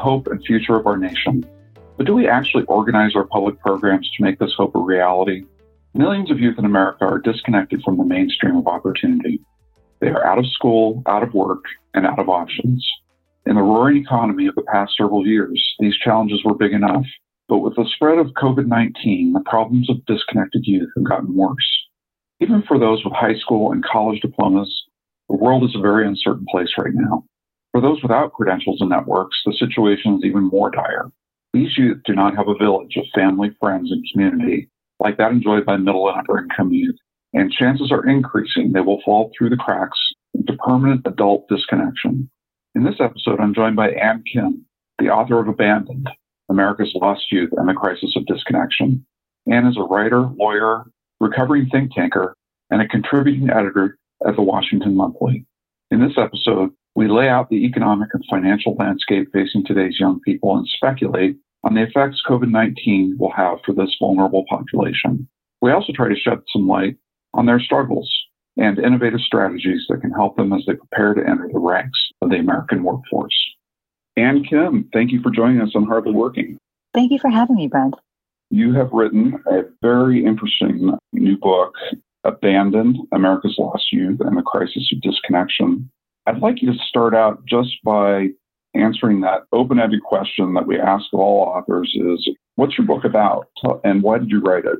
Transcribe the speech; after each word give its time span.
hope 0.00 0.26
and 0.26 0.44
future 0.44 0.76
of 0.76 0.86
our 0.86 0.96
nation. 0.96 1.44
But 1.96 2.06
do 2.06 2.14
we 2.14 2.26
actually 2.26 2.64
organize 2.64 3.14
our 3.14 3.26
public 3.26 3.60
programs 3.60 4.10
to 4.16 4.24
make 4.24 4.38
this 4.38 4.54
hope 4.56 4.74
a 4.74 4.80
reality? 4.80 5.44
Millions 5.94 6.30
of 6.30 6.40
youth 6.40 6.58
in 6.58 6.64
America 6.64 7.04
are 7.04 7.18
disconnected 7.18 7.82
from 7.82 7.96
the 7.96 8.04
mainstream 8.04 8.56
of 8.56 8.66
opportunity. 8.66 9.40
They 10.00 10.08
are 10.08 10.26
out 10.26 10.38
of 10.38 10.46
school, 10.46 11.02
out 11.06 11.22
of 11.22 11.34
work, 11.34 11.64
and 11.94 12.06
out 12.06 12.18
of 12.18 12.28
options. 12.28 12.86
In 13.46 13.56
the 13.56 13.62
roaring 13.62 13.96
economy 13.96 14.46
of 14.46 14.54
the 14.54 14.62
past 14.62 14.92
several 14.96 15.26
years, 15.26 15.62
these 15.78 15.96
challenges 15.96 16.42
were 16.44 16.54
big 16.54 16.72
enough. 16.72 17.04
But 17.48 17.58
with 17.58 17.74
the 17.74 17.88
spread 17.94 18.18
of 18.18 18.28
COVID 18.28 18.66
19, 18.66 19.32
the 19.32 19.40
problems 19.40 19.90
of 19.90 20.04
disconnected 20.06 20.62
youth 20.64 20.88
have 20.96 21.04
gotten 21.04 21.34
worse. 21.34 21.86
Even 22.38 22.62
for 22.62 22.78
those 22.78 23.04
with 23.04 23.12
high 23.12 23.34
school 23.34 23.72
and 23.72 23.84
college 23.84 24.20
diplomas, 24.20 24.84
the 25.28 25.36
world 25.36 25.64
is 25.64 25.74
a 25.74 25.80
very 25.80 26.06
uncertain 26.06 26.46
place 26.50 26.70
right 26.78 26.94
now. 26.94 27.24
For 27.72 27.80
those 27.80 28.02
without 28.02 28.32
credentials 28.32 28.80
and 28.80 28.90
networks, 28.90 29.36
the 29.44 29.52
situation 29.52 30.14
is 30.14 30.24
even 30.24 30.44
more 30.44 30.70
dire. 30.70 31.10
These 31.52 31.76
youth 31.78 32.02
do 32.04 32.14
not 32.14 32.36
have 32.36 32.48
a 32.48 32.58
village 32.58 32.96
of 32.96 33.04
family, 33.14 33.50
friends, 33.60 33.90
and 33.90 34.04
community 34.12 34.68
like 35.00 35.16
that 35.16 35.32
enjoyed 35.32 35.64
by 35.64 35.76
middle 35.76 36.08
and 36.08 36.18
upper 36.18 36.38
income 36.38 36.72
youth, 36.72 36.96
and 37.32 37.50
chances 37.50 37.90
are 37.90 38.06
increasing 38.06 38.72
they 38.72 38.80
will 38.80 39.00
fall 39.04 39.32
through 39.36 39.50
the 39.50 39.56
cracks 39.56 39.98
into 40.34 40.52
permanent 40.64 41.00
adult 41.06 41.48
disconnection. 41.48 42.30
In 42.74 42.84
this 42.84 43.00
episode, 43.00 43.40
I'm 43.40 43.54
joined 43.54 43.76
by 43.76 43.90
Anne 43.90 44.22
Kim, 44.30 44.64
the 44.98 45.08
author 45.08 45.40
of 45.40 45.48
Abandoned 45.48 46.08
America's 46.48 46.92
Lost 46.94 47.32
Youth 47.32 47.50
and 47.56 47.68
the 47.68 47.72
Crisis 47.72 48.14
of 48.16 48.26
Disconnection. 48.26 49.04
Anne 49.50 49.66
is 49.66 49.76
a 49.76 49.82
writer, 49.82 50.28
lawyer, 50.36 50.84
recovering 51.18 51.68
think 51.70 51.94
tanker, 51.94 52.36
and 52.70 52.82
a 52.82 52.88
contributing 52.88 53.50
editor 53.50 53.96
at 54.26 54.36
the 54.36 54.42
Washington 54.42 54.96
Monthly. 54.96 55.46
In 55.90 56.00
this 56.00 56.18
episode, 56.18 56.70
we 56.94 57.08
lay 57.08 57.28
out 57.28 57.48
the 57.48 57.64
economic 57.64 58.08
and 58.12 58.24
financial 58.28 58.74
landscape 58.78 59.28
facing 59.32 59.64
today's 59.64 59.98
young 60.00 60.20
people 60.20 60.56
and 60.56 60.66
speculate 60.66 61.36
on 61.62 61.74
the 61.74 61.82
effects 61.82 62.22
COVID 62.28 62.50
19 62.50 63.16
will 63.18 63.32
have 63.32 63.58
for 63.64 63.74
this 63.74 63.94
vulnerable 64.00 64.44
population. 64.48 65.28
We 65.60 65.72
also 65.72 65.92
try 65.92 66.08
to 66.08 66.16
shed 66.16 66.38
some 66.52 66.66
light 66.66 66.96
on 67.34 67.46
their 67.46 67.60
struggles 67.60 68.10
and 68.56 68.78
innovative 68.78 69.20
strategies 69.20 69.84
that 69.88 70.00
can 70.00 70.10
help 70.10 70.36
them 70.36 70.52
as 70.52 70.62
they 70.66 70.74
prepare 70.74 71.14
to 71.14 71.20
enter 71.20 71.48
the 71.52 71.58
ranks 71.58 71.98
of 72.22 72.30
the 72.30 72.36
American 72.36 72.82
workforce. 72.82 73.36
Anne 74.16 74.44
Kim, 74.44 74.88
thank 74.92 75.12
you 75.12 75.22
for 75.22 75.30
joining 75.30 75.60
us 75.60 75.70
on 75.74 75.86
Hardly 75.86 76.12
Working. 76.12 76.58
Thank 76.92 77.12
you 77.12 77.18
for 77.18 77.30
having 77.30 77.56
me, 77.56 77.68
Brent. 77.68 77.94
You 78.50 78.74
have 78.74 78.90
written 78.92 79.40
a 79.46 79.62
very 79.80 80.24
interesting 80.24 80.98
new 81.12 81.36
book, 81.38 81.74
Abandoned 82.24 82.98
America's 83.12 83.54
Lost 83.58 83.92
Youth 83.92 84.20
and 84.20 84.36
the 84.36 84.42
Crisis 84.42 84.92
of 84.92 85.00
Disconnection. 85.00 85.88
I'd 86.30 86.40
like 86.40 86.62
you 86.62 86.72
to 86.72 86.78
start 86.78 87.12
out 87.12 87.44
just 87.44 87.82
by 87.82 88.28
answering 88.74 89.20
that 89.22 89.42
open-ended 89.50 90.00
question 90.04 90.54
that 90.54 90.64
we 90.64 90.78
ask 90.78 91.12
all 91.12 91.42
authors 91.42 91.92
is 91.96 92.30
what's 92.54 92.78
your 92.78 92.86
book 92.86 93.04
about? 93.04 93.48
And 93.82 94.00
why 94.04 94.18
did 94.18 94.30
you 94.30 94.40
write 94.40 94.64
it? 94.64 94.78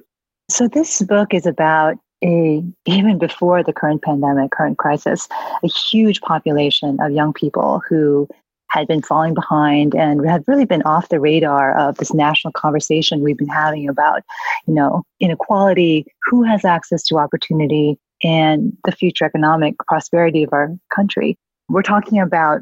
So 0.48 0.68
this 0.68 1.02
book 1.02 1.34
is 1.34 1.46
about 1.46 1.96
a 2.22 2.62
even 2.86 3.18
before 3.18 3.64
the 3.64 3.72
current 3.72 4.02
pandemic 4.02 4.50
current 4.50 4.76
crisis 4.76 5.26
a 5.64 5.66
huge 5.66 6.20
population 6.20 6.98
of 7.00 7.12
young 7.12 7.32
people 7.32 7.80
who 7.88 8.28
had 8.68 8.86
been 8.86 9.00
falling 9.00 9.32
behind 9.32 9.94
and 9.94 10.28
had 10.28 10.44
really 10.46 10.66
been 10.66 10.82
off 10.82 11.08
the 11.08 11.18
radar 11.18 11.76
of 11.78 11.96
this 11.96 12.12
national 12.12 12.52
conversation 12.52 13.22
we've 13.22 13.38
been 13.38 13.48
having 13.48 13.88
about 13.88 14.22
you 14.66 14.74
know 14.74 15.02
inequality 15.18 16.04
who 16.24 16.42
has 16.42 16.62
access 16.62 17.02
to 17.02 17.16
opportunity 17.16 17.98
and 18.22 18.76
the 18.84 18.92
future 18.92 19.24
economic 19.24 19.74
prosperity 19.88 20.42
of 20.42 20.52
our 20.52 20.68
country 20.94 21.38
we're 21.70 21.82
talking 21.82 22.20
about 22.20 22.60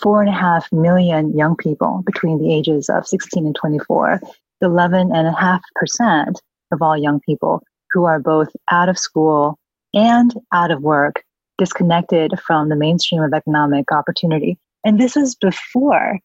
four 0.00 0.20
and 0.20 0.28
a 0.28 0.32
half 0.32 0.70
million 0.72 1.36
young 1.36 1.56
people 1.56 2.02
between 2.04 2.38
the 2.38 2.54
ages 2.54 2.88
of 2.88 3.06
16 3.06 3.46
and 3.46 3.54
24, 3.54 4.20
11.5% 4.62 6.34
of 6.72 6.82
all 6.82 6.96
young 6.96 7.20
people 7.20 7.62
who 7.92 8.04
are 8.04 8.20
both 8.20 8.48
out 8.70 8.88
of 8.88 8.98
school 8.98 9.58
and 9.94 10.34
out 10.52 10.70
of 10.70 10.82
work, 10.82 11.22
disconnected 11.58 12.32
from 12.46 12.68
the 12.68 12.76
mainstream 12.76 13.22
of 13.22 13.32
economic 13.32 13.90
opportunity. 13.90 14.58
And 14.84 15.00
this 15.00 15.16
is 15.16 15.34
before 15.34 16.18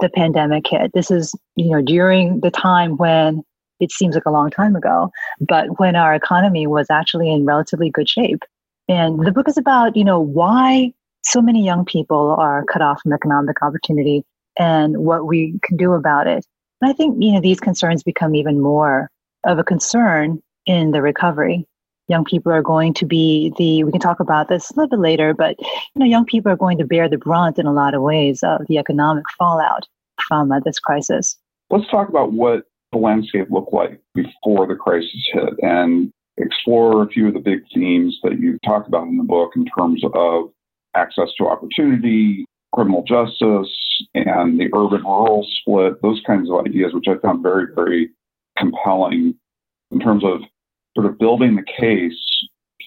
the 0.00 0.08
pandemic 0.08 0.66
hit. 0.68 0.92
This 0.94 1.10
is, 1.10 1.34
you 1.56 1.70
know, 1.70 1.82
during 1.82 2.40
the 2.40 2.50
time 2.50 2.96
when 2.96 3.42
it 3.80 3.92
seems 3.92 4.14
like 4.14 4.26
a 4.26 4.30
long 4.30 4.50
time 4.50 4.76
ago, 4.76 5.10
but 5.40 5.78
when 5.78 5.96
our 5.96 6.14
economy 6.14 6.66
was 6.66 6.88
actually 6.90 7.32
in 7.32 7.44
relatively 7.44 7.90
good 7.90 8.08
shape. 8.08 8.42
And 8.88 9.24
the 9.24 9.32
book 9.32 9.48
is 9.48 9.58
about, 9.58 9.96
you 9.96 10.04
know, 10.04 10.20
why 10.20 10.92
so 11.22 11.40
many 11.40 11.64
young 11.64 11.84
people 11.84 12.34
are 12.38 12.64
cut 12.64 12.82
off 12.82 13.00
from 13.02 13.12
economic 13.12 13.62
opportunity 13.62 14.24
and 14.58 14.98
what 14.98 15.26
we 15.26 15.58
can 15.62 15.76
do 15.76 15.92
about 15.92 16.26
it. 16.26 16.44
And 16.80 16.90
I 16.90 16.92
think, 16.92 17.22
you 17.22 17.32
know, 17.32 17.40
these 17.40 17.60
concerns 17.60 18.02
become 18.02 18.34
even 18.34 18.60
more 18.60 19.08
of 19.44 19.58
a 19.58 19.64
concern 19.64 20.42
in 20.66 20.90
the 20.90 21.02
recovery. 21.02 21.66
Young 22.08 22.24
people 22.24 22.52
are 22.52 22.62
going 22.62 22.94
to 22.94 23.06
be 23.06 23.52
the, 23.56 23.84
we 23.84 23.92
can 23.92 24.00
talk 24.00 24.20
about 24.20 24.48
this 24.48 24.70
a 24.70 24.74
little 24.74 24.90
bit 24.90 24.98
later, 24.98 25.32
but, 25.32 25.56
you 25.60 26.00
know, 26.00 26.06
young 26.06 26.24
people 26.24 26.50
are 26.50 26.56
going 26.56 26.78
to 26.78 26.84
bear 26.84 27.08
the 27.08 27.16
brunt 27.16 27.58
in 27.58 27.66
a 27.66 27.72
lot 27.72 27.94
of 27.94 28.02
ways 28.02 28.42
of 28.42 28.66
the 28.68 28.78
economic 28.78 29.24
fallout 29.38 29.86
from 30.26 30.50
uh, 30.50 30.60
this 30.60 30.78
crisis. 30.78 31.38
Let's 31.70 31.88
talk 31.90 32.08
about 32.08 32.32
what 32.32 32.64
the 32.90 32.98
landscape 32.98 33.46
looked 33.50 33.72
like 33.72 34.00
before 34.14 34.66
the 34.66 34.74
crisis 34.74 35.10
hit 35.32 35.54
and 35.62 36.12
explore 36.36 37.02
a 37.02 37.08
few 37.08 37.28
of 37.28 37.34
the 37.34 37.40
big 37.40 37.60
themes 37.72 38.18
that 38.22 38.38
you 38.38 38.58
talk 38.64 38.86
about 38.86 39.06
in 39.06 39.16
the 39.16 39.24
book 39.24 39.52
in 39.56 39.64
terms 39.78 40.04
of 40.04 40.12
access 40.94 41.28
to 41.38 41.46
opportunity, 41.46 42.44
criminal 42.72 43.02
justice, 43.02 43.70
and 44.14 44.58
the 44.58 44.68
urban 44.74 45.02
rural 45.02 45.46
split, 45.60 46.00
those 46.02 46.22
kinds 46.26 46.50
of 46.50 46.66
ideas, 46.66 46.92
which 46.94 47.06
I 47.08 47.18
found 47.18 47.42
very, 47.42 47.66
very 47.74 48.10
compelling 48.56 49.34
in 49.90 50.00
terms 50.00 50.24
of 50.24 50.40
sort 50.94 51.06
of 51.06 51.18
building 51.18 51.56
the 51.56 51.62
case 51.62 52.18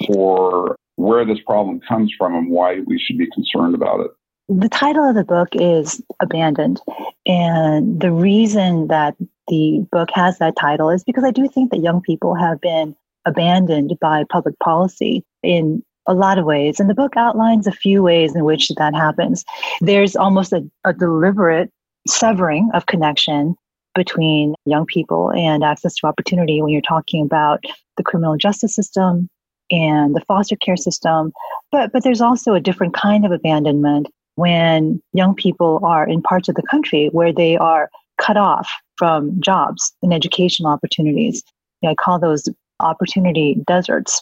for 0.07 0.75
where 0.95 1.25
this 1.25 1.39
problem 1.45 1.79
comes 1.87 2.13
from 2.17 2.35
and 2.35 2.49
why 2.49 2.79
we 2.85 2.99
should 2.99 3.17
be 3.17 3.29
concerned 3.31 3.75
about 3.75 4.01
it. 4.01 4.11
The 4.47 4.69
title 4.69 5.07
of 5.09 5.15
the 5.15 5.23
book 5.23 5.49
is 5.53 6.01
Abandoned. 6.19 6.79
And 7.25 7.99
the 7.99 8.11
reason 8.11 8.87
that 8.87 9.15
the 9.47 9.85
book 9.91 10.09
has 10.13 10.37
that 10.37 10.55
title 10.55 10.89
is 10.89 11.03
because 11.03 11.23
I 11.23 11.31
do 11.31 11.47
think 11.47 11.71
that 11.71 11.81
young 11.81 12.01
people 12.01 12.35
have 12.35 12.61
been 12.61 12.95
abandoned 13.25 13.97
by 13.99 14.23
public 14.29 14.57
policy 14.59 15.23
in 15.41 15.83
a 16.07 16.13
lot 16.13 16.37
of 16.37 16.45
ways. 16.45 16.79
And 16.79 16.89
the 16.89 16.95
book 16.95 17.17
outlines 17.17 17.67
a 17.67 17.71
few 17.71 18.03
ways 18.03 18.35
in 18.35 18.43
which 18.43 18.69
that 18.77 18.93
happens. 18.93 19.43
There's 19.81 20.15
almost 20.15 20.53
a, 20.53 20.63
a 20.83 20.93
deliberate 20.93 21.71
severing 22.07 22.69
of 22.73 22.85
connection 22.85 23.55
between 23.95 24.53
young 24.65 24.85
people 24.85 25.31
and 25.31 25.63
access 25.63 25.95
to 25.95 26.07
opportunity 26.07 26.61
when 26.61 26.71
you're 26.71 26.81
talking 26.81 27.23
about 27.23 27.63
the 27.97 28.03
criminal 28.03 28.37
justice 28.37 28.75
system 28.75 29.29
and 29.71 30.15
the 30.15 30.21
foster 30.27 30.55
care 30.57 30.77
system. 30.77 31.31
But, 31.71 31.91
but 31.91 32.03
there's 32.03 32.21
also 32.21 32.53
a 32.53 32.59
different 32.59 32.93
kind 32.93 33.25
of 33.25 33.31
abandonment 33.31 34.07
when 34.35 35.01
young 35.13 35.33
people 35.33 35.79
are 35.83 36.07
in 36.07 36.21
parts 36.21 36.49
of 36.49 36.55
the 36.55 36.67
country 36.69 37.09
where 37.13 37.33
they 37.33 37.57
are 37.57 37.89
cut 38.19 38.37
off 38.37 38.69
from 38.97 39.39
jobs 39.41 39.93
and 40.03 40.13
educational 40.13 40.71
opportunities. 40.71 41.41
You 41.81 41.87
know, 41.87 41.91
I 41.91 41.95
call 41.95 42.19
those 42.19 42.47
opportunity 42.79 43.57
deserts. 43.65 44.21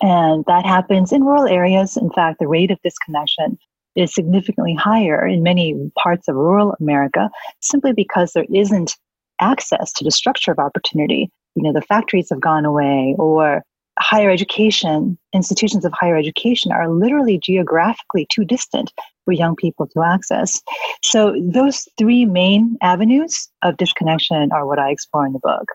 And 0.00 0.44
that 0.46 0.66
happens 0.66 1.12
in 1.12 1.24
rural 1.24 1.46
areas. 1.46 1.96
In 1.96 2.10
fact, 2.10 2.38
the 2.38 2.48
rate 2.48 2.70
of 2.70 2.78
disconnection 2.82 3.58
is 3.96 4.14
significantly 4.14 4.74
higher 4.74 5.26
in 5.26 5.42
many 5.42 5.90
parts 6.02 6.28
of 6.28 6.34
rural 6.34 6.74
America 6.80 7.30
simply 7.60 7.92
because 7.92 8.32
there 8.32 8.46
isn't 8.52 8.96
access 9.40 9.92
to 9.92 10.04
the 10.04 10.10
structure 10.10 10.50
of 10.50 10.58
opportunity. 10.58 11.30
You 11.54 11.62
know, 11.62 11.72
the 11.72 11.82
factories 11.82 12.28
have 12.30 12.40
gone 12.40 12.64
away 12.64 13.14
or 13.18 13.62
higher 14.00 14.30
education, 14.30 15.16
institutions 15.32 15.84
of 15.84 15.92
higher 15.92 16.16
education 16.16 16.72
are 16.72 16.90
literally 16.90 17.38
geographically 17.38 18.26
too 18.30 18.44
distant 18.44 18.92
for 19.24 19.32
young 19.32 19.54
people 19.54 19.86
to 19.86 20.02
access. 20.02 20.60
So 21.02 21.34
those 21.40 21.86
three 21.96 22.24
main 22.24 22.76
avenues 22.82 23.48
of 23.62 23.76
disconnection 23.76 24.50
are 24.52 24.66
what 24.66 24.80
I 24.80 24.90
explore 24.90 25.26
in 25.26 25.32
the 25.32 25.38
book. 25.38 25.66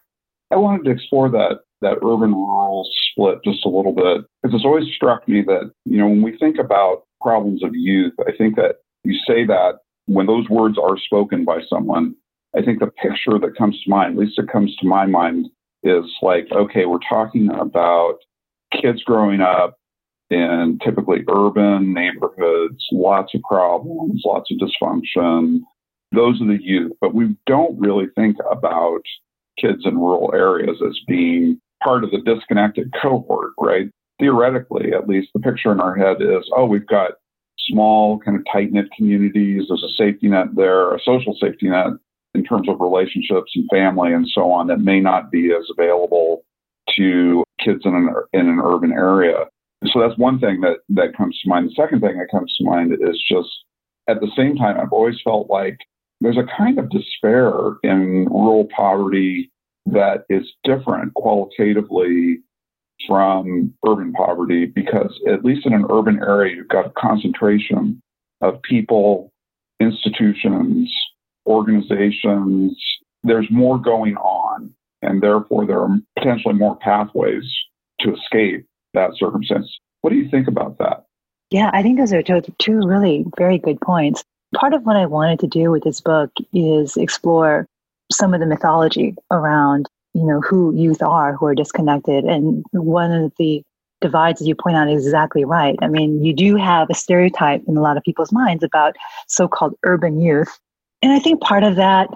I 0.51 0.57
wanted 0.57 0.83
to 0.85 0.91
explore 0.91 1.29
that 1.29 1.59
that 1.81 1.97
urban 2.03 2.33
rural 2.33 2.87
split 3.11 3.39
just 3.43 3.65
a 3.65 3.69
little 3.69 3.93
bit 3.93 4.25
because 4.41 4.55
it's 4.55 4.65
always 4.65 4.85
struck 4.95 5.27
me 5.27 5.41
that 5.41 5.71
you 5.85 5.97
know 5.97 6.07
when 6.07 6.21
we 6.21 6.37
think 6.37 6.57
about 6.57 7.03
problems 7.21 7.63
of 7.63 7.71
youth 7.73 8.13
i 8.27 8.31
think 8.37 8.55
that 8.55 8.75
you 9.03 9.17
say 9.27 9.45
that 9.45 9.79
when 10.05 10.25
those 10.25 10.47
words 10.49 10.77
are 10.77 10.97
spoken 10.97 11.45
by 11.45 11.59
someone 11.69 12.15
i 12.55 12.61
think 12.61 12.79
the 12.79 12.87
picture 12.87 13.39
that 13.39 13.57
comes 13.57 13.81
to 13.83 13.89
mind 13.89 14.13
at 14.13 14.19
least 14.19 14.39
it 14.39 14.49
comes 14.51 14.75
to 14.75 14.87
my 14.87 15.05
mind 15.05 15.47
is 15.83 16.05
like 16.21 16.47
okay 16.51 16.85
we're 16.85 16.97
talking 17.09 17.49
about 17.51 18.15
kids 18.81 19.01
growing 19.03 19.41
up 19.41 19.77
in 20.29 20.79
typically 20.83 21.23
urban 21.29 21.93
neighborhoods 21.93 22.85
lots 22.91 23.33
of 23.33 23.41
problems 23.41 24.21
lots 24.25 24.51
of 24.51 24.57
dysfunction. 24.57 25.59
Those 26.11 26.41
are 26.41 26.47
the 26.47 26.61
youth 26.61 26.91
but 27.01 27.13
we 27.15 27.35
don't 27.45 27.79
really 27.79 28.07
think 28.15 28.37
about 28.51 29.01
kids 29.59 29.81
in 29.85 29.97
rural 29.97 30.31
areas 30.33 30.77
as 30.85 30.99
being 31.07 31.59
part 31.83 32.03
of 32.03 32.11
the 32.11 32.21
disconnected 32.21 32.93
cohort, 33.01 33.53
right? 33.59 33.89
Theoretically, 34.19 34.93
at 34.93 35.07
least, 35.07 35.29
the 35.33 35.39
picture 35.39 35.71
in 35.71 35.79
our 35.79 35.95
head 35.95 36.17
is, 36.21 36.49
oh, 36.55 36.65
we've 36.65 36.87
got 36.87 37.11
small, 37.57 38.19
kind 38.19 38.37
of 38.37 38.45
tight 38.51 38.71
knit 38.71 38.87
communities. 38.95 39.65
There's 39.67 39.83
a 39.83 39.95
safety 39.95 40.27
net 40.27 40.47
there, 40.55 40.93
a 40.93 40.99
social 41.03 41.35
safety 41.39 41.69
net 41.69 41.87
in 42.35 42.43
terms 42.43 42.69
of 42.69 42.79
relationships 42.79 43.51
and 43.55 43.67
family 43.71 44.13
and 44.13 44.27
so 44.33 44.51
on 44.51 44.67
that 44.67 44.79
may 44.79 44.99
not 44.99 45.31
be 45.31 45.51
as 45.51 45.67
available 45.71 46.43
to 46.97 47.43
kids 47.63 47.81
in 47.85 47.95
an, 47.95 48.09
in 48.33 48.47
an 48.47 48.59
urban 48.63 48.91
area. 48.91 49.45
So 49.85 49.99
that's 49.99 50.17
one 50.17 50.39
thing 50.39 50.61
that, 50.61 50.77
that 50.89 51.15
comes 51.15 51.39
to 51.41 51.49
mind. 51.49 51.69
The 51.69 51.81
second 51.81 52.01
thing 52.01 52.17
that 52.17 52.27
comes 52.31 52.53
to 52.57 52.65
mind 52.65 52.93
is 52.93 53.21
just 53.29 53.49
at 54.07 54.19
the 54.19 54.31
same 54.35 54.55
time, 54.55 54.79
I've 54.79 54.91
always 54.91 55.19
felt 55.23 55.49
like 55.49 55.77
there's 56.21 56.37
a 56.37 56.57
kind 56.57 56.77
of 56.79 56.89
despair 56.89 57.51
in 57.83 58.27
rural 58.29 58.67
poverty 58.75 59.51
that 59.85 60.25
is 60.29 60.43
different 60.63 61.13
qualitatively 61.15 62.39
from 63.07 63.73
urban 63.87 64.11
poverty 64.13 64.65
because 64.65 65.19
at 65.27 65.43
least 65.43 65.65
in 65.65 65.73
an 65.73 65.85
urban 65.89 66.19
area, 66.21 66.55
you've 66.55 66.67
got 66.67 66.85
a 66.85 66.91
concentration 66.97 68.01
of 68.41 68.61
people, 68.61 69.31
institutions, 69.79 70.93
organizations. 71.45 72.77
There's 73.23 73.47
more 73.49 73.77
going 73.77 74.15
on, 74.17 74.73
and 75.01 75.21
therefore 75.21 75.65
there 75.65 75.81
are 75.81 75.97
potentially 76.17 76.55
more 76.55 76.75
pathways 76.77 77.43
to 78.01 78.13
escape 78.13 78.65
that 78.93 79.11
circumstance. 79.15 79.77
What 80.01 80.11
do 80.11 80.17
you 80.17 80.29
think 80.29 80.47
about 80.47 80.77
that? 80.79 81.05
Yeah, 81.51 81.71
I 81.73 81.81
think 81.81 81.97
those 81.97 82.13
are 82.13 82.21
two 82.21 82.81
really 82.85 83.25
very 83.37 83.57
good 83.57 83.81
points. 83.81 84.23
Part 84.55 84.73
of 84.73 84.83
what 84.83 84.95
I 84.95 85.05
wanted 85.05 85.39
to 85.39 85.47
do 85.47 85.71
with 85.71 85.83
this 85.83 85.99
book 86.01 86.31
is 86.53 86.95
explore 86.95 87.65
some 88.11 88.33
of 88.33 88.39
the 88.39 88.45
mythology 88.45 89.15
around, 89.31 89.87
you 90.13 90.25
know, 90.25 90.41
who 90.41 90.75
youth 90.75 91.01
are 91.01 91.33
who 91.33 91.45
are 91.45 91.55
disconnected. 91.55 92.25
And 92.25 92.63
one 92.71 93.11
of 93.11 93.31
the 93.37 93.63
divides, 94.01 94.41
you 94.41 94.55
point 94.55 94.77
out, 94.77 94.89
is 94.89 95.05
exactly 95.05 95.45
right. 95.45 95.77
I 95.81 95.87
mean, 95.87 96.23
you 96.23 96.33
do 96.33 96.55
have 96.55 96.89
a 96.89 96.95
stereotype 96.95 97.61
in 97.67 97.77
a 97.77 97.81
lot 97.81 97.97
of 97.97 98.03
people's 98.03 98.31
minds 98.31 98.63
about 98.63 98.95
so-called 99.27 99.75
urban 99.83 100.21
youth. 100.21 100.57
And 101.01 101.11
I 101.11 101.19
think 101.19 101.41
part 101.41 101.63
of 101.63 101.75
that 101.75 102.09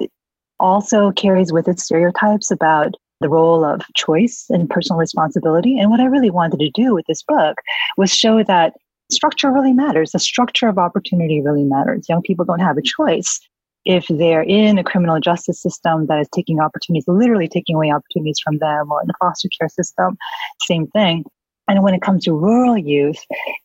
also 0.59 1.11
carries 1.11 1.51
with 1.51 1.67
it 1.67 1.79
stereotypes 1.79 2.51
about 2.51 2.95
the 3.19 3.29
role 3.29 3.63
of 3.63 3.81
choice 3.95 4.45
and 4.49 4.69
personal 4.69 4.99
responsibility. 4.99 5.77
And 5.77 5.89
what 5.89 5.99
I 5.99 6.05
really 6.05 6.29
wanted 6.29 6.59
to 6.59 6.69
do 6.69 6.93
with 6.93 7.05
this 7.07 7.23
book 7.23 7.57
was 7.97 8.13
show 8.13 8.43
that 8.43 8.73
structure 9.11 9.51
really 9.51 9.73
matters. 9.73 10.11
The 10.11 10.19
structure 10.19 10.67
of 10.67 10.77
opportunity 10.77 11.41
really 11.41 11.63
matters. 11.63 12.07
Young 12.09 12.21
people 12.21 12.45
don't 12.45 12.59
have 12.59 12.77
a 12.77 12.81
choice 12.81 13.39
if 13.85 14.05
they're 14.07 14.43
in 14.43 14.77
a 14.77 14.83
criminal 14.83 15.19
justice 15.19 15.61
system 15.61 16.07
that 16.07 16.19
is 16.19 16.27
taking 16.33 16.59
opportunities, 16.59 17.07
literally 17.07 17.47
taking 17.47 17.75
away 17.75 17.91
opportunities 17.91 18.39
from 18.43 18.57
them, 18.59 18.91
or 18.91 19.01
in 19.01 19.07
the 19.07 19.13
foster 19.19 19.49
care 19.59 19.69
system, 19.69 20.17
same 20.61 20.87
thing. 20.87 21.23
And 21.67 21.83
when 21.83 21.93
it 21.93 22.01
comes 22.01 22.25
to 22.25 22.33
rural 22.33 22.77
youth, 22.77 23.19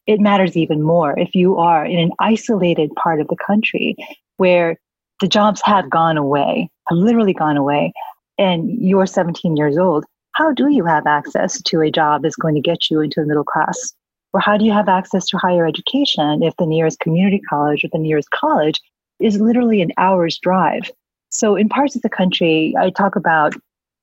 it 0.06 0.20
matters 0.20 0.56
even 0.56 0.82
more. 0.82 1.19
If 1.19 1.35
you 1.35 1.59
are 1.59 1.85
in 1.85 1.99
an 1.99 2.12
isolated 2.20 2.94
part 2.94 3.20
of 3.20 3.29
the 3.29 3.37
country 3.37 3.97
where 4.37 4.76
the 5.20 5.29
jobs 5.29 5.61
have 5.65 5.91
gone 5.91 6.17
away, 6.17 6.70
have 6.88 6.99
literally 6.99 7.35
gone 7.35 7.56
away, 7.56 7.93
and 8.38 8.70
you're 8.70 9.06
17 9.06 9.56
years 9.56 9.76
old, 9.76 10.05
how 10.32 10.53
do 10.53 10.69
you 10.69 10.85
have 10.85 11.06
access 11.06 11.61
to 11.62 11.81
a 11.81 11.91
job 11.91 12.23
that's 12.23 12.37
going 12.37 12.55
to 12.55 12.61
get 12.61 12.88
you 12.88 13.00
into 13.00 13.20
the 13.20 13.26
middle 13.26 13.44
class? 13.44 13.76
Or 14.32 14.41
how 14.41 14.56
do 14.56 14.65
you 14.65 14.73
have 14.73 14.88
access 14.88 15.26
to 15.26 15.38
higher 15.38 15.67
education 15.67 16.43
if 16.43 16.55
the 16.56 16.67
nearest 16.67 17.00
community 17.00 17.41
college 17.49 17.82
or 17.82 17.88
the 17.93 17.99
nearest 17.99 18.31
college 18.31 18.81
is 19.20 19.41
literally 19.41 19.82
an 19.82 19.93
hour's 19.97 20.38
drive? 20.38 20.91
So, 21.31 21.56
in 21.56 21.69
parts 21.69 21.97
of 21.97 22.03
the 22.03 22.09
country, 22.09 22.75
I 22.79 22.91
talk 22.91 23.17
about, 23.17 23.55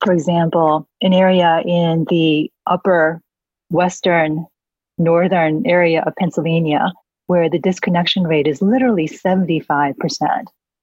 for 0.04 0.14
example, 0.14 0.88
an 1.02 1.14
area 1.14 1.62
in 1.66 2.06
the 2.10 2.52
upper 2.68 3.22
western, 3.70 4.46
northern 4.98 5.66
area 5.66 6.04
of 6.06 6.16
Pennsylvania 6.18 6.92
where 7.28 7.50
the 7.50 7.60
disconnection 7.60 8.24
rate 8.24 8.48
is 8.48 8.62
literally 8.62 9.08
75%. 9.08 9.96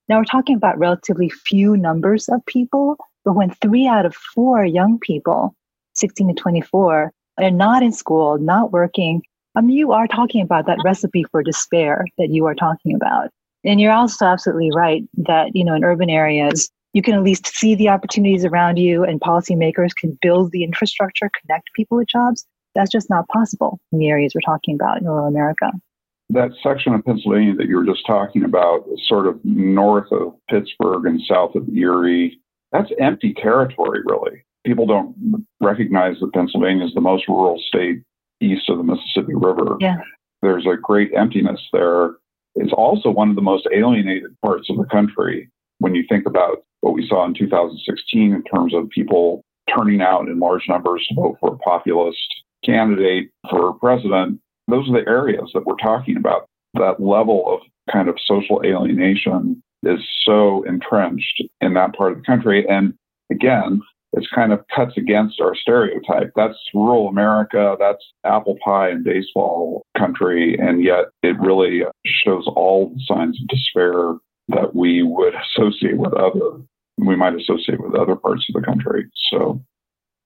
Now, 0.09 0.19
we're 0.19 0.25
talking 0.25 0.57
about 0.57 0.79
relatively 0.79 1.29
few 1.29 1.77
numbers 1.77 2.29
of 2.29 2.45
people, 2.47 2.97
but 3.25 3.35
when 3.35 3.51
three 3.51 3.87
out 3.87 4.07
of 4.07 4.15
four 4.15 4.65
young 4.65 4.99
people, 4.99 5.55
16 5.95 6.29
to 6.29 6.35
24, 6.35 7.13
are 7.39 7.51
not 7.51 7.83
in 7.83 7.93
school, 7.93 8.39
not 8.39 8.73
working, 8.73 9.23
I 9.55 9.61
mean, 9.61 9.77
you 9.77 9.93
are 9.93 10.07
talking 10.07 10.43
about 10.43 10.67
that 10.67 10.79
recipe 10.85 11.25
for 11.31 11.43
despair 11.43 12.05
that 12.19 12.31
you 12.31 12.47
are 12.47 12.55
talking 12.55 12.95
about. 12.95 13.31
And 13.65 13.81
you're 13.81 13.93
also 13.93 14.27
absolutely 14.27 14.71
right 14.75 15.03
that, 15.19 15.51
you 15.55 15.65
know, 15.65 15.75
in 15.75 15.85
urban 15.85 16.11
areas, 16.11 16.71
you 16.93 17.03
can 17.03 17.15
at 17.15 17.23
least 17.23 17.47
see 17.47 17.75
the 17.75 17.89
opportunities 17.89 18.45
around 18.45 18.77
you 18.77 19.05
and 19.05 19.21
policymakers 19.21 19.91
can 19.99 20.19
build 20.21 20.53
the 20.53 20.65
infrastructure, 20.65 21.31
connect 21.41 21.71
people 21.75 21.97
with 21.97 22.09
jobs. 22.09 22.45
That's 22.75 22.91
just 22.91 23.09
not 23.09 23.29
possible 23.29 23.81
in 23.93 23.99
the 23.99 24.09
areas 24.09 24.33
we're 24.35 24.41
talking 24.41 24.75
about 24.75 25.01
in 25.01 25.07
rural 25.07 25.27
America. 25.27 25.71
That 26.31 26.51
section 26.63 26.95
of 26.95 27.05
Pennsylvania 27.05 27.55
that 27.57 27.67
you 27.67 27.77
were 27.77 27.85
just 27.85 28.07
talking 28.07 28.45
about, 28.45 28.85
sort 29.07 29.27
of 29.27 29.39
north 29.45 30.11
of 30.11 30.35
Pittsburgh 30.49 31.07
and 31.07 31.21
south 31.29 31.55
of 31.55 31.69
Erie, 31.69 32.39
that's 32.73 32.91
empty 32.99 33.35
territory, 33.35 34.01
really. 34.05 34.43
People 34.65 34.87
don't 34.87 35.47
recognize 35.61 36.17
that 36.21 36.33
Pennsylvania 36.33 36.87
is 36.87 36.95
the 36.95 37.01
most 37.01 37.29
rural 37.29 37.61
state 37.69 38.03
east 38.41 38.71
of 38.71 38.79
the 38.79 38.85
Mississippi 38.85 39.35
River. 39.35 39.77
Yeah. 39.81 40.01
There's 40.41 40.67
a 40.67 40.77
great 40.77 41.13
emptiness 41.15 41.61
there. 41.73 42.13
It's 42.55 42.73
also 42.73 43.11
one 43.11 43.31
of 43.31 43.37
the 43.37 43.43
most 43.43 43.67
alienated 43.75 44.37
parts 44.43 44.69
of 44.71 44.77
the 44.77 44.85
country 44.85 45.51
when 45.79 45.95
you 45.95 46.05
think 46.09 46.27
about 46.27 46.65
what 46.81 46.95
we 46.95 47.07
saw 47.07 47.25
in 47.25 47.35
2016 47.35 48.33
in 48.33 48.43
terms 48.45 48.75
of 48.75 48.89
people 48.91 49.43
turning 49.75 50.03
out 50.03 50.29
in 50.29 50.39
large 50.39 50.69
numbers 50.69 51.05
to 51.09 51.15
vote 51.15 51.37
for 51.41 51.55
a 51.55 51.59
populist 51.59 52.19
candidate 52.65 53.31
for 53.49 53.73
president. 53.75 54.41
Those 54.69 54.89
are 54.89 55.01
the 55.01 55.09
areas 55.09 55.51
that 55.55 55.65
we're 55.65 55.77
talking 55.77 56.17
about. 56.17 56.47
That 56.75 57.01
level 57.01 57.45
of 57.47 57.61
kind 57.93 58.09
of 58.09 58.17
social 58.25 58.63
alienation 58.65 59.63
is 59.83 60.01
so 60.25 60.63
entrenched 60.65 61.43
in 61.61 61.75
that 61.75 61.95
part 61.95 62.13
of 62.13 62.19
the 62.19 62.25
country. 62.25 62.67
And 62.69 62.95
again, 63.31 63.81
it's 64.13 64.29
kind 64.35 64.53
of 64.53 64.65
cuts 64.75 64.97
against 64.97 65.41
our 65.41 65.55
stereotype. 65.55 66.33
That's 66.37 66.59
rural 66.75 67.09
America, 67.09 67.77
that's 67.79 68.05
apple 68.25 68.59
pie 68.65 68.91
and 68.91 69.05
baseball 69.05 69.83
country, 69.97 70.59
and 70.59 70.83
yet 70.83 71.07
it 71.23 71.39
really 71.41 71.83
shows 72.05 72.45
all 72.47 72.91
the 72.91 73.03
signs 73.07 73.41
of 73.41 73.49
despair 73.49 74.15
that 74.49 74.75
we 74.75 75.03
would 75.03 75.35
associate 75.35 75.97
with 75.97 76.13
other 76.15 76.63
we 76.99 77.17
might 77.17 77.35
associate 77.35 77.81
with 77.81 77.95
other 77.95 78.15
parts 78.15 78.45
of 78.49 78.61
the 78.61 78.67
country. 78.67 79.07
So 79.31 79.63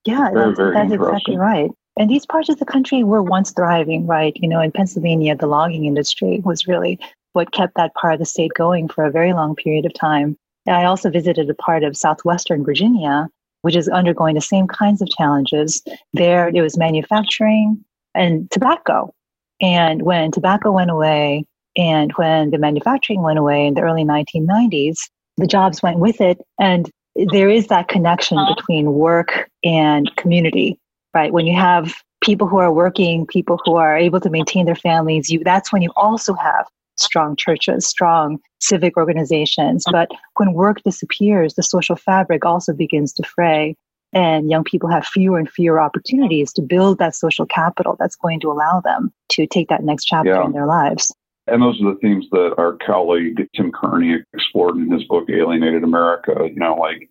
yeah, 0.05 0.31
very, 0.33 0.47
that's, 0.47 0.57
very 0.57 0.75
that's 0.75 0.93
exactly 0.93 1.37
right. 1.37 1.71
And 1.99 2.11
these 2.11 2.27
parts 2.27 2.49
of 2.49 2.59
the 2.59 2.67
country 2.67 3.05
were 3.05 3.23
once 3.23 3.53
thriving, 3.53 4.07
right? 4.07 4.37
You 4.37 4.49
know, 4.49 4.61
in 4.61 4.73
Pennsylvania, 4.73 5.37
the 5.37 5.47
logging 5.47 5.87
industry 5.87 6.43
was 6.45 6.67
really 6.67 6.99
what 7.33 7.53
kept 7.53 7.77
that 7.77 7.95
part 7.95 8.15
of 8.15 8.19
the 8.19 8.27
state 8.27 8.53
going 8.55 8.89
for 8.89 9.05
a 9.05 9.11
very 9.11 9.33
long 9.33 9.55
period 9.55 9.87
of 9.87 9.95
time. 9.95 10.37
I 10.69 10.85
also 10.85 11.11
visited 11.11 11.49
a 11.49 11.55
part 11.55 11.85
of 11.85 11.97
southwestern 11.97 12.65
Virginia 12.65 13.29
which 13.67 13.75
is 13.75 13.89
undergoing 13.89 14.37
the 14.37 14.41
same 14.41 14.69
kinds 14.69 15.03
of 15.03 15.09
challenges. 15.09 15.83
There, 16.13 16.47
it 16.47 16.63
was 16.63 16.79
manufacturing 16.79 17.85
and 18.15 18.49
tobacco. 18.53 19.13
And 19.61 20.03
when 20.03 20.31
tobacco 20.31 20.71
went 20.71 20.93
away, 20.93 21.43
and 21.77 22.13
when 22.13 22.53
the 22.53 22.59
manufacturing 22.59 23.23
went 23.23 23.41
away 23.41 23.67
in 23.67 23.75
the 23.75 23.81
early 23.81 24.05
1990s, 24.05 24.99
the 25.37 25.49
jobs 25.49 25.83
went 25.83 25.99
with 25.99 26.21
it. 26.21 26.39
And 26.61 26.89
there 27.33 27.51
is 27.51 27.67
that 27.67 27.89
connection 27.89 28.39
uh-huh. 28.39 28.55
between 28.55 28.93
work 28.93 29.51
and 29.65 30.15
community, 30.15 30.79
right? 31.13 31.33
When 31.33 31.49
you 31.49 31.57
have 31.57 31.93
people 32.23 32.47
who 32.47 32.59
are 32.59 32.73
working, 32.73 33.27
people 33.27 33.61
who 33.65 33.75
are 33.75 33.99
able 33.99 34.21
to 34.21 34.31
maintain 34.31 34.67
their 34.67 34.77
families, 34.77 35.29
you, 35.29 35.43
that's 35.43 35.73
when 35.73 35.83
you 35.83 35.91
also 35.97 36.35
have 36.35 36.67
strong 36.97 37.37
churches, 37.37 37.87
strong 37.87 38.39
civic 38.61 38.97
organizations. 38.97 39.85
Mm-hmm. 39.85 39.93
But 39.93 40.11
when 40.37 40.53
work 40.53 40.83
disappears, 40.83 41.55
the 41.55 41.63
social 41.63 41.97
fabric 41.97 42.45
also 42.45 42.73
begins 42.73 43.13
to 43.15 43.23
fray. 43.23 43.77
And 44.13 44.49
young 44.49 44.65
people 44.65 44.89
have 44.89 45.07
fewer 45.07 45.39
and 45.39 45.51
fewer 45.51 45.81
opportunities 45.81 46.53
to 46.55 46.63
build 46.63 46.99
that 46.99 47.15
social 47.15 47.45
capital 47.45 47.97
that's 47.99 48.17
going 48.17 48.41
to 48.41 48.51
allow 48.51 48.81
them 48.81 49.13
to 49.31 49.47
take 49.47 49.69
that 49.69 49.83
next 49.83 50.05
chapter 50.05 50.31
yeah. 50.31 50.45
in 50.45 50.53
their 50.53 50.67
lives. 50.67 51.15
And 51.49 51.63
those 51.63 51.81
are 51.81 51.93
the 51.93 51.99
themes 52.01 52.27
that 52.33 52.55
our 52.59 52.77
colleague 52.85 53.49
Tim 53.55 53.71
Carney 53.73 54.17
explored 54.33 54.77
in 54.77 54.91
his 54.91 55.05
book, 55.05 55.29
Alienated 55.31 55.85
America. 55.85 56.35
You 56.41 56.59
know, 56.59 56.75
like 56.75 57.09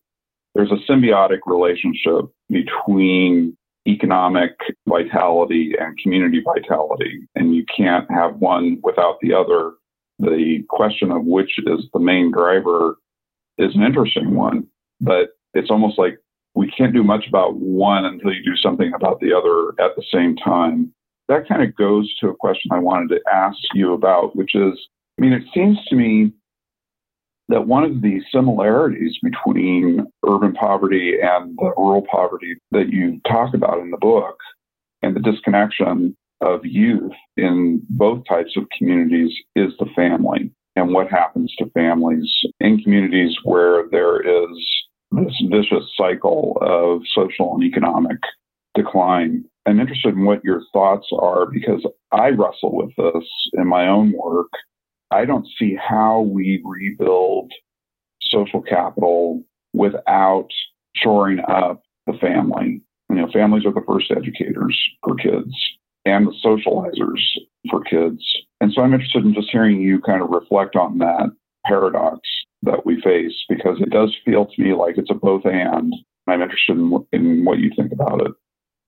there's 0.56 0.72
a 0.72 0.92
symbiotic 0.92 1.39
relationship 1.46 2.25
between 2.50 3.56
economic 3.88 4.51
vitality 4.88 5.74
and 5.80 5.98
community 5.98 6.42
vitality, 6.44 7.27
and 7.36 7.56
you 7.56 7.63
can't 7.75 8.10
have 8.12 8.36
one 8.38 8.80
without 8.84 9.18
the 9.22 9.34
other. 9.34 9.74
The 10.20 10.63
question 10.70 11.12
of 11.12 11.25
which 11.25 11.51
is 11.60 11.86
the 11.94 12.00
main 12.00 12.32
driver 12.32 12.98
is 13.58 13.75
an 13.75 13.84
interesting 13.84 14.36
one, 14.36 14.68
but 15.01 15.30
it's 15.54 15.70
almost 15.70 16.00
like 16.00 16.18
we 16.56 16.72
can't 16.72 16.94
do 16.94 17.04
much 17.04 17.27
about 17.27 17.58
one 17.58 18.06
until 18.06 18.34
you 18.34 18.44
do 18.44 18.56
something 18.56 18.94
about 18.94 19.20
the 19.20 19.34
other 19.34 19.70
at 19.84 19.96
the 19.96 20.04
same 20.12 20.36
time. 20.38 20.94
That 21.27 21.48
kind 21.48 21.63
of 21.63 21.75
goes 21.75 22.13
to 22.20 22.30
a 22.30 22.36
question 22.36 22.72
I 22.72 22.80
wanted 22.80 23.10
to 23.10 23.22
ask 23.32 23.58
you 23.74 23.94
about, 23.94 24.36
which 24.36 24.56
is 24.56 24.74
I 25.18 25.22
mean, 25.22 25.34
it 25.34 25.44
seems 25.54 25.77
to 25.86 25.96
me 25.96 26.34
that 27.50 27.68
one 27.68 27.84
of 27.84 28.02
the 28.02 28.22
similarities 28.32 29.18
between 29.22 30.06
urban 30.28 30.54
poverty 30.54 31.16
and 31.22 31.56
the 31.58 31.72
rural 31.78 32.06
poverty 32.10 32.56
that 32.72 32.90
you 32.90 33.20
talk 33.28 33.54
about 33.54 33.80
in 33.80 33.92
the 33.92 33.98
book 33.98 34.38
and 35.02 35.16
the 35.16 35.20
disconnection 35.20 36.16
of 36.42 36.66
youth 36.66 37.12
in 37.38 37.82
both 37.90 38.24
types 38.28 38.58
of 38.58 38.66
communities 38.78 39.32
is 39.56 39.74
the 39.80 39.86
family 39.96 40.52
and 40.75 40.94
what 40.94 41.10
happens 41.10 41.54
to 41.58 41.70
families 41.72 42.30
in 42.60 42.80
communities 42.82 43.36
where 43.44 43.88
there 43.92 44.20
is 44.22 44.58
this 45.12 45.34
vicious 45.50 45.90
cycle 45.96 46.58
of 46.62 47.02
social 47.14 47.54
and 47.54 47.64
economic 47.64 48.18
decline. 48.74 49.46
I'm 49.66 49.80
interested 49.80 50.14
in 50.14 50.25
what 50.25 50.44
your 50.44 50.62
thoughts 50.74 51.08
are 51.18 51.46
because 51.46 51.86
I 52.12 52.30
wrestle 52.30 52.75
with 52.75 52.96
this 52.98 53.24
in 53.54 53.68
my 53.68 53.88
own 53.88 54.14
work. 54.14 54.52
I 55.15 55.24
don't 55.24 55.48
see 55.57 55.75
how 55.75 56.22
we 56.22 56.62
rebuild 56.65 57.50
social 58.22 58.62
capital 58.62 59.43
without 59.74 60.50
shoring 60.93 61.39
up 61.48 61.84
the 62.05 62.17
family. 62.19 62.81
You 63.10 63.15
know, 63.15 63.31
families 63.31 63.65
are 63.65 63.72
the 63.72 63.86
first 63.88 64.12
educators 64.12 64.77
for 65.03 65.15
kids 65.15 65.53
and 66.03 66.27
the 66.27 66.36
socializers 66.43 67.22
for 67.69 67.81
kids. 67.81 68.22
And 68.60 68.74
so 68.74 68.81
I'm 68.81 68.93
interested 68.93 69.24
in 69.24 69.34
just 69.34 69.50
hearing 69.50 69.79
you 69.79 70.01
kind 70.01 70.22
of 70.22 70.29
reflect 70.29 70.75
on 70.75 70.98
that 70.98 71.31
paradox 71.65 72.19
that 72.63 72.86
we 72.86 73.00
face 73.01 73.36
because 73.48 73.79
it 73.79 73.91
does 73.91 74.13
feel 74.25 74.45
to 74.45 74.62
me 74.62 74.74
like 74.74 74.98
it's 74.98 75.12
a 75.12 75.13
both 75.13 75.45
and. 75.45 75.93
I'm 76.27 76.41
interested 76.41 76.75
in, 76.75 77.05
in 77.13 77.45
what 77.45 77.60
you 77.60 77.72
think 77.74 77.93
about 77.93 78.22
it. 78.22 78.31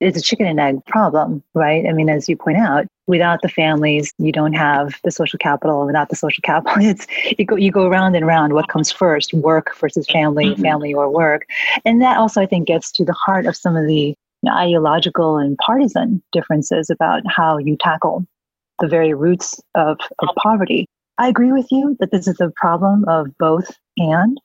It's 0.02 0.18
a 0.18 0.22
chicken 0.22 0.46
and 0.46 0.60
egg 0.60 0.86
problem, 0.88 1.42
right? 1.54 1.86
I 1.88 1.94
mean, 1.94 2.10
as 2.10 2.28
you 2.28 2.36
point 2.36 2.58
out, 2.58 2.86
without 3.08 3.42
the 3.42 3.50
families, 3.50 4.14
you 4.18 4.32
don't 4.32 4.54
have 4.54 5.00
the 5.04 5.12
social 5.12 5.40
capital. 5.40 5.86
Without 5.86 6.10
the 6.10 6.16
social 6.16 6.42
capital, 6.42 6.78
it's 6.82 7.08
you 7.38 7.46
go 7.46 7.56
you 7.56 7.72
go 7.72 7.88
round 7.88 8.16
and 8.16 8.28
round. 8.28 8.54
What 8.54 8.68
comes 8.68 8.92
first, 8.92 9.34
work 9.34 9.76
versus 9.78 10.08
family, 10.12 10.48
mm-hmm. 10.48 10.62
family 10.62 10.94
or 10.94 11.10
work, 11.10 11.46
and 11.86 12.02
that 12.02 12.18
also 12.18 12.42
I 12.42 12.46
think 12.46 12.68
gets 12.68 12.92
to 12.94 13.06
the 13.06 13.14
heart 13.14 13.46
of 13.46 13.56
some 13.56 13.76
of 13.76 13.88
the 13.88 14.16
ideological 14.48 15.38
and 15.38 15.58
partisan 15.58 16.22
differences 16.32 16.90
about 16.90 17.24
how 17.28 17.58
you 17.58 17.76
tackle 17.80 18.26
the 18.80 18.88
very 18.88 19.14
roots 19.14 19.60
of, 19.76 19.98
of 20.20 20.30
poverty. 20.38 20.86
I 21.18 21.28
agree 21.28 21.52
with 21.52 21.68
you 21.72 21.98
that 22.00 22.12
this 22.12 22.28
is 22.28 22.40
a 22.40 22.52
problem 22.56 23.06
of 23.08 23.36
both 23.38 23.76
and. 23.98 24.38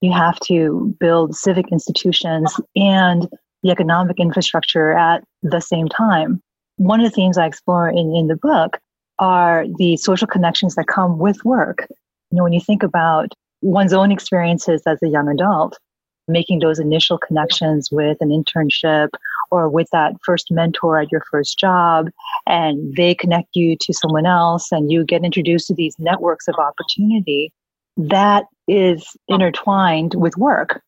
You 0.00 0.12
have 0.12 0.40
to 0.40 0.94
build 0.98 1.36
civic 1.36 1.70
institutions 1.70 2.58
and 2.74 3.28
the 3.62 3.70
economic 3.70 4.18
infrastructure 4.18 4.92
at 4.92 5.24
the 5.42 5.60
same 5.60 5.88
time. 5.88 6.40
One 6.80 6.98
of 6.98 7.04
the 7.04 7.14
themes 7.14 7.36
I 7.36 7.44
explore 7.44 7.90
in, 7.90 8.16
in 8.16 8.28
the 8.28 8.36
book 8.36 8.78
are 9.18 9.66
the 9.76 9.98
social 9.98 10.26
connections 10.26 10.76
that 10.76 10.86
come 10.86 11.18
with 11.18 11.44
work. 11.44 11.86
You 12.30 12.38
know, 12.38 12.42
when 12.42 12.54
you 12.54 12.60
think 12.60 12.82
about 12.82 13.34
one's 13.60 13.92
own 13.92 14.10
experiences 14.10 14.82
as 14.86 14.98
a 15.02 15.08
young 15.08 15.28
adult, 15.28 15.78
making 16.26 16.60
those 16.60 16.78
initial 16.78 17.18
connections 17.18 17.90
with 17.92 18.16
an 18.22 18.30
internship 18.30 19.10
or 19.50 19.68
with 19.68 19.88
that 19.92 20.14
first 20.24 20.46
mentor 20.50 20.98
at 20.98 21.12
your 21.12 21.22
first 21.30 21.58
job 21.58 22.08
and 22.46 22.96
they 22.96 23.14
connect 23.14 23.48
you 23.52 23.76
to 23.78 23.92
someone 23.92 24.24
else 24.24 24.72
and 24.72 24.90
you 24.90 25.04
get 25.04 25.22
introduced 25.22 25.66
to 25.66 25.74
these 25.74 25.94
networks 25.98 26.48
of 26.48 26.54
opportunity 26.54 27.52
that 27.98 28.44
is 28.68 29.04
intertwined 29.28 30.14
with 30.14 30.34
work 30.38 30.80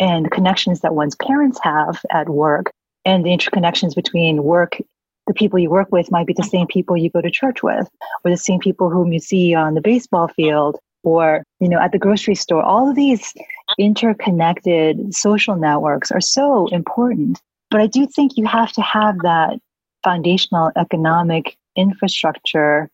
and 0.00 0.26
the 0.26 0.30
connections 0.30 0.80
that 0.80 0.96
one's 0.96 1.14
parents 1.14 1.60
have 1.62 2.00
at 2.10 2.28
work 2.28 2.72
and 3.04 3.24
the 3.24 3.30
interconnections 3.30 3.94
between 3.94 4.42
work 4.42 4.80
the 5.26 5.34
people 5.34 5.58
you 5.58 5.70
work 5.70 5.88
with 5.90 6.10
might 6.10 6.26
be 6.26 6.32
the 6.32 6.42
same 6.42 6.66
people 6.66 6.96
you 6.96 7.10
go 7.10 7.20
to 7.20 7.30
church 7.30 7.62
with 7.62 7.88
or 8.24 8.30
the 8.30 8.36
same 8.36 8.60
people 8.60 8.90
whom 8.90 9.12
you 9.12 9.18
see 9.18 9.54
on 9.54 9.74
the 9.74 9.80
baseball 9.80 10.28
field 10.28 10.78
or 11.02 11.42
you 11.60 11.68
know 11.68 11.80
at 11.80 11.92
the 11.92 11.98
grocery 11.98 12.34
store 12.34 12.62
all 12.62 12.88
of 12.88 12.96
these 12.96 13.34
interconnected 13.78 15.14
social 15.14 15.56
networks 15.56 16.10
are 16.10 16.20
so 16.20 16.66
important 16.68 17.40
but 17.70 17.80
I 17.80 17.86
do 17.86 18.06
think 18.06 18.36
you 18.36 18.46
have 18.46 18.72
to 18.72 18.82
have 18.82 19.18
that 19.22 19.58
foundational 20.04 20.70
economic 20.76 21.56
infrastructure 21.76 22.88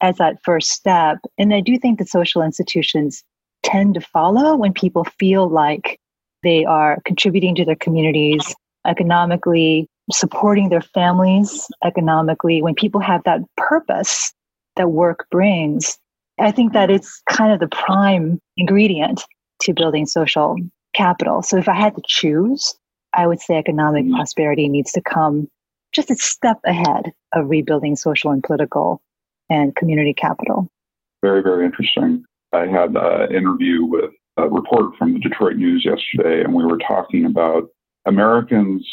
as 0.00 0.16
that 0.18 0.42
first 0.44 0.70
step. 0.70 1.18
And 1.38 1.54
I 1.54 1.60
do 1.60 1.78
think 1.78 1.98
that 1.98 2.08
social 2.08 2.42
institutions 2.42 3.24
tend 3.62 3.94
to 3.94 4.00
follow 4.00 4.56
when 4.56 4.72
people 4.72 5.04
feel 5.18 5.48
like 5.48 5.98
they 6.42 6.64
are 6.64 6.98
contributing 7.04 7.54
to 7.56 7.64
their 7.64 7.76
communities 7.76 8.54
economically, 8.86 9.88
supporting 10.12 10.68
their 10.68 10.80
families 10.80 11.66
economically, 11.84 12.62
when 12.62 12.74
people 12.74 13.00
have 13.00 13.22
that 13.24 13.40
purpose 13.56 14.32
that 14.76 14.90
work 14.90 15.26
brings. 15.30 15.98
I 16.38 16.50
think 16.50 16.72
that 16.72 16.90
it's 16.90 17.22
kind 17.28 17.52
of 17.52 17.60
the 17.60 17.68
prime 17.68 18.40
ingredient 18.56 19.22
to 19.62 19.74
building 19.74 20.06
social 20.06 20.56
capital. 20.94 21.42
So 21.42 21.56
if 21.56 21.68
I 21.68 21.74
had 21.74 21.94
to 21.96 22.02
choose, 22.06 22.74
I 23.14 23.26
would 23.26 23.40
say 23.40 23.56
economic 23.56 24.04
mm-hmm. 24.04 24.16
prosperity 24.16 24.68
needs 24.68 24.92
to 24.92 25.00
come 25.02 25.48
just 25.92 26.10
a 26.10 26.16
step 26.16 26.58
ahead 26.64 27.12
of 27.34 27.50
rebuilding 27.50 27.96
social 27.96 28.30
and 28.30 28.42
political 28.42 29.02
and 29.50 29.76
community 29.76 30.14
capital. 30.14 30.68
Very, 31.22 31.42
very 31.42 31.66
interesting. 31.66 32.24
I 32.52 32.66
had 32.66 32.96
an 32.96 33.34
interview 33.34 33.84
with 33.84 34.10
a 34.38 34.48
reporter 34.48 34.88
from 34.98 35.12
the 35.12 35.20
Detroit 35.20 35.56
News 35.56 35.84
yesterday, 35.84 36.42
and 36.42 36.54
we 36.54 36.64
were 36.64 36.78
talking 36.78 37.26
about 37.26 37.68
Americans, 38.06 38.88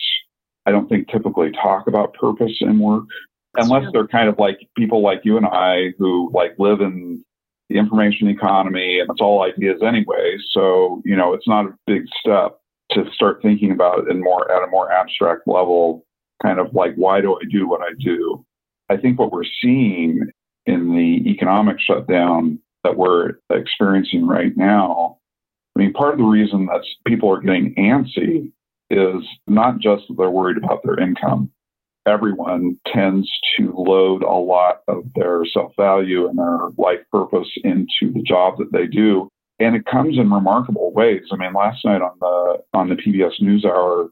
I 0.70 0.72
don't 0.72 0.88
think 0.88 1.08
typically 1.08 1.52
talk 1.52 1.88
about 1.88 2.14
purpose 2.14 2.56
in 2.62 2.78
work 2.78 3.06
unless 3.56 3.92
they're 3.92 4.08
kind 4.08 4.30
of 4.30 4.38
like 4.38 4.60
people 4.78 5.02
like 5.02 5.22
you 5.24 5.36
and 5.36 5.48
I 5.48 5.94
who 5.98 6.30
like 6.32 6.54
live 6.60 6.80
in 6.80 7.26
the 7.70 7.80
information 7.80 8.28
economy 8.28 9.00
and 9.00 9.10
it's 9.10 9.20
all 9.20 9.42
ideas 9.42 9.82
anyway. 9.84 10.38
So, 10.52 11.02
you 11.06 11.16
know, 11.16 11.34
it's 11.34 11.48
not 11.48 11.66
a 11.66 11.74
big 11.88 12.04
step 12.20 12.60
to 12.92 13.06
start 13.12 13.42
thinking 13.42 13.72
about 13.72 13.98
it 13.98 14.12
in 14.12 14.22
more 14.22 14.52
at 14.52 14.62
a 14.62 14.70
more 14.70 14.92
abstract 14.92 15.48
level, 15.48 16.06
kind 16.44 16.60
of 16.60 16.72
like 16.76 16.94
why 16.98 17.20
do 17.20 17.34
I 17.34 17.46
do 17.50 17.68
what 17.68 17.82
I 17.82 17.94
do? 17.98 18.46
I 18.90 18.98
think 18.98 19.18
what 19.18 19.32
we're 19.32 19.44
seeing 19.60 20.22
in 20.68 20.96
the 20.96 21.28
economic 21.32 21.78
shutdown 21.80 22.60
that 22.84 22.96
we're 22.96 23.34
experiencing 23.50 24.28
right 24.28 24.56
now, 24.56 25.18
I 25.76 25.80
mean, 25.80 25.94
part 25.94 26.14
of 26.14 26.20
the 26.20 26.26
reason 26.26 26.68
that 26.68 26.86
people 27.08 27.32
are 27.32 27.42
getting 27.42 27.74
antsy 27.74 28.52
is 28.90 29.24
not 29.48 29.80
just 29.80 30.04
that 30.08 30.16
they're 30.18 30.30
worried 30.30 30.58
about 30.58 30.82
their 30.84 31.00
income. 31.00 31.52
Everyone 32.06 32.80
tends 32.92 33.30
to 33.58 33.74
load 33.76 34.24
a 34.24 34.32
lot 34.32 34.82
of 34.88 35.04
their 35.16 35.46
self 35.46 35.74
value 35.78 36.28
and 36.28 36.38
their 36.38 36.70
life 36.78 37.00
purpose 37.12 37.50
into 37.64 38.14
the 38.14 38.24
job 38.24 38.58
that 38.58 38.72
they 38.72 38.88
do 38.88 39.30
and 39.60 39.76
it 39.76 39.86
comes 39.86 40.18
in 40.18 40.32
remarkable 40.32 40.92
ways. 40.94 41.24
I 41.32 41.36
mean, 41.36 41.54
last 41.54 41.84
night 41.84 42.02
on 42.02 42.18
the 42.20 42.64
on 42.74 42.90
the 42.90 42.96
PBS 42.96 43.42
NewsHour, 43.42 44.10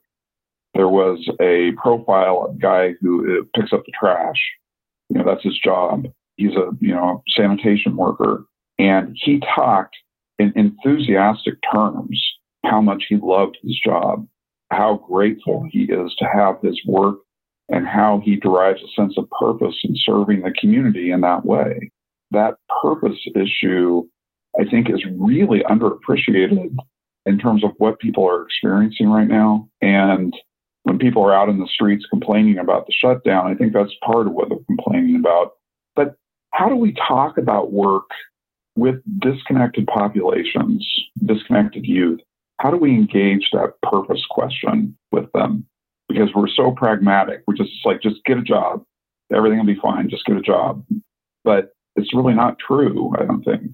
there 0.74 0.90
was 0.90 1.26
a 1.40 1.72
profile 1.82 2.48
of 2.50 2.56
a 2.56 2.60
guy 2.60 2.94
who 3.00 3.40
uh, 3.40 3.44
picks 3.56 3.74
up 3.74 3.84
the 3.86 3.94
trash. 3.98 4.36
You 5.10 5.20
know, 5.20 5.26
that's 5.26 5.44
his 5.44 5.58
job. 5.58 6.06
He's 6.36 6.56
a 6.56 6.72
you 6.80 6.94
know 6.94 7.24
sanitation 7.36 7.96
worker, 7.96 8.46
and 8.78 9.18
he 9.24 9.42
talked 9.56 9.96
in 10.38 10.54
enthusiastic 10.56 11.56
terms 11.74 12.22
how 12.66 12.82
much 12.82 13.06
he 13.08 13.16
loved 13.16 13.58
his 13.64 13.80
job, 13.84 14.28
how 14.70 15.04
grateful 15.10 15.68
he 15.72 15.84
is 15.84 16.14
to 16.20 16.26
have 16.26 16.62
his 16.62 16.80
work, 16.86 17.18
and 17.70 17.88
how 17.88 18.22
he 18.24 18.36
derives 18.38 18.82
a 18.82 19.02
sense 19.02 19.18
of 19.18 19.30
purpose 19.40 19.76
in 19.84 19.94
serving 19.96 20.42
the 20.42 20.54
community 20.60 21.12
in 21.12 21.22
that 21.22 21.46
way. 21.46 21.92
That 22.32 22.56
purpose 22.82 23.18
issue 23.36 24.08
I 24.60 24.66
think 24.66 24.90
is 24.90 25.04
really 25.18 25.60
underappreciated 25.70 26.76
in 27.26 27.38
terms 27.38 27.64
of 27.64 27.72
what 27.78 28.00
people 28.00 28.28
are 28.28 28.44
experiencing 28.44 29.10
right 29.10 29.28
now. 29.28 29.70
And 29.82 30.34
when 30.84 30.98
people 30.98 31.24
are 31.24 31.34
out 31.34 31.50
in 31.50 31.60
the 31.60 31.68
streets 31.68 32.06
complaining 32.10 32.58
about 32.58 32.88
the 32.88 32.94
shutdown, 32.94 33.48
I 33.48 33.56
think 33.56 33.74
that's 33.74 33.92
part 34.04 34.28
of 34.28 34.34
what 34.34 34.50
they're 34.50 34.58
complaining 34.66 35.18
about. 35.18 35.52
But 35.96 36.16
how 36.54 36.70
do 36.70 36.76
we 36.76 36.94
talk 36.94 37.38
about 37.38 37.74
work 37.74 38.10
with 38.76 38.96
disconnected 39.20 39.88
populations, 39.88 40.88
disconnected 41.24 41.86
youth? 41.86 42.22
How 42.60 42.72
do 42.72 42.78
we 42.78 42.92
engage 42.92 43.50
that 43.54 43.74
purpose 43.84 44.26
question 44.30 44.98
with 45.12 45.32
them? 45.34 45.66
Because 46.10 46.30
we're 46.34 46.48
so 46.48 46.72
pragmatic. 46.72 47.44
We're 47.46 47.56
just 47.56 47.72
like, 47.86 48.02
just 48.02 48.24
get 48.26 48.38
a 48.38 48.42
job. 48.42 48.84
Everything 49.34 49.60
will 49.60 49.66
be 49.66 49.80
fine. 49.80 50.10
Just 50.10 50.26
get 50.26 50.38
a 50.38 50.42
job. 50.42 50.84
But 51.44 51.74
it's 51.96 52.14
really 52.14 52.34
not 52.34 52.58
true, 52.60 53.14
I 53.20 53.26
don't 53.26 53.44
think 53.44 53.72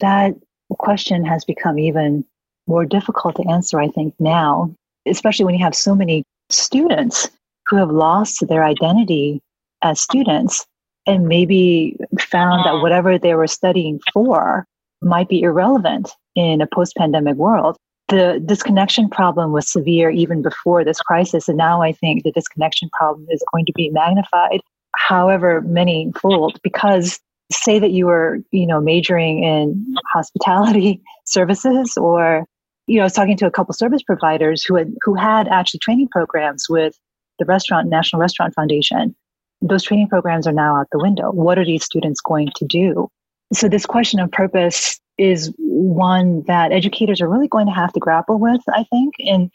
that 0.00 0.34
question 0.78 1.24
has 1.24 1.44
become 1.44 1.78
even 1.78 2.24
more 2.66 2.84
difficult 2.84 3.36
to 3.36 3.48
answer, 3.48 3.80
I 3.80 3.88
think, 3.88 4.14
now, 4.18 4.74
especially 5.06 5.44
when 5.44 5.54
you 5.54 5.64
have 5.64 5.74
so 5.74 5.94
many 5.94 6.24
students 6.50 7.30
who 7.66 7.76
have 7.76 7.90
lost 7.90 8.46
their 8.48 8.64
identity 8.64 9.40
as 9.82 10.00
students 10.00 10.66
and 11.06 11.28
maybe 11.28 11.96
found 12.18 12.64
that 12.64 12.82
whatever 12.82 13.18
they 13.18 13.34
were 13.34 13.46
studying 13.46 14.00
for 14.12 14.66
might 15.02 15.28
be 15.28 15.42
irrelevant 15.42 16.10
in 16.34 16.60
a 16.60 16.66
post 16.66 16.96
pandemic 16.96 17.36
world. 17.36 17.76
The 18.08 18.40
disconnection 18.44 19.08
problem 19.08 19.52
was 19.52 19.70
severe 19.70 20.10
even 20.10 20.40
before 20.40 20.84
this 20.84 21.00
crisis. 21.00 21.48
And 21.48 21.58
now 21.58 21.82
I 21.82 21.92
think 21.92 22.22
the 22.22 22.30
disconnection 22.30 22.88
problem 22.92 23.26
is 23.30 23.42
going 23.52 23.66
to 23.66 23.72
be 23.74 23.90
magnified 23.90 24.60
however 24.96 25.60
many 25.62 26.12
fold 26.20 26.58
because 26.62 27.18
say 27.52 27.78
that 27.78 27.90
you 27.90 28.06
were, 28.06 28.38
you 28.50 28.66
know, 28.66 28.80
majoring 28.80 29.42
in 29.42 29.94
hospitality 30.12 31.00
services 31.26 31.96
or, 31.96 32.44
you 32.86 32.96
know, 32.96 33.02
I 33.02 33.06
was 33.06 33.12
talking 33.12 33.36
to 33.38 33.46
a 33.46 33.50
couple 33.50 33.74
service 33.74 34.02
providers 34.02 34.64
who 34.64 34.76
had 34.76 34.92
who 35.02 35.14
had 35.14 35.48
actually 35.48 35.80
training 35.80 36.08
programs 36.08 36.66
with 36.68 36.96
the 37.38 37.44
restaurant 37.44 37.88
National 37.88 38.20
Restaurant 38.20 38.54
Foundation. 38.54 39.14
those 39.62 39.82
training 39.82 40.08
programs 40.08 40.46
are 40.46 40.52
now 40.52 40.76
out 40.76 40.86
the 40.92 40.98
window. 40.98 41.30
What 41.32 41.58
are 41.58 41.64
these 41.64 41.84
students 41.84 42.20
going 42.20 42.50
to 42.56 42.66
do? 42.66 43.08
So, 43.52 43.68
this 43.68 43.86
question 43.86 44.20
of 44.20 44.30
purpose 44.30 45.00
is 45.18 45.52
one 45.58 46.42
that 46.46 46.72
educators 46.72 47.20
are 47.20 47.28
really 47.28 47.48
going 47.48 47.66
to 47.66 47.72
have 47.72 47.92
to 47.92 48.00
grapple 48.00 48.38
with, 48.38 48.60
I 48.68 48.84
think. 48.84 49.14
And 49.20 49.50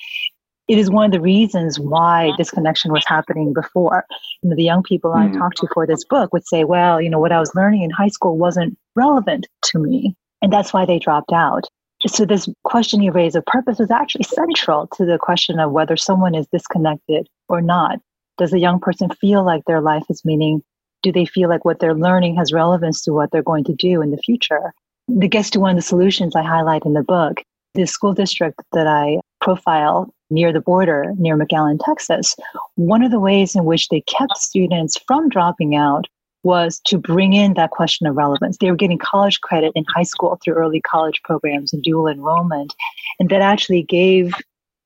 it 0.67 0.77
is 0.77 0.89
one 0.89 1.05
of 1.05 1.11
the 1.11 1.21
reasons 1.21 1.79
why 1.79 2.31
disconnection 2.37 2.91
was 2.91 3.03
happening 3.05 3.53
before. 3.53 4.05
You 4.41 4.49
know, 4.49 4.55
the 4.55 4.63
young 4.63 4.83
people 4.83 5.13
I 5.13 5.27
mm. 5.27 5.37
talked 5.37 5.57
to 5.57 5.67
for 5.73 5.85
this 5.85 6.05
book 6.05 6.31
would 6.33 6.47
say, 6.47 6.63
well, 6.63 7.01
you 7.01 7.09
know, 7.09 7.19
what 7.19 7.31
I 7.31 7.39
was 7.39 7.53
learning 7.55 7.83
in 7.83 7.89
high 7.89 8.07
school 8.07 8.37
wasn't 8.37 8.77
relevant 8.95 9.47
to 9.65 9.79
me. 9.79 10.15
And 10.41 10.51
that's 10.51 10.73
why 10.73 10.85
they 10.85 10.97
dropped 10.97 11.33
out. 11.33 11.65
So 12.07 12.25
this 12.25 12.49
question 12.63 13.01
you 13.01 13.11
raise 13.11 13.35
of 13.35 13.45
purpose 13.45 13.79
is 13.79 13.91
actually 13.91 14.23
central 14.23 14.87
to 14.95 15.05
the 15.05 15.19
question 15.19 15.59
of 15.59 15.71
whether 15.71 15.95
someone 15.95 16.33
is 16.33 16.47
disconnected 16.51 17.27
or 17.47 17.61
not. 17.61 17.99
Does 18.37 18.51
the 18.51 18.59
young 18.59 18.79
person 18.79 19.09
feel 19.09 19.45
like 19.45 19.63
their 19.65 19.81
life 19.81 20.03
is 20.09 20.25
meaning? 20.25 20.63
Do 21.03 21.11
they 21.11 21.25
feel 21.25 21.49
like 21.49 21.63
what 21.63 21.79
they're 21.79 21.93
learning 21.93 22.37
has 22.37 22.53
relevance 22.53 23.03
to 23.03 23.11
what 23.11 23.29
they're 23.31 23.43
going 23.43 23.65
to 23.65 23.75
do 23.75 24.01
in 24.01 24.09
the 24.11 24.17
future? 24.17 24.73
That 25.07 25.27
gets 25.29 25.49
to 25.51 25.59
one 25.59 25.71
of 25.71 25.75
the 25.75 25.81
solutions 25.81 26.35
I 26.35 26.43
highlight 26.43 26.85
in 26.85 26.93
the 26.93 27.03
book. 27.03 27.41
The 27.73 27.85
school 27.85 28.13
district 28.13 28.61
that 28.73 28.87
I 28.87 29.19
profile 29.39 30.13
near 30.29 30.53
the 30.53 30.61
border, 30.61 31.13
near 31.17 31.37
McAllen, 31.37 31.79
Texas, 31.83 32.35
one 32.75 33.03
of 33.03 33.11
the 33.11 33.19
ways 33.19 33.55
in 33.55 33.65
which 33.65 33.89
they 33.89 34.01
kept 34.01 34.37
students 34.37 34.97
from 35.07 35.29
dropping 35.29 35.75
out 35.75 36.07
was 36.43 36.79
to 36.85 36.97
bring 36.97 37.33
in 37.33 37.53
that 37.53 37.71
question 37.71 38.07
of 38.07 38.15
relevance. 38.15 38.57
They 38.57 38.71
were 38.71 38.77
getting 38.77 38.97
college 38.97 39.41
credit 39.41 39.73
in 39.75 39.85
high 39.93 40.03
school 40.03 40.39
through 40.43 40.55
early 40.55 40.81
college 40.81 41.21
programs 41.23 41.71
and 41.71 41.83
dual 41.83 42.07
enrollment. 42.07 42.73
And 43.19 43.29
that 43.29 43.41
actually 43.41 43.83
gave 43.83 44.33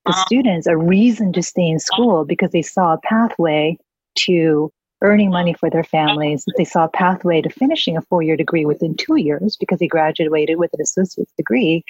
the 0.06 0.14
students 0.26 0.68
a 0.68 0.78
reason 0.78 1.34
to 1.34 1.42
stay 1.42 1.68
in 1.68 1.80
school 1.80 2.26
because 2.26 2.52
they 2.52 2.62
saw 2.62 2.94
a 2.94 3.00
pathway 3.00 3.78
to 4.20 4.72
earning 5.02 5.30
money 5.30 5.54
for 5.54 5.70
their 5.70 5.84
families. 5.84 6.46
They 6.58 6.66
saw 6.66 6.86
a 6.86 6.90
pathway 6.90 7.42
to 7.42 7.50
finishing 7.50 7.98
a 7.98 8.02
four 8.02 8.22
year 8.22 8.38
degree 8.38 8.66
within 8.66 8.96
two 8.96 9.18
years 9.18 9.58
because 9.60 9.80
they 9.80 9.88
graduated 9.88 10.58
with 10.58 10.72
an 10.74 10.82
associate's 10.82 11.34
degree. 11.34 11.84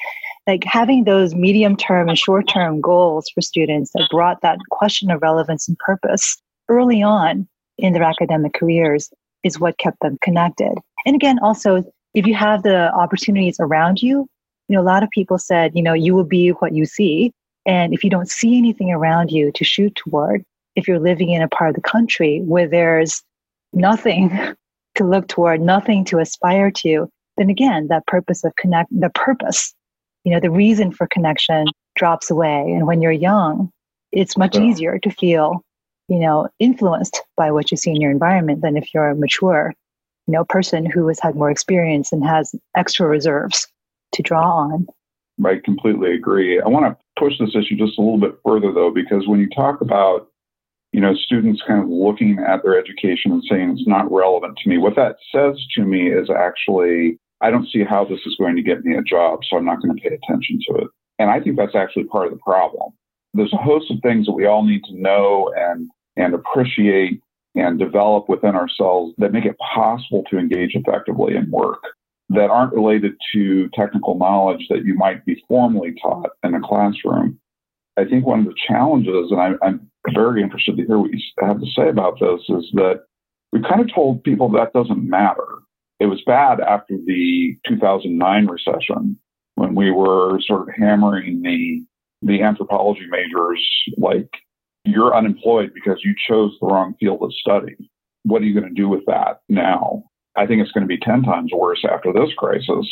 Like 0.48 0.64
having 0.64 1.04
those 1.04 1.36
medium 1.36 1.76
term 1.76 2.10
and 2.10 2.18
short 2.18 2.48
term 2.48 2.82
goals 2.82 3.30
for 3.34 3.42
students 3.42 3.92
that 3.94 4.08
brought 4.12 4.42
that 4.42 4.60
question 4.72 5.12
of 5.12 5.22
relevance 5.22 5.68
and 5.68 5.78
purpose 5.80 6.38
early 6.70 7.02
on 7.02 7.48
in 7.78 7.94
their 7.94 8.04
academic 8.04 8.54
careers 8.54 9.10
is 9.44 9.60
what 9.60 9.78
kept 9.78 10.00
them 10.02 10.18
connected. 10.22 10.74
And 11.06 11.16
again, 11.16 11.40
also, 11.42 11.84
if 12.14 12.26
you 12.26 12.34
have 12.34 12.64
the 12.64 12.92
opportunities 12.94 13.58
around 13.60 14.02
you, 14.02 14.28
you 14.68 14.76
know, 14.76 14.82
a 14.82 14.84
lot 14.84 15.04
of 15.04 15.10
people 15.12 15.38
said, 15.38 15.74
you 15.76 15.84
know, 15.84 15.94
you 15.94 16.16
will 16.16 16.24
be 16.24 16.50
what 16.50 16.74
you 16.74 16.86
see. 16.86 17.32
And 17.66 17.94
if 17.94 18.04
you 18.04 18.10
don't 18.10 18.30
see 18.30 18.58
anything 18.58 18.92
around 18.92 19.32
you 19.32 19.52
to 19.52 19.64
shoot 19.64 19.96
toward, 19.96 20.44
if 20.76 20.88
you're 20.88 21.00
living 21.00 21.30
in 21.30 21.42
a 21.42 21.48
part 21.48 21.70
of 21.70 21.76
the 21.76 21.82
country 21.82 22.42
where 22.46 22.68
there's 22.68 23.24
nothing 23.74 24.30
to 24.96 25.04
look 25.04 25.28
toward, 25.28 25.62
nothing 25.62 26.06
to 26.06 26.20
aspire 26.20 26.72
to, 26.72 27.08
then 27.38 27.50
again, 27.50 27.88
that 27.88 28.08
purpose 28.08 28.44
of 28.44 28.56
connect, 28.56 28.90
the 28.98 29.10
purpose, 29.10 29.74
you 30.24 30.32
know, 30.32 30.40
the 30.40 30.52
reason 30.52 30.92
for 30.92 31.08
connection 31.08 31.66
drops 31.96 32.32
away. 32.32 32.62
And 32.62 32.88
when 32.88 33.02
you're 33.02 33.12
young, 33.12 33.70
it's 34.12 34.38
much 34.38 34.58
easier 34.58 34.98
to 35.00 35.10
feel, 35.10 35.62
you 36.08 36.20
know, 36.20 36.48
influenced 36.60 37.22
by 37.36 37.52
what 37.52 37.72
you 37.72 37.78
see 37.78 37.92
in 37.92 38.00
your 38.00 38.12
environment 38.12 38.62
than 38.62 38.78
if 38.78 38.94
you're 38.94 39.10
a 39.10 39.16
mature, 39.16 39.74
you 40.28 40.32
know, 40.32 40.46
person 40.46 40.86
who 40.86 41.08
has 41.10 41.20
had 41.20 41.36
more 41.36 41.52
experience 41.52 42.14
and 42.14 42.26
has 42.26 42.56
extra 42.78 43.08
reserves 43.08 43.68
to 44.14 44.24
draw 44.24 44.50
on. 44.50 44.88
I 45.44 45.60
completely 45.64 46.14
agree. 46.14 46.62
I 46.62 46.68
want 46.70 46.86
to 46.86 47.06
push 47.20 47.34
this 47.40 47.56
issue 47.56 47.76
just 47.76 47.98
a 47.98 48.02
little 48.02 48.18
bit 48.18 48.38
further, 48.46 48.72
though, 48.72 48.92
because 48.92 49.28
when 49.28 49.42
you 49.42 49.50
talk 49.50 49.82
about 49.82 50.30
you 50.96 51.02
know, 51.02 51.14
students 51.14 51.62
kind 51.68 51.84
of 51.84 51.90
looking 51.90 52.40
at 52.40 52.64
their 52.64 52.80
education 52.80 53.34
and 53.34 53.44
saying 53.50 53.72
it's 53.72 53.86
not 53.86 54.10
relevant 54.10 54.58
to 54.64 54.70
me. 54.70 54.78
What 54.78 54.96
that 54.96 55.18
says 55.30 55.62
to 55.76 55.82
me 55.84 56.08
is 56.08 56.30
actually, 56.30 57.20
I 57.42 57.52
don't 57.52 57.68
see 57.68 57.84
how 57.84 58.06
this 58.06 58.22
is 58.26 58.38
going 58.40 58.56
to 58.56 58.62
get 58.62 58.86
me 58.86 58.96
a 58.96 59.02
job, 59.02 59.40
so 59.44 59.58
I'm 59.58 59.66
not 59.66 59.82
going 59.82 59.94
to 59.94 60.02
pay 60.02 60.16
attention 60.16 60.58
to 60.70 60.76
it. 60.84 60.88
And 61.20 61.30
I 61.30 61.42
think 61.42 61.58
that's 61.58 61.76
actually 61.76 62.06
part 62.06 62.28
of 62.28 62.32
the 62.32 62.40
problem. 62.40 62.94
There's 63.34 63.52
a 63.52 63.58
host 63.58 63.92
of 63.92 63.98
things 64.04 64.26
that 64.26 64.32
we 64.32 64.46
all 64.46 64.64
need 64.64 64.86
to 64.86 64.96
know 64.96 65.54
and, 65.58 65.90
and 66.16 66.34
appreciate 66.34 67.20
and 67.56 67.78
develop 67.78 68.30
within 68.30 68.56
ourselves 68.56 69.16
that 69.18 69.34
make 69.34 69.44
it 69.44 69.58
possible 69.76 70.24
to 70.30 70.38
engage 70.38 70.76
effectively 70.76 71.36
in 71.36 71.52
work 71.52 71.84
that 72.30 72.50
aren't 72.50 72.74
related 72.74 73.16
to 73.34 73.68
technical 73.74 74.18
knowledge 74.18 74.66
that 74.70 74.86
you 74.86 74.96
might 74.96 75.26
be 75.26 75.44
formally 75.50 75.94
taught 76.02 76.30
in 76.46 76.56
a 76.56 76.62
classroom. 76.62 77.38
I 77.98 78.06
think 78.06 78.26
one 78.26 78.40
of 78.40 78.46
the 78.46 78.56
challenges, 78.68 79.32
and 79.32 79.40
I, 79.40 79.68
am 79.68 79.90
very 80.14 80.42
interested 80.42 80.78
to 80.78 80.86
hear 80.86 81.00
what 81.00 81.12
you 81.12 81.20
have 81.40 81.60
to 81.60 81.68
say 81.76 81.88
about 81.88 82.20
this, 82.20 82.42
is 82.50 82.70
that 82.74 83.06
we 83.52 83.62
kind 83.62 83.82
of 83.82 83.94
told 83.94 84.24
people 84.24 84.50
that 84.52 84.74
doesn't 84.74 85.10
matter. 85.10 85.48
It 86.00 86.08
was 86.08 86.22
bad 86.26 86.60
after 86.60 86.96
the 87.06 87.58
2009 87.68 88.48
recession 88.48 89.18
when 89.56 89.76
we 89.76 89.92
were 89.92 90.42
sort 90.42 90.68
of 90.68 90.76
hammering 90.78 91.42
the 91.42 91.84
the 92.22 92.42
anthropology 92.42 93.06
majors 93.10 93.64
like 93.98 94.30
you're 94.84 95.16
unemployed 95.16 95.72
because 95.74 96.00
you 96.04 96.14
chose 96.28 96.56
the 96.60 96.68
wrong 96.68 96.96
field 97.00 97.22
of 97.22 97.32
study. 97.34 97.76
What 98.24 98.42
are 98.42 98.46
you 98.46 98.60
going 98.60 98.74
to 98.74 98.82
do 98.82 98.90
with 98.90 99.06
that 99.06 99.42
now? 99.48 100.04
I 100.36 100.46
think 100.46 100.62
it's 100.62 100.72
going 100.72 100.84
to 100.84 100.88
be 100.88 100.98
10 100.98 101.24
times 101.24 101.52
worse 101.54 101.84
after 101.90 102.12
this 102.12 102.34
crisis 102.38 102.88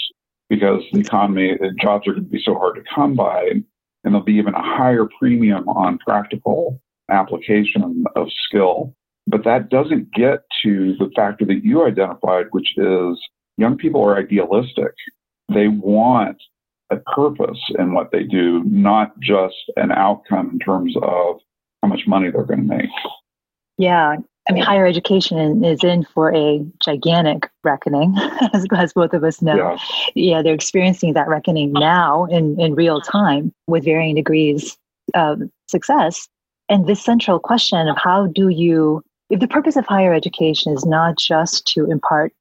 because 0.50 0.84
the 0.92 1.00
economy, 1.00 1.58
jobs 1.82 2.08
are 2.08 2.14
going 2.14 2.26
to 2.26 2.30
be 2.30 2.42
so 2.44 2.56
hard 2.56 2.76
to 2.76 2.84
come 2.94 3.16
by 3.16 3.64
and 4.04 4.14
there'll 4.14 4.26
be 4.26 4.34
even 4.34 4.54
a 4.54 4.62
higher 4.62 5.08
premium 5.20 5.68
on 5.70 5.98
practical 6.00 6.82
application 7.10 8.04
of 8.16 8.28
skill. 8.48 8.96
But 9.28 9.44
that 9.46 9.70
doesn't 9.70 10.14
get 10.14 10.44
to 10.64 10.96
the 10.98 11.10
factor 11.16 11.46
that 11.46 11.64
you 11.64 11.86
identified, 11.86 12.48
which 12.52 12.78
is 12.78 13.18
young 13.58 13.78
people 13.78 14.04
are 14.04 14.18
idealistic. 14.18 14.94
They 15.54 15.68
want 15.68 16.38
a 16.90 16.98
purpose 16.98 17.60
in 17.80 17.94
what 17.94 18.12
they 18.12 18.24
do, 18.24 18.64
not 18.66 19.18
just 19.20 19.56
an 19.78 19.92
outcome 19.92 20.50
in 20.54 20.60
terms 20.60 20.96
of 21.02 21.38
how 21.82 21.88
much 21.88 22.02
money 22.08 22.32
they're 22.32 22.44
going 22.44 22.68
to 22.68 22.76
make. 22.76 22.90
Yeah. 23.78 24.18
I 24.50 24.52
mean, 24.52 24.64
higher 24.64 24.86
education 24.86 25.64
is 25.64 25.84
in 25.84 26.04
for 26.04 26.34
a 26.36 26.66
gigantic 26.84 27.50
reckoning, 27.64 28.14
as, 28.54 28.66
as 28.76 28.94
both 28.94 29.14
of 29.14 29.24
us 29.24 29.42
know. 29.42 29.56
Yeah. 29.56 29.78
yeah, 30.16 30.42
they're 30.42 30.54
experiencing 30.54 31.14
that 31.14 31.30
reckoning 31.30 31.72
now 31.72 32.26
in, 32.26 32.60
in 32.60 32.76
real 32.76 33.00
time 33.00 33.54
with 33.68 33.86
varying 33.86 34.16
degrees 34.16 34.78
of 35.14 35.42
success. 35.68 36.28
And 36.68 36.88
this 36.88 37.04
central 37.04 37.40
question 37.40 37.88
of 37.88 37.98
how 37.98 38.28
do 38.28 38.50
you, 38.50 39.02
if 39.30 39.40
the 39.40 39.48
purpose 39.48 39.78
of 39.78 39.86
higher 39.86 40.14
education 40.14 40.74
is 40.74 40.86
not 40.86 41.18
just 41.18 41.66
to 41.68 41.90
impart 41.90 42.34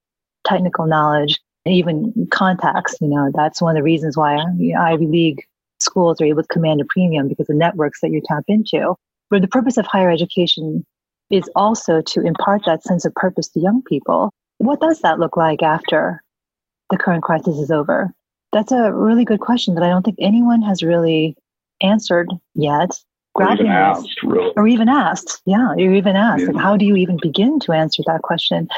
technical 0.45 0.87
knowledge, 0.87 1.38
and 1.65 1.75
even 1.75 2.27
contacts, 2.33 2.97
you 3.01 3.09
know, 3.09 3.31
that's 3.35 3.62
one 3.62 3.77
of 3.77 3.81
the 3.81 3.85
reasons 3.85 4.17
why 4.17 4.37
Ivy 4.81 5.07
League 5.07 5.45
schools 5.79 6.21
are 6.21 6.25
able 6.25 6.43
to 6.43 6.49
command 6.49 6.81
a 6.81 6.85
premium 6.85 7.29
because 7.29 7.47
the 7.47 7.55
networks 7.55 8.01
that 8.01 8.11
you 8.11 8.21
tap 8.27 8.45
into. 8.49 8.95
But 9.31 9.43
the 9.43 9.49
purpose 9.49 9.77
of 9.77 9.87
higher 9.87 10.11
education 10.11 10.85
is 11.33 11.51
also 11.57 12.03
to 12.03 12.21
impart 12.21 12.62
that 12.66 12.85
sense 12.85 13.05
of 13.05 13.14
purpose 13.14 13.49
to 13.49 13.61
young 13.61 13.83
people. 13.83 14.31
What 14.59 14.81
does 14.81 15.01
that 15.01 15.18
look 15.18 15.37
like 15.37 15.62
after 15.62 16.23
the 16.90 16.99
current 16.99 17.25
crisis 17.25 17.59
is 17.59 17.71
over? 17.71 18.12
That's 18.53 18.71
a 18.71 18.92
really 18.92 19.25
good 19.25 19.40
question 19.40 19.75
that 19.75 19.83
I 19.83 19.88
don't 19.88 20.05
think 20.05 20.18
anyone 20.21 20.61
has 20.62 20.83
really 20.83 21.35
answered 21.81 22.29
yet. 22.55 22.90
Or 23.35 23.51
even 23.51 23.66
asked, 23.66 24.23
really. 24.23 24.53
Or 24.57 24.68
even 24.68 24.90
asked. 24.90 25.40
Yeah, 25.47 25.71
or 25.73 25.81
even 25.81 26.16
asked. 26.16 26.42
Yeah. 26.42 26.49
Like, 26.49 26.62
how 26.62 26.77
do 26.77 26.85
you 26.85 26.97
even 26.97 27.16
begin 27.23 27.59
to 27.61 27.73
answer 27.73 28.03
that 28.07 28.21
question? 28.21 28.68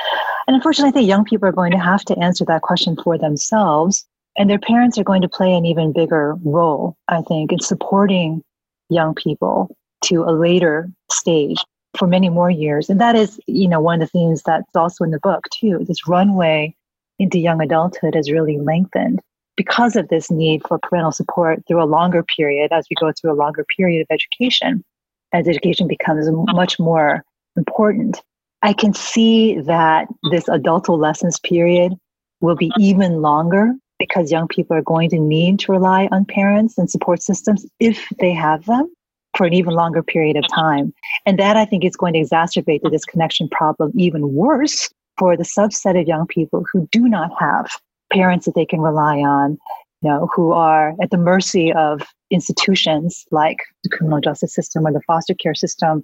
And 0.47 0.55
unfortunately, 0.55 0.91
I 0.91 0.93
think 0.93 1.09
young 1.09 1.25
people 1.25 1.49
are 1.49 1.53
going 1.53 1.73
to 1.73 1.79
have 1.79 2.05
to 2.05 2.19
answer 2.21 2.45
that 2.45 2.63
question 2.63 2.97
for 3.03 3.19
themselves. 3.19 4.07
And 4.39 4.49
their 4.49 4.61
parents 4.61 4.97
are 4.97 5.05
going 5.05 5.23
to 5.23 5.29
play 5.29 5.53
an 5.53 5.67
even 5.67 5.93
bigger 5.93 6.37
role, 6.45 6.97
I 7.09 7.23
think, 7.23 7.51
in 7.51 7.59
supporting 7.59 8.45
young 8.91 9.15
people 9.15 9.77
to 10.05 10.23
a 10.23 10.31
later 10.31 10.89
stage 11.11 11.59
for 11.97 12.07
many 12.07 12.29
more 12.29 12.51
years. 12.51 12.91
And 12.91 13.01
that 13.01 13.17
is, 13.17 13.41
you 13.47 13.69
know, 13.69 13.81
one 13.81 14.01
of 14.01 14.09
the 14.09 14.19
themes 14.19 14.43
that's 14.45 14.75
also 14.75 15.05
in 15.05 15.11
the 15.11 15.21
book 15.21 15.49
too. 15.53 15.85
This 15.87 16.09
runway 16.09 16.75
into 17.19 17.39
young 17.39 17.61
adulthood 17.61 18.15
has 18.15 18.31
really 18.31 18.59
lengthened 18.59 19.21
because 19.57 19.97
of 19.97 20.09
this 20.09 20.31
need 20.31 20.63
for 20.67 20.79
parental 20.79 21.13
support 21.13 21.63
through 21.67 21.83
a 21.83 21.87
longer 21.87 22.25
period 22.25 22.73
as 22.73 22.87
we 22.91 22.97
go 23.01 23.13
through 23.13 23.33
a 23.33 23.35
longer 23.41 23.65
period 23.77 24.03
of 24.03 24.09
education, 24.11 24.85
as 25.33 25.47
education 25.47 25.87
becomes 25.87 26.29
much 26.53 26.79
more 26.79 27.23
important. 27.57 28.21
I 28.63 28.73
can 28.73 28.95
see 28.95 29.61
that 29.61 30.09
this 30.31 30.49
adultolescence 30.49 31.39
period 31.39 31.93
will 32.41 32.57
be 32.57 32.73
even 32.79 33.23
longer 33.23 33.73
because 33.99 34.33
young 34.33 34.49
people 34.49 34.77
are 34.77 34.83
going 34.83 35.11
to 35.11 35.19
need 35.19 35.61
to 35.61 35.73
rely 35.73 36.09
on 36.11 36.25
parents 36.25 36.77
and 36.79 36.91
support 36.91 37.23
systems 37.23 37.65
if 37.79 38.09
they 38.19 38.33
have 38.33 38.65
them 38.65 38.91
for 39.37 39.47
an 39.47 39.53
even 39.53 39.75
longer 39.75 40.03
period 40.03 40.37
of 40.37 40.45
time. 40.55 40.93
And 41.27 41.39
that 41.39 41.57
I 41.57 41.65
think 41.65 41.85
is 41.85 41.97
going 41.97 42.15
to 42.15 42.21
exacerbate 42.21 42.83
the 42.83 42.91
disconnection 42.91 43.49
problem 43.49 43.93
even 43.95 44.35
worse 44.35 44.91
for 45.19 45.37
the 45.37 45.45
subset 45.45 46.01
of 46.01 46.07
young 46.07 46.27
people 46.27 46.65
who 46.73 46.89
do 46.91 47.09
not 47.09 47.31
have 47.39 47.71
parents 48.13 48.47
that 48.47 48.55
they 48.55 48.67
can 48.67 48.81
rely 48.81 49.19
on, 49.19 49.59
you 50.03 50.11
know, 50.11 50.29
who 50.35 50.53
are 50.53 50.95
at 51.03 51.11
the 51.11 51.17
mercy 51.17 51.73
of 51.73 52.03
institutions 52.31 53.25
like 53.31 53.59
the 53.83 53.91
criminal 53.91 54.21
justice 54.21 54.55
system 54.55 54.87
or 54.87 54.93
the 54.93 55.01
foster 55.07 55.35
care 55.35 55.55
system, 55.55 56.03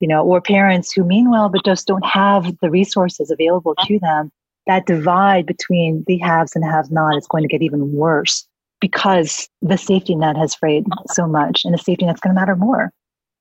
you 0.00 0.08
know, 0.08 0.24
or 0.24 0.40
parents 0.40 0.92
who 0.92 1.04
mean 1.04 1.30
well 1.30 1.48
but 1.48 1.64
just 1.64 1.86
don't 1.86 2.06
have 2.06 2.56
the 2.60 2.70
resources 2.70 3.30
available 3.30 3.74
to 3.86 3.98
them. 4.00 4.30
That 4.66 4.86
divide 4.86 5.46
between 5.46 6.04
the 6.06 6.18
haves 6.18 6.56
and 6.56 6.64
have 6.64 6.90
not 6.90 7.18
is 7.18 7.26
going 7.26 7.42
to 7.42 7.48
get 7.48 7.62
even 7.62 7.92
worse 7.92 8.46
because 8.80 9.48
the 9.62 9.76
safety 9.76 10.14
net 10.14 10.36
has 10.36 10.54
frayed 10.54 10.84
so 11.12 11.26
much 11.26 11.62
and 11.64 11.74
the 11.74 11.78
safety 11.78 12.04
net's 12.04 12.20
going 12.20 12.34
to 12.34 12.40
matter 12.40 12.56
more. 12.56 12.90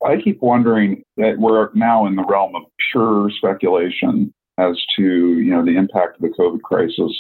I 0.06 0.18
keep 0.22 0.42
wondering 0.42 1.04
that 1.18 1.38
we're 1.38 1.70
now 1.74 2.06
in 2.06 2.16
the 2.16 2.26
realm 2.26 2.56
of 2.56 2.64
pure 2.92 3.30
speculation 3.38 4.34
as 4.58 4.82
to, 4.98 5.04
you 5.04 5.52
know, 5.52 5.64
the 5.64 5.78
impact 5.78 6.18
of 6.18 6.22
the 6.22 6.36
COVID 6.38 6.62
crisis. 6.62 7.12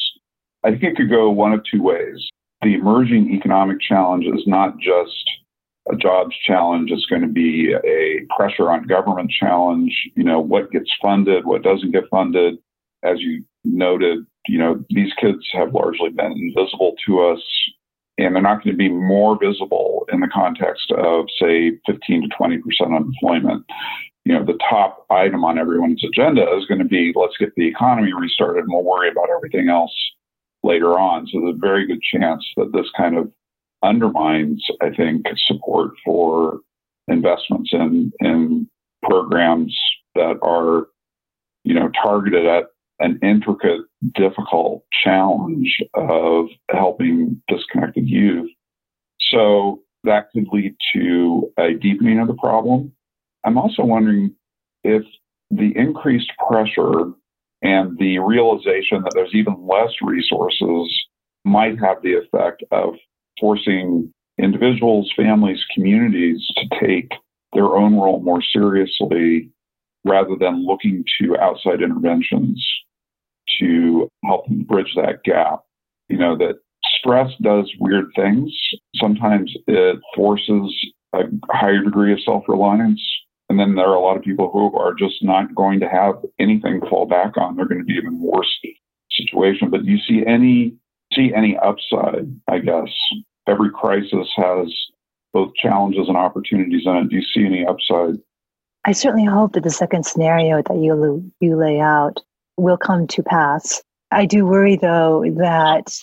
I 0.63 0.71
think 0.71 0.83
it 0.83 0.95
could 0.97 1.09
go 1.09 1.29
one 1.29 1.53
of 1.53 1.61
two 1.69 1.81
ways 1.81 2.29
the 2.63 2.73
emerging 2.75 3.31
economic 3.31 3.79
challenge 3.81 4.25
is 4.25 4.47
not 4.47 4.77
just 4.79 5.29
a 5.91 5.95
jobs 5.97 6.35
challenge. 6.47 6.91
It's 6.91 7.05
going 7.05 7.21
to 7.21 7.27
be 7.27 7.73
a 7.73 8.25
pressure 8.35 8.71
on 8.71 8.87
government 8.87 9.31
challenge. 9.37 9.91
You 10.15 10.23
know, 10.23 10.39
what 10.39 10.71
gets 10.71 10.89
funded, 11.01 11.45
what 11.45 11.61
doesn't 11.61 11.91
get 11.91 12.05
funded. 12.09 12.55
As 13.03 13.19
you 13.19 13.43
noted, 13.65 14.19
you 14.47 14.57
know, 14.57 14.83
these 14.89 15.11
kids 15.19 15.45
have 15.53 15.73
largely 15.73 16.09
been 16.09 16.31
invisible 16.31 16.95
to 17.05 17.19
us 17.25 17.41
and 18.17 18.35
they're 18.35 18.43
not 18.43 18.63
going 18.63 18.73
to 18.73 18.77
be 18.77 18.89
more 18.89 19.37
visible 19.41 20.07
in 20.11 20.19
the 20.19 20.27
context 20.27 20.91
of, 20.91 21.25
say, 21.39 21.71
15 21.87 22.29
to 22.29 22.35
20% 22.35 22.59
unemployment. 22.85 23.65
You 24.25 24.33
know, 24.33 24.45
the 24.45 24.57
top 24.69 25.05
item 25.09 25.43
on 25.43 25.57
everyone's 25.57 26.03
agenda 26.03 26.43
is 26.55 26.65
going 26.65 26.79
to 26.79 26.85
be 26.85 27.11
let's 27.15 27.37
get 27.37 27.53
the 27.55 27.67
economy 27.67 28.13
restarted 28.13 28.63
and 28.63 28.73
we'll 28.73 28.83
worry 28.83 29.09
about 29.09 29.29
everything 29.35 29.69
else 29.69 29.93
later 30.63 30.97
on. 30.97 31.27
So 31.27 31.41
there's 31.41 31.55
a 31.55 31.59
very 31.59 31.85
good 31.85 32.01
chance 32.01 32.45
that 32.55 32.71
this 32.71 32.89
kind 32.95 33.17
of 33.17 33.31
undermines, 33.83 34.65
I 34.81 34.91
think, 34.91 35.25
support 35.45 35.91
for 36.05 36.59
investments 37.07 37.71
in 37.73 38.13
in 38.21 38.69
programs 39.01 39.77
that 40.15 40.39
are, 40.41 40.87
you 41.65 41.73
know, 41.73 41.89
targeted 42.01 42.45
at 42.45 42.65
an 42.99 43.19
intricate, 43.21 43.81
difficult 44.15 44.83
challenge 45.03 45.77
of 45.93 46.45
helping 47.03 47.41
disconnected 47.47 48.07
youth. 48.07 48.49
So 49.31 49.81
that 50.03 50.27
could 50.33 50.47
lead 50.51 50.75
to 50.95 51.51
a 51.57 51.73
deepening 51.73 52.19
of 52.19 52.27
the 52.27 52.35
problem. 52.35 52.91
I'm 53.45 53.57
also 53.57 53.83
wondering 53.83 54.35
if 54.83 55.03
the 55.49 55.71
increased 55.75 56.31
pressure 56.47 57.11
and 57.61 57.97
the 57.97 58.19
realization 58.19 59.03
that 59.03 59.11
there's 59.15 59.33
even 59.33 59.67
less 59.67 59.91
resources 60.01 60.93
might 61.45 61.79
have 61.79 61.97
the 62.01 62.13
effect 62.13 62.63
of 62.71 62.95
forcing 63.39 64.11
individuals, 64.37 65.11
families, 65.15 65.63
communities 65.73 66.45
to 66.57 66.79
take 66.81 67.11
their 67.53 67.75
own 67.75 67.95
role 67.95 68.21
more 68.21 68.41
seriously 68.41 69.49
rather 70.05 70.35
than 70.39 70.65
looking 70.65 71.03
to 71.19 71.37
outside 71.37 71.81
interventions 71.81 72.65
to 73.59 74.09
help 74.25 74.47
them 74.47 74.63
bridge 74.63 74.93
that 74.95 75.23
gap. 75.23 75.61
You 76.09 76.17
know, 76.17 76.37
that 76.37 76.59
stress 76.99 77.31
does 77.41 77.71
weird 77.79 78.11
things. 78.15 78.51
Sometimes 78.95 79.53
it 79.67 79.99
forces 80.15 80.73
a 81.13 81.23
higher 81.51 81.81
degree 81.81 82.13
of 82.13 82.21
self 82.21 82.43
reliance. 82.47 83.01
And 83.49 83.59
then 83.59 83.75
there 83.75 83.87
are 83.87 83.95
a 83.95 83.99
lot 83.99 84.17
of 84.17 84.23
people 84.23 84.49
who 84.51 84.75
are 84.77 84.93
just 84.93 85.23
not 85.23 85.53
going 85.53 85.79
to 85.81 85.89
have 85.89 86.15
anything 86.39 86.79
to 86.81 86.89
fall 86.89 87.05
back 87.05 87.37
on. 87.37 87.55
They're 87.55 87.67
going 87.67 87.81
to 87.81 87.85
be 87.85 87.93
even 87.93 88.19
worse 88.19 88.47
situation. 89.11 89.69
But 89.69 89.85
do 89.85 89.91
you 89.91 89.99
see 89.99 90.25
any 90.25 90.75
see 91.13 91.31
any 91.35 91.57
upside? 91.57 92.33
I 92.47 92.59
guess 92.59 92.89
every 93.47 93.69
crisis 93.69 94.27
has 94.35 94.73
both 95.33 95.53
challenges 95.55 96.07
and 96.07 96.17
opportunities 96.17 96.83
in 96.85 96.95
it. 96.95 97.09
Do 97.09 97.15
you 97.15 97.23
see 97.33 97.45
any 97.45 97.65
upside? 97.65 98.15
I 98.85 98.91
certainly 98.91 99.25
hope 99.25 99.53
that 99.53 99.63
the 99.63 99.69
second 99.69 100.05
scenario 100.05 100.61
that 100.61 100.77
you 100.77 101.31
you 101.39 101.55
lay 101.55 101.79
out 101.79 102.19
will 102.57 102.77
come 102.77 103.07
to 103.07 103.23
pass. 103.23 103.81
I 104.11 104.25
do 104.25 104.45
worry 104.45 104.77
though 104.77 105.23
that 105.37 105.93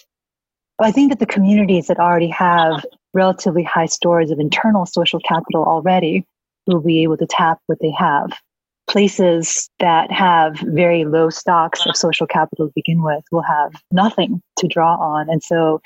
I 0.81 0.93
think 0.93 1.11
that 1.11 1.19
the 1.19 1.27
communities 1.27 1.87
that 1.89 1.99
already 1.99 2.29
have 2.29 2.85
relatively 3.13 3.63
high 3.63 3.87
stores 3.87 4.31
of 4.31 4.39
internal 4.39 4.87
social 4.87 5.21
capital 5.21 5.65
already 5.65 6.25
will 6.67 6.81
be 6.81 7.03
able 7.03 7.17
to 7.19 7.27
tap 7.27 7.59
what 7.67 7.79
they 7.81 7.91
have. 7.91 8.33
Places 8.89 9.71
that 9.79 10.11
have 10.11 10.59
very 10.61 11.05
low 11.05 11.31
stocks 11.31 11.87
of 11.87 11.97
social 11.97 12.27
capital 12.27 12.67
to 12.67 12.73
begin 12.75 13.03
with 13.03 13.25
will 13.31 13.43
have 13.43 13.73
nothing 13.93 14.43
to 14.59 14.67
draw 14.67 14.97
on. 14.97 15.29
And 15.29 15.43
so 15.43 15.81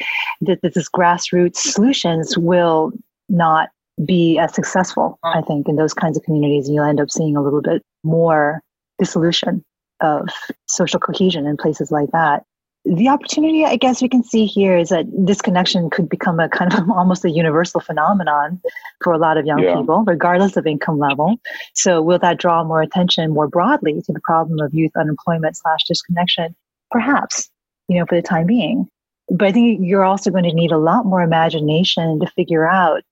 th- 0.44 0.60
this 0.62 0.88
grassroots 0.88 1.56
solutions 1.56 2.38
will 2.38 2.92
not 3.28 3.68
be 4.04 4.38
as 4.38 4.54
successful, 4.54 5.18
I 5.22 5.42
think, 5.42 5.68
in 5.68 5.76
those 5.76 5.94
kinds 5.94 6.16
of 6.16 6.22
communities. 6.24 6.66
And 6.66 6.74
you'll 6.74 6.84
end 6.84 7.00
up 7.00 7.10
seeing 7.10 7.36
a 7.36 7.42
little 7.42 7.62
bit 7.62 7.82
more 8.04 8.60
dissolution 8.98 9.62
of 10.00 10.28
social 10.66 11.00
cohesion 11.00 11.46
in 11.46 11.56
places 11.56 11.90
like 11.90 12.10
that 12.12 12.44
the 12.84 13.08
opportunity 13.08 13.64
I 13.64 13.76
guess 13.76 14.02
we 14.02 14.08
can 14.08 14.22
see 14.22 14.44
here 14.44 14.76
is 14.76 14.90
that 14.90 15.06
this 15.10 15.40
connection 15.40 15.88
could 15.88 16.08
become 16.08 16.38
a 16.38 16.48
kind 16.48 16.72
of 16.74 16.90
almost 16.94 17.24
a 17.24 17.30
universal 17.30 17.80
phenomenon 17.80 18.60
for 19.02 19.12
a 19.12 19.18
lot 19.18 19.38
of 19.38 19.46
young 19.46 19.62
yeah. 19.62 19.76
people, 19.76 20.04
regardless 20.06 20.56
of 20.56 20.66
income 20.66 20.98
level. 20.98 21.36
So 21.74 22.02
will 22.02 22.18
that 22.18 22.38
draw 22.38 22.62
more 22.62 22.82
attention 22.82 23.32
more 23.32 23.48
broadly 23.48 24.02
to 24.02 24.12
the 24.12 24.20
problem 24.20 24.60
of 24.60 24.74
youth 24.74 24.92
unemployment 24.96 25.56
slash 25.56 25.80
disconnection? 25.88 26.54
Perhaps, 26.90 27.50
you 27.88 27.98
know, 27.98 28.06
for 28.06 28.16
the 28.16 28.22
time 28.22 28.46
being. 28.46 28.86
But 29.30 29.48
I 29.48 29.52
think 29.52 29.80
you're 29.82 30.04
also 30.04 30.30
going 30.30 30.44
to 30.44 30.52
need 30.52 30.70
a 30.70 30.78
lot 30.78 31.06
more 31.06 31.22
imagination 31.22 32.20
to 32.20 32.26
figure 32.32 32.68
out 32.68 33.02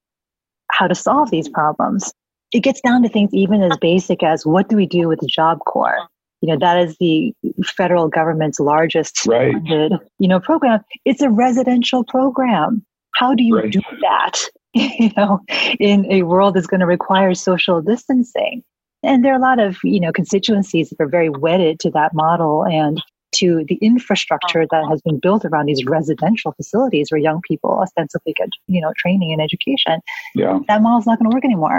how 0.71 0.87
to 0.87 0.95
solve 0.95 1.31
these 1.31 1.49
problems. 1.49 2.13
It 2.53 2.61
gets 2.61 2.83
down 2.83 3.03
to 3.03 3.09
things 3.09 3.33
even 3.33 3.63
as 3.63 3.79
basic 3.79 4.23
as 4.23 4.45
what 4.45 4.69
do 4.69 4.77
we 4.77 4.85
do 4.85 5.09
with 5.09 5.21
the 5.21 5.27
Job 5.27 5.61
Corps? 5.61 6.07
You 6.43 6.49
know 6.49 6.59
that 6.59 6.77
is 6.77 6.97
the 6.99 7.33
federal 7.65 8.09
government's 8.09 8.61
largest 8.61 9.25
right. 9.27 9.53
funded 9.53 9.93
you 10.19 10.29
know 10.29 10.41
program. 10.41 10.81
It's 11.05 11.23
a 11.23 11.31
residential 11.31 12.05
program. 12.05 12.85
How 13.15 13.35
do 13.35 13.45
you 13.45 13.57
right. 13.57 13.73
do 13.73 13.81
that? 14.03 14.41
You 14.75 15.11
know 15.19 15.39
in 15.79 16.11
a 16.11 16.23
world 16.23 16.55
that's 16.55 16.67
going 16.67 16.81
to 16.81 16.87
require 16.87 17.35
social 17.35 17.83
distancing. 17.83 18.65
And 19.03 19.23
there 19.23 19.35
are 19.35 19.37
a 19.37 19.43
lot 19.43 19.59
of 19.61 19.77
you 19.85 20.01
know 20.01 20.13
constituencies 20.13 20.89
that 20.89 20.99
are 20.99 21.09
very 21.09 21.29
wedded 21.29 21.79
to 21.81 21.91
that 21.91 22.15
model 22.15 22.65
and 22.65 23.03
to 23.37 23.65
the 23.69 23.75
infrastructure 23.83 24.67
that 24.71 24.87
has 24.89 25.03
been 25.03 25.19
built 25.19 25.45
around 25.45 25.67
these 25.67 25.85
residential 25.85 26.53
facilities 26.53 27.11
where 27.11 27.19
young 27.19 27.43
people 27.47 27.81
ostensibly 27.83 28.33
get 28.33 28.49
you 28.67 28.81
know 28.81 28.95
training 28.97 29.31
and 29.31 29.43
education. 29.43 30.01
Yeah. 30.35 30.61
that 30.69 30.81
model's 30.81 31.05
not 31.05 31.19
going 31.19 31.31
to 31.31 31.35
work 31.35 31.45
anymore. 31.45 31.79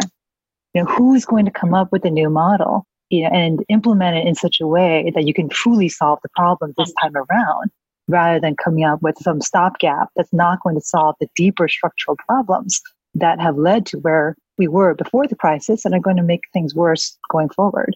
You 0.76 0.84
know 0.84 0.92
who's 0.92 1.26
going 1.26 1.46
to 1.46 1.52
come 1.52 1.74
up 1.74 1.92
with 1.92 2.06
a 2.06 2.12
new 2.12 2.30
model 2.30 2.86
you 3.10 3.24
know, 3.24 3.30
and 3.30 3.64
implement 3.70 4.18
it 4.18 4.28
in 4.28 4.36
such 4.36 4.60
a 4.60 4.68
way 4.68 5.12
that 5.16 5.28
you 5.28 5.34
can 5.34 5.50
truly 5.50 5.90
solve 5.90 6.20
the 6.24 6.30
problem 6.36 6.74
this 6.78 6.90
mm-hmm. 6.90 7.08
time 7.08 7.26
around 7.30 7.72
rather 8.08 8.40
than 8.40 8.56
coming 8.56 8.84
up 8.84 9.02
with 9.02 9.16
some 9.20 9.42
stopgap 9.42 10.10
that's 10.16 10.34
not 10.34 10.62
going 10.62 10.76
to 10.76 10.82
solve 10.82 11.16
the 11.20 11.28
deeper 11.36 11.68
structural 11.68 12.18
problems 12.28 12.82
that 13.16 13.40
have 13.40 13.58
led 13.58 13.86
to 13.86 13.98
where 14.00 14.36
we 14.58 14.68
were 14.68 14.94
before 14.94 15.28
the 15.28 15.36
crisis 15.36 15.86
and 15.86 15.94
are 15.94 16.00
going 16.00 16.18
to 16.18 16.24
make 16.24 16.42
things 16.52 16.76
worse 16.76 17.18
going 17.32 17.50
forward. 17.50 17.96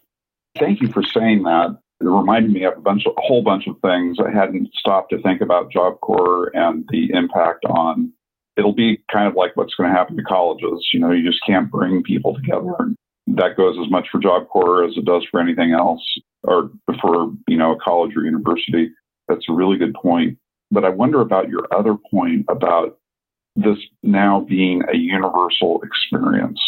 Thank 0.57 0.81
you 0.81 0.87
for 0.91 1.03
saying 1.03 1.43
that. 1.43 1.77
It 1.99 2.05
reminded 2.05 2.51
me 2.51 2.63
of 2.63 2.77
a 2.77 2.81
bunch 2.81 3.05
of, 3.05 3.13
a 3.17 3.21
whole 3.21 3.43
bunch 3.43 3.67
of 3.67 3.75
things. 3.81 4.17
I 4.19 4.31
hadn't 4.31 4.69
stopped 4.75 5.11
to 5.11 5.21
think 5.21 5.41
about 5.41 5.71
Job 5.71 5.99
Corps 6.01 6.51
and 6.53 6.87
the 6.89 7.09
impact 7.13 7.65
on. 7.65 8.13
It'll 8.55 8.73
be 8.73 9.03
kind 9.11 9.27
of 9.27 9.35
like 9.35 9.55
what's 9.55 9.75
going 9.75 9.89
to 9.89 9.95
happen 9.95 10.15
to 10.17 10.23
colleges. 10.23 10.87
You 10.93 10.99
know, 10.99 11.11
you 11.11 11.27
just 11.27 11.43
can't 11.45 11.71
bring 11.71 12.03
people 12.03 12.35
together 12.35 12.75
and 12.79 12.95
that 13.27 13.57
goes 13.57 13.77
as 13.83 13.89
much 13.91 14.07
for 14.11 14.19
Job 14.19 14.47
Corps 14.47 14.85
as 14.85 14.97
it 14.97 15.05
does 15.05 15.25
for 15.29 15.39
anything 15.39 15.71
else, 15.73 16.01
or 16.43 16.71
for 17.01 17.31
you 17.47 17.57
know 17.57 17.73
a 17.73 17.79
college 17.79 18.15
or 18.15 18.23
university. 18.23 18.89
That's 19.27 19.49
a 19.49 19.53
really 19.53 19.77
good 19.77 19.93
point. 19.93 20.37
But 20.71 20.85
I 20.85 20.89
wonder 20.89 21.21
about 21.21 21.49
your 21.49 21.67
other 21.73 21.95
point 22.11 22.45
about 22.49 22.97
this 23.55 23.77
now 24.03 24.45
being 24.47 24.83
a 24.91 24.95
universal 24.95 25.81
experience. 25.81 26.61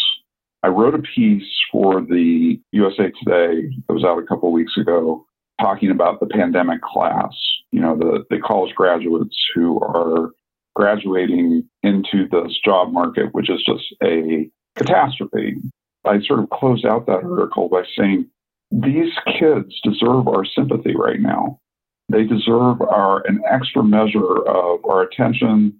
I 0.62 0.68
wrote 0.68 0.94
a 0.94 0.98
piece 0.98 1.48
for 1.72 2.02
the 2.02 2.60
USA 2.72 3.10
Today 3.24 3.70
that 3.86 3.94
was 3.94 4.04
out 4.04 4.18
a 4.18 4.26
couple 4.26 4.48
of 4.48 4.52
weeks 4.52 4.76
ago 4.76 5.24
talking 5.60 5.90
about 5.90 6.20
the 6.20 6.26
pandemic 6.26 6.82
class, 6.82 7.34
you 7.70 7.80
know, 7.80 7.96
the, 7.96 8.24
the 8.30 8.38
college 8.38 8.74
graduates 8.74 9.36
who 9.54 9.78
are 9.80 10.30
graduating 10.74 11.68
into 11.82 12.26
this 12.30 12.58
job 12.64 12.92
market, 12.92 13.32
which 13.32 13.50
is 13.50 13.62
just 13.64 13.84
a 14.02 14.50
catastrophe. 14.76 15.56
I 16.04 16.20
sort 16.22 16.40
of 16.40 16.50
close 16.50 16.84
out 16.84 17.06
that 17.06 17.18
mm-hmm. 17.20 17.32
article 17.32 17.68
by 17.68 17.82
saying 17.96 18.26
these 18.70 19.12
kids 19.38 19.78
deserve 19.82 20.28
our 20.28 20.44
sympathy 20.44 20.94
right 20.96 21.20
now. 21.20 21.60
They 22.08 22.24
deserve 22.24 22.80
our 22.82 23.24
an 23.26 23.40
extra 23.50 23.84
measure 23.84 24.46
of 24.46 24.84
our 24.84 25.02
attention, 25.02 25.78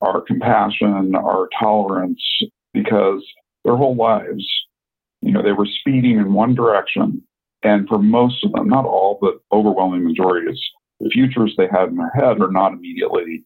our 0.00 0.20
compassion, 0.20 1.14
our 1.14 1.48
tolerance, 1.60 2.22
because 2.72 3.24
their 3.64 3.76
whole 3.76 3.96
lives, 3.96 4.46
you 5.20 5.32
know, 5.32 5.42
they 5.42 5.52
were 5.52 5.66
speeding 5.80 6.18
in 6.18 6.32
one 6.32 6.54
direction. 6.54 7.22
And 7.62 7.88
for 7.88 7.98
most 7.98 8.44
of 8.44 8.52
them, 8.52 8.68
not 8.68 8.84
all, 8.84 9.18
but 9.20 9.40
overwhelming 9.52 10.04
majorities, 10.04 10.60
the 11.00 11.10
futures 11.10 11.54
they 11.56 11.66
had 11.70 11.88
in 11.88 11.96
their 11.96 12.10
head 12.10 12.40
are 12.40 12.52
not 12.52 12.72
immediately 12.72 13.44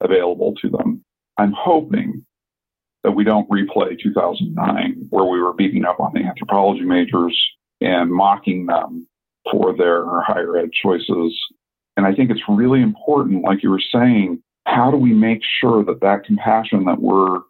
available 0.00 0.54
to 0.62 0.68
them. 0.68 1.04
I'm 1.38 1.52
hoping 1.56 2.24
that 3.04 3.12
we 3.12 3.24
don't 3.24 3.48
replay 3.48 3.98
2009, 4.00 5.06
where 5.10 5.24
we 5.24 5.40
were 5.40 5.52
beating 5.52 5.84
up 5.84 6.00
on 6.00 6.12
the 6.14 6.20
anthropology 6.20 6.84
majors 6.84 7.36
and 7.80 8.10
mocking 8.10 8.66
them 8.66 9.06
for 9.50 9.76
their 9.76 10.04
higher 10.22 10.56
ed 10.56 10.70
choices. 10.72 11.38
And 11.96 12.06
I 12.06 12.14
think 12.14 12.30
it's 12.30 12.42
really 12.48 12.82
important, 12.82 13.44
like 13.44 13.62
you 13.62 13.70
were 13.70 13.82
saying, 13.92 14.42
how 14.66 14.90
do 14.90 14.96
we 14.96 15.12
make 15.12 15.40
sure 15.60 15.84
that 15.84 16.00
that 16.00 16.24
compassion 16.24 16.84
that 16.84 17.00
we're 17.00 17.40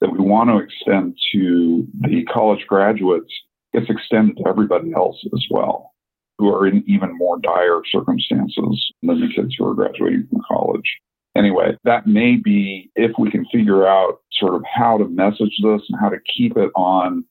that 0.00 0.12
we 0.12 0.20
want 0.20 0.48
to 0.48 0.58
extend 0.58 1.18
to 1.32 1.84
the 2.02 2.24
college 2.32 2.64
graduates 2.68 3.32
gets 3.72 3.90
extended 3.90 4.36
to 4.36 4.48
everybody 4.48 4.92
else 4.94 5.16
as 5.34 5.44
well, 5.50 5.92
who 6.38 6.54
are 6.54 6.68
in 6.68 6.84
even 6.86 7.16
more 7.18 7.38
dire 7.40 7.82
circumstances 7.90 8.92
than 9.02 9.20
the 9.20 9.28
kids 9.34 9.56
who 9.58 9.66
are 9.66 9.74
graduating 9.74 10.26
from 10.30 10.40
college. 10.46 10.98
Anyway, 11.36 11.76
that 11.84 12.06
may 12.06 12.36
be 12.36 12.90
if 12.96 13.12
we 13.18 13.30
can 13.30 13.44
figure 13.52 13.86
out 13.86 14.18
sort 14.32 14.54
of 14.54 14.62
how 14.72 14.98
to 14.98 15.08
message 15.08 15.56
this 15.62 15.82
and 15.88 16.00
how 16.00 16.08
to 16.08 16.18
keep 16.36 16.56
it 16.56 16.70
on 16.74 17.24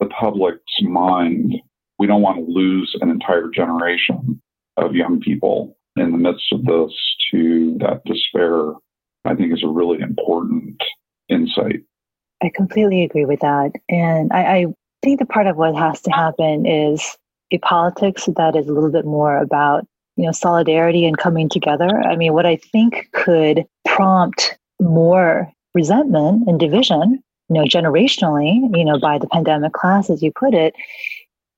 the 0.00 0.06
public's 0.06 0.62
mind. 0.82 1.54
We 1.98 2.06
don't 2.06 2.22
want 2.22 2.38
to 2.38 2.52
lose 2.52 2.96
an 3.00 3.10
entire 3.10 3.48
generation 3.48 4.40
of 4.76 4.94
young 4.94 5.20
people 5.20 5.76
in 5.96 6.10
the 6.10 6.18
midst 6.18 6.52
of 6.52 6.64
this 6.64 6.92
to 7.30 7.76
that 7.78 8.02
despair, 8.04 8.72
I 9.24 9.34
think 9.34 9.52
is 9.52 9.62
a 9.62 9.68
really 9.68 10.00
important 10.00 10.82
insight. 11.28 11.82
I 12.42 12.50
completely 12.54 13.04
agree 13.04 13.24
with 13.24 13.40
that. 13.40 13.72
And 13.88 14.32
I, 14.32 14.56
I 14.56 14.66
think 15.02 15.20
the 15.20 15.26
part 15.26 15.46
of 15.46 15.56
what 15.56 15.76
has 15.76 16.00
to 16.02 16.10
happen 16.10 16.66
is 16.66 17.16
a 17.52 17.58
politics 17.58 18.28
that 18.36 18.56
is 18.56 18.68
a 18.68 18.72
little 18.72 18.90
bit 18.90 19.04
more 19.04 19.38
about 19.38 19.86
you 20.16 20.24
know 20.24 20.32
solidarity 20.32 21.06
and 21.06 21.18
coming 21.18 21.48
together. 21.48 22.00
I 22.02 22.16
mean 22.16 22.32
what 22.32 22.46
i 22.46 22.56
think 22.56 23.08
could 23.12 23.64
prompt 23.86 24.56
more 24.80 25.50
resentment 25.74 26.48
and 26.48 26.58
division 26.58 27.22
you 27.48 27.54
know 27.54 27.64
generationally 27.64 28.76
you 28.76 28.84
know 28.84 28.98
by 28.98 29.18
the 29.18 29.28
pandemic 29.28 29.72
class 29.72 30.10
as 30.10 30.22
you 30.22 30.32
put 30.38 30.54
it 30.54 30.74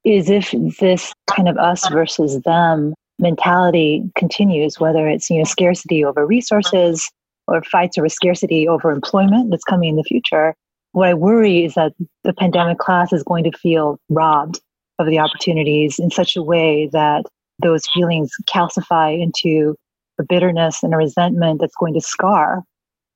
is 0.05 0.31
if 0.31 0.55
this 0.79 1.13
kind 1.29 1.49
of 1.49 1.57
us 1.59 1.89
versus 1.89 2.41
them 2.43 2.95
mentality 3.19 4.05
continues 4.17 4.79
whether 4.79 5.09
it's 5.09 5.31
you 5.31 5.39
know 5.39 5.45
scarcity 5.45 6.05
over 6.05 6.27
resources 6.27 7.11
or 7.49 7.63
fights 7.63 7.99
over 7.99 8.09
scarcity 8.09 8.69
over 8.69 8.91
employment 8.91 9.51
that's 9.51 9.65
coming 9.65 9.91
in 9.91 9.97
the 9.97 10.05
future. 10.05 10.55
What 10.93 11.09
I 11.09 11.15
worry 11.15 11.65
is 11.65 11.75
that 11.75 11.93
the 12.25 12.33
pandemic 12.33 12.79
class 12.79 13.13
is 13.13 13.23
going 13.23 13.45
to 13.45 13.59
feel 13.59 13.99
robbed 14.09 14.61
of 14.99 15.07
the 15.07 15.19
opportunities 15.19 15.99
in 15.99 16.11
such 16.11 16.37
a 16.37 16.43
way 16.43 16.89
that 16.93 17.25
those 17.61 17.87
feelings 17.89 18.31
calcify 18.49 19.21
into 19.21 19.77
a 20.19 20.25
bitterness 20.25 20.83
and 20.83 20.95
a 20.95 20.97
resentment 20.97 21.61
that's 21.61 21.77
going 21.77 21.95
to 21.95 22.01
scar 22.01 22.63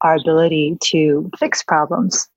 our 0.03 0.16
ability 0.16 0.76
to 0.83 1.31
fix 1.38 1.62
problems 1.62 2.29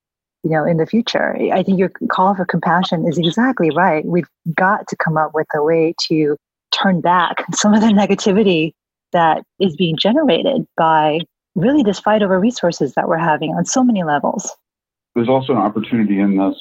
you 0.43 0.51
know 0.51 0.65
in 0.65 0.77
the 0.77 0.85
future. 0.85 1.35
I 1.53 1.63
think 1.63 1.79
your 1.79 1.89
call 2.09 2.35
for 2.35 2.45
compassion 2.45 3.07
is 3.07 3.17
exactly 3.17 3.69
right. 3.71 4.05
We've 4.05 4.29
got 4.53 4.87
to 4.89 4.95
come 4.95 5.17
up 5.17 5.31
with 5.33 5.47
a 5.55 5.63
way 5.63 5.95
to 6.07 6.37
turn 6.71 7.01
back 7.01 7.45
some 7.53 7.73
of 7.73 7.81
the 7.81 7.87
negativity 7.87 8.73
that 9.13 9.43
is 9.59 9.75
being 9.75 9.95
generated 9.97 10.65
by 10.75 11.19
really 11.55 11.83
this 11.83 11.99
fight 11.99 12.23
over 12.23 12.39
resources 12.39 12.93
that 12.95 13.07
we're 13.07 13.17
having 13.17 13.51
on 13.51 13.65
so 13.65 13.83
many 13.83 14.03
levels. 14.03 14.51
There's 15.15 15.29
also 15.29 15.53
an 15.53 15.59
opportunity 15.59 16.19
in 16.19 16.37
this. 16.37 16.55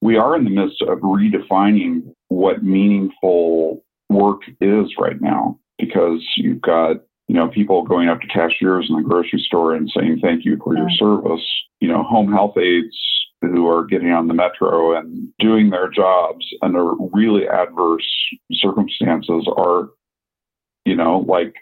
We 0.00 0.16
are 0.16 0.36
in 0.36 0.44
the 0.44 0.50
midst 0.50 0.80
of 0.82 0.98
redefining 1.00 2.14
what 2.28 2.62
meaningful 2.62 3.82
work 4.10 4.42
is 4.60 4.92
right 4.98 5.20
now 5.20 5.58
because 5.78 6.22
you've 6.36 6.60
got 6.60 6.96
you 7.28 7.36
know 7.36 7.48
people 7.48 7.82
going 7.84 8.08
up 8.08 8.20
to 8.20 8.26
cashiers 8.26 8.86
in 8.90 8.96
the 8.96 9.02
grocery 9.02 9.42
store 9.46 9.74
and 9.74 9.90
saying 9.94 10.18
thank 10.20 10.44
you 10.44 10.58
for 10.62 10.76
your 10.76 10.90
service. 10.90 11.46
You 11.80 11.88
know 11.88 12.02
home 12.02 12.30
health 12.30 12.58
aides 12.58 12.96
who 13.40 13.66
are 13.68 13.86
getting 13.86 14.10
on 14.10 14.28
the 14.28 14.34
metro 14.34 14.98
and 14.98 15.28
doing 15.38 15.70
their 15.70 15.88
jobs 15.88 16.44
under 16.60 16.92
really 17.12 17.48
adverse 17.48 18.06
circumstances 18.52 19.48
are 19.56 19.88
you 20.84 20.96
know 20.96 21.24
like 21.26 21.54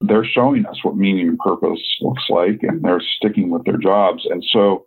they're 0.00 0.24
showing 0.24 0.66
us 0.66 0.82
what 0.82 0.96
meaning 0.96 1.28
and 1.28 1.38
purpose 1.38 1.80
looks 2.00 2.24
like 2.28 2.58
and 2.62 2.82
they're 2.82 3.00
sticking 3.16 3.50
with 3.50 3.64
their 3.64 3.78
jobs. 3.78 4.26
And 4.28 4.44
so 4.52 4.86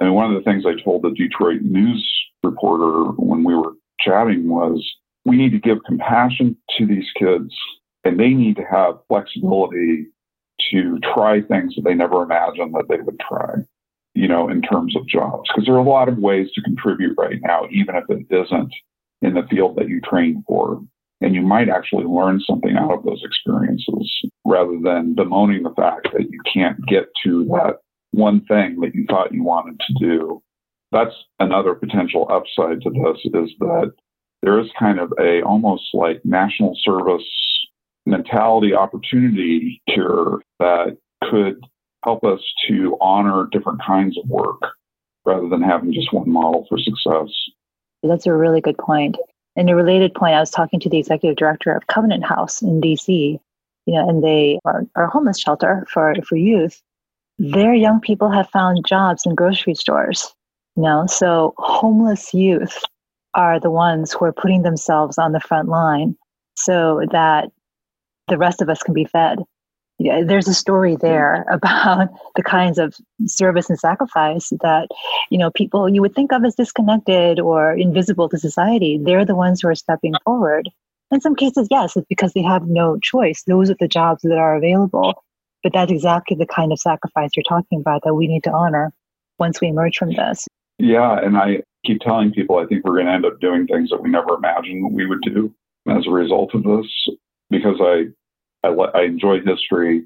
I 0.00 0.04
mean, 0.04 0.14
one 0.14 0.34
of 0.34 0.36
the 0.36 0.50
things 0.50 0.64
I 0.66 0.82
told 0.82 1.02
the 1.02 1.10
Detroit 1.10 1.60
news 1.60 2.08
reporter 2.42 3.10
when 3.18 3.44
we 3.44 3.54
were 3.54 3.72
chatting 4.00 4.48
was 4.48 4.82
we 5.24 5.36
need 5.36 5.52
to 5.52 5.58
give 5.58 5.78
compassion 5.86 6.56
to 6.78 6.86
these 6.86 7.06
kids 7.18 7.54
and 8.04 8.18
they 8.18 8.30
need 8.30 8.56
to 8.56 8.64
have 8.64 8.94
flexibility 9.08 10.06
to 10.70 10.98
try 11.14 11.40
things 11.42 11.74
that 11.74 11.82
they 11.84 11.94
never 11.94 12.22
imagined 12.22 12.74
that 12.74 12.86
they 12.88 13.00
would 13.00 13.20
try, 13.20 13.54
you 14.14 14.28
know, 14.28 14.48
in 14.48 14.62
terms 14.62 14.96
of 14.96 15.06
jobs. 15.06 15.48
Because 15.48 15.66
there 15.66 15.74
are 15.74 15.78
a 15.78 15.88
lot 15.88 16.08
of 16.08 16.18
ways 16.18 16.48
to 16.54 16.62
contribute 16.62 17.14
right 17.18 17.38
now, 17.42 17.66
even 17.70 17.96
if 17.96 18.04
it 18.08 18.26
isn't 18.30 18.72
in 19.22 19.34
the 19.34 19.46
field 19.50 19.76
that 19.76 19.88
you 19.88 20.00
train 20.00 20.42
for. 20.46 20.82
And 21.22 21.34
you 21.34 21.42
might 21.42 21.68
actually 21.68 22.04
learn 22.04 22.40
something 22.46 22.76
out 22.76 22.92
of 22.92 23.04
those 23.04 23.22
experiences 23.22 24.22
rather 24.46 24.78
than 24.82 25.14
bemoaning 25.14 25.62
the 25.62 25.74
fact 25.76 26.08
that 26.14 26.30
you 26.30 26.40
can't 26.52 26.78
get 26.86 27.08
to 27.24 27.44
that 27.44 27.76
one 28.12 28.44
thing 28.46 28.80
that 28.80 28.94
you 28.94 29.04
thought 29.08 29.34
you 29.34 29.44
wanted 29.44 29.78
to 29.80 29.94
do. 30.00 30.42
That's 30.92 31.14
another 31.38 31.74
potential 31.74 32.26
upside 32.30 32.80
to 32.82 32.90
this 32.90 33.18
is 33.24 33.50
that 33.60 33.92
there 34.42 34.58
is 34.58 34.68
kind 34.78 34.98
of 34.98 35.12
a 35.18 35.42
almost 35.42 35.84
like 35.92 36.24
national 36.24 36.76
service 36.82 37.26
mentality 38.06 38.74
opportunity 38.74 39.82
here 39.86 40.40
that 40.58 40.96
could 41.24 41.62
help 42.04 42.24
us 42.24 42.40
to 42.66 42.96
honor 43.00 43.46
different 43.52 43.80
kinds 43.82 44.16
of 44.16 44.28
work 44.28 44.60
rather 45.26 45.48
than 45.48 45.62
having 45.62 45.92
just 45.92 46.12
one 46.12 46.30
model 46.30 46.66
for 46.68 46.78
success. 46.78 47.28
That's 48.02 48.26
a 48.26 48.32
really 48.32 48.62
good 48.62 48.78
point. 48.78 49.16
And 49.56 49.68
a 49.68 49.76
related 49.76 50.14
point, 50.14 50.34
I 50.34 50.40
was 50.40 50.50
talking 50.50 50.80
to 50.80 50.88
the 50.88 50.98
executive 50.98 51.36
director 51.36 51.72
of 51.72 51.86
Covenant 51.88 52.24
House 52.24 52.62
in 52.62 52.80
DC, 52.80 53.38
you 53.86 53.94
know, 53.94 54.08
and 54.08 54.24
they 54.24 54.58
are, 54.64 54.86
are 54.96 55.04
a 55.04 55.10
homeless 55.10 55.38
shelter 55.38 55.86
for, 55.90 56.14
for 56.26 56.36
youth 56.36 56.80
their 57.40 57.72
young 57.72 58.00
people 58.00 58.30
have 58.30 58.50
found 58.50 58.84
jobs 58.86 59.24
in 59.24 59.34
grocery 59.34 59.74
stores. 59.74 60.34
You 60.76 60.82
know, 60.82 61.06
so 61.06 61.54
homeless 61.56 62.32
youth 62.34 62.84
are 63.34 63.60
the 63.60 63.70
ones 63.70 64.12
who 64.12 64.24
are 64.24 64.32
putting 64.32 64.62
themselves 64.62 65.18
on 65.18 65.32
the 65.32 65.40
front 65.40 65.68
line 65.68 66.16
so 66.56 67.02
that 67.12 67.50
the 68.28 68.38
rest 68.38 68.60
of 68.62 68.68
us 68.68 68.82
can 68.82 68.94
be 68.94 69.04
fed. 69.04 69.38
Yeah, 69.98 70.22
there's 70.24 70.48
a 70.48 70.54
story 70.54 70.94
mm-hmm. 70.94 71.06
there 71.06 71.44
about 71.50 72.08
the 72.36 72.42
kinds 72.42 72.78
of 72.78 72.94
service 73.26 73.68
and 73.68 73.78
sacrifice 73.78 74.50
that 74.62 74.88
you 75.30 75.38
know 75.38 75.50
people 75.50 75.88
you 75.88 76.00
would 76.00 76.14
think 76.14 76.32
of 76.32 76.44
as 76.44 76.54
disconnected 76.54 77.38
or 77.38 77.74
invisible 77.74 78.28
to 78.30 78.38
society. 78.38 78.98
They're 79.02 79.26
the 79.26 79.36
ones 79.36 79.60
who 79.60 79.68
are 79.68 79.74
stepping 79.74 80.14
forward. 80.24 80.68
In 81.12 81.20
some 81.20 81.34
cases, 81.34 81.66
yes, 81.70 81.96
it's 81.96 82.06
because 82.08 82.32
they 82.34 82.42
have 82.42 82.68
no 82.68 82.98
choice. 82.98 83.42
Those 83.42 83.68
are 83.68 83.76
the 83.80 83.88
jobs 83.88 84.22
that 84.22 84.38
are 84.38 84.54
available. 84.54 85.22
But 85.62 85.72
that's 85.74 85.92
exactly 85.92 86.36
the 86.36 86.46
kind 86.46 86.72
of 86.72 86.78
sacrifice 86.78 87.30
you're 87.36 87.44
talking 87.46 87.80
about 87.80 88.02
that 88.04 88.14
we 88.14 88.26
need 88.26 88.44
to 88.44 88.52
honor 88.52 88.92
once 89.38 89.60
we 89.60 89.68
emerge 89.68 89.98
from 89.98 90.14
this. 90.14 90.46
Yeah, 90.78 91.18
and 91.18 91.36
I 91.36 91.62
keep 91.84 92.00
telling 92.00 92.32
people 92.32 92.58
I 92.58 92.66
think 92.66 92.84
we're 92.84 92.94
going 92.94 93.06
to 93.06 93.12
end 93.12 93.26
up 93.26 93.40
doing 93.40 93.66
things 93.66 93.90
that 93.90 94.02
we 94.02 94.10
never 94.10 94.34
imagined 94.34 94.94
we 94.94 95.06
would 95.06 95.22
do 95.22 95.54
as 95.88 96.06
a 96.06 96.10
result 96.10 96.54
of 96.54 96.62
this 96.62 96.86
because 97.48 97.80
I 97.80 98.04
I, 98.66 98.68
I 98.68 99.02
enjoy 99.04 99.38
history. 99.44 100.04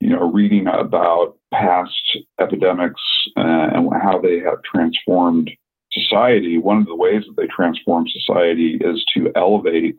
You 0.00 0.10
know, 0.10 0.30
reading 0.30 0.66
about 0.66 1.38
past 1.54 2.18
epidemics 2.38 3.00
uh, 3.34 3.40
and 3.72 3.88
how 4.02 4.20
they 4.20 4.40
have 4.40 4.62
transformed 4.62 5.50
society. 5.90 6.58
One 6.58 6.76
of 6.78 6.86
the 6.86 6.94
ways 6.94 7.22
that 7.26 7.36
they 7.36 7.46
transform 7.46 8.04
society 8.08 8.78
is 8.78 9.02
to 9.14 9.32
elevate 9.34 9.96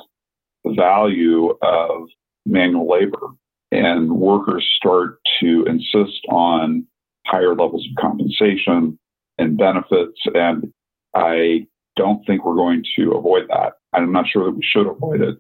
the 0.64 0.74
value 0.74 1.58
of 1.64 2.10
manual 2.46 2.88
labor 2.88 3.28
and 3.72 4.12
workers 4.12 4.66
start 4.78 5.20
to 5.40 5.66
insist 5.66 6.26
on 6.30 6.86
higher 7.26 7.56
levels 7.56 7.86
of 7.86 8.02
compensation 8.02 8.98
and 9.38 9.58
benefits. 9.58 10.20
And 10.34 10.72
I 11.18 11.68
don't 11.96 12.24
think 12.26 12.46
we're 12.46 12.56
going 12.56 12.84
to 12.96 13.14
avoid 13.14 13.48
that. 13.50 13.74
I'm 13.94 14.12
not 14.12 14.28
sure 14.28 14.46
that 14.46 14.56
we 14.56 14.64
should 14.64 14.88
avoid 14.88 15.22
it. 15.22 15.38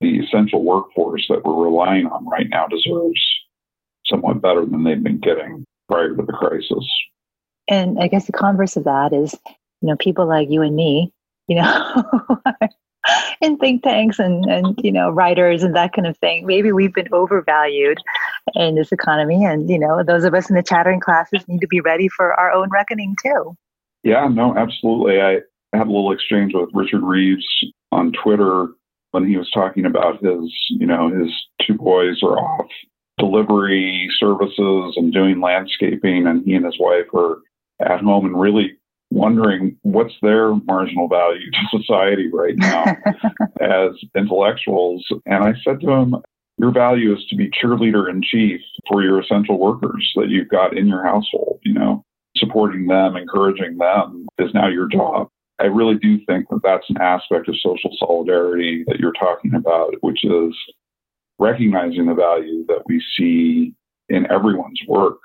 The 0.00 0.18
essential 0.18 0.64
workforce 0.64 1.26
that 1.28 1.44
we're 1.44 1.64
relying 1.64 2.06
on 2.06 2.26
right 2.26 2.48
now 2.48 2.66
deserves 2.66 3.20
somewhat 4.06 4.42
better 4.42 4.66
than 4.66 4.82
they've 4.82 5.02
been 5.02 5.20
getting 5.20 5.64
prior 5.88 6.16
to 6.16 6.22
the 6.22 6.32
crisis. 6.32 6.84
And 7.68 7.98
I 8.00 8.08
guess 8.08 8.26
the 8.26 8.32
converse 8.32 8.76
of 8.76 8.84
that 8.84 9.12
is, 9.12 9.34
you 9.82 9.88
know, 9.88 9.96
people 9.96 10.26
like 10.26 10.50
you 10.50 10.62
and 10.62 10.74
me, 10.74 11.12
you 11.46 11.56
know, 11.56 12.02
in 13.40 13.56
think 13.58 13.82
tanks 13.82 14.18
and, 14.18 14.44
and 14.46 14.78
you 14.82 14.92
know 14.92 15.10
writers 15.10 15.62
and 15.62 15.74
that 15.74 15.92
kind 15.94 16.06
of 16.06 16.16
thing 16.18 16.46
maybe 16.46 16.70
we've 16.70 16.92
been 16.92 17.08
overvalued 17.12 17.96
in 18.54 18.74
this 18.74 18.92
economy 18.92 19.42
and 19.42 19.70
you 19.70 19.78
know 19.78 20.02
those 20.02 20.24
of 20.24 20.34
us 20.34 20.50
in 20.50 20.56
the 20.56 20.62
chattering 20.62 21.00
classes 21.00 21.46
need 21.48 21.60
to 21.60 21.66
be 21.66 21.80
ready 21.80 22.08
for 22.08 22.34
our 22.34 22.52
own 22.52 22.68
reckoning 22.68 23.16
too 23.22 23.56
yeah 24.02 24.26
no 24.28 24.56
absolutely 24.56 25.20
i 25.20 25.38
had 25.72 25.86
a 25.86 25.90
little 25.90 26.12
exchange 26.12 26.52
with 26.54 26.68
richard 26.74 27.02
reeves 27.02 27.46
on 27.92 28.12
twitter 28.22 28.68
when 29.12 29.26
he 29.26 29.36
was 29.36 29.50
talking 29.50 29.84
about 29.84 30.22
his 30.22 30.52
you 30.70 30.86
know 30.86 31.10
his 31.10 31.30
two 31.66 31.74
boys 31.74 32.22
are 32.22 32.38
off 32.38 32.70
delivery 33.20 34.10
services 34.18 34.94
and 34.96 35.12
doing 35.12 35.40
landscaping, 35.40 36.26
and 36.26 36.44
he 36.44 36.54
and 36.54 36.64
his 36.64 36.78
wife 36.80 37.06
are 37.14 37.38
at 37.80 38.00
home 38.00 38.26
and 38.26 38.40
really 38.40 38.72
wondering 39.10 39.76
what's 39.82 40.14
their 40.22 40.54
marginal 40.54 41.08
value 41.08 41.50
to 41.50 41.78
society 41.78 42.30
right 42.32 42.54
now 42.56 42.84
as 43.60 43.92
intellectuals. 44.16 45.04
And 45.26 45.44
I 45.44 45.52
said 45.64 45.80
to 45.80 45.90
him, 45.90 46.14
Your 46.58 46.72
value 46.72 47.14
is 47.14 47.24
to 47.28 47.36
be 47.36 47.50
cheerleader 47.50 48.08
in 48.08 48.22
chief 48.22 48.60
for 48.88 49.02
your 49.02 49.20
essential 49.20 49.58
workers 49.58 50.10
that 50.16 50.28
you've 50.28 50.48
got 50.48 50.76
in 50.76 50.86
your 50.86 51.04
household, 51.04 51.60
you 51.64 51.74
know, 51.74 52.04
supporting 52.40 52.86
them, 52.86 53.16
encouraging 53.16 53.78
them 53.78 54.26
is 54.38 54.52
now 54.54 54.68
your 54.68 54.88
job. 54.88 55.28
I 55.60 55.66
really 55.66 55.96
do 55.96 56.18
think 56.24 56.48
that 56.48 56.60
that's 56.64 56.88
an 56.88 56.96
aspect 57.00 57.48
of 57.48 57.54
social 57.60 57.94
solidarity 57.98 58.84
that 58.88 58.98
you're 58.98 59.12
talking 59.12 59.54
about, 59.54 59.94
which 60.00 60.24
is 60.24 60.54
recognizing 61.38 62.06
the 62.06 62.14
value 62.14 62.64
that 62.66 62.82
we 62.86 63.02
see 63.16 63.74
in 64.08 64.30
everyone's 64.30 64.80
work. 64.88 65.18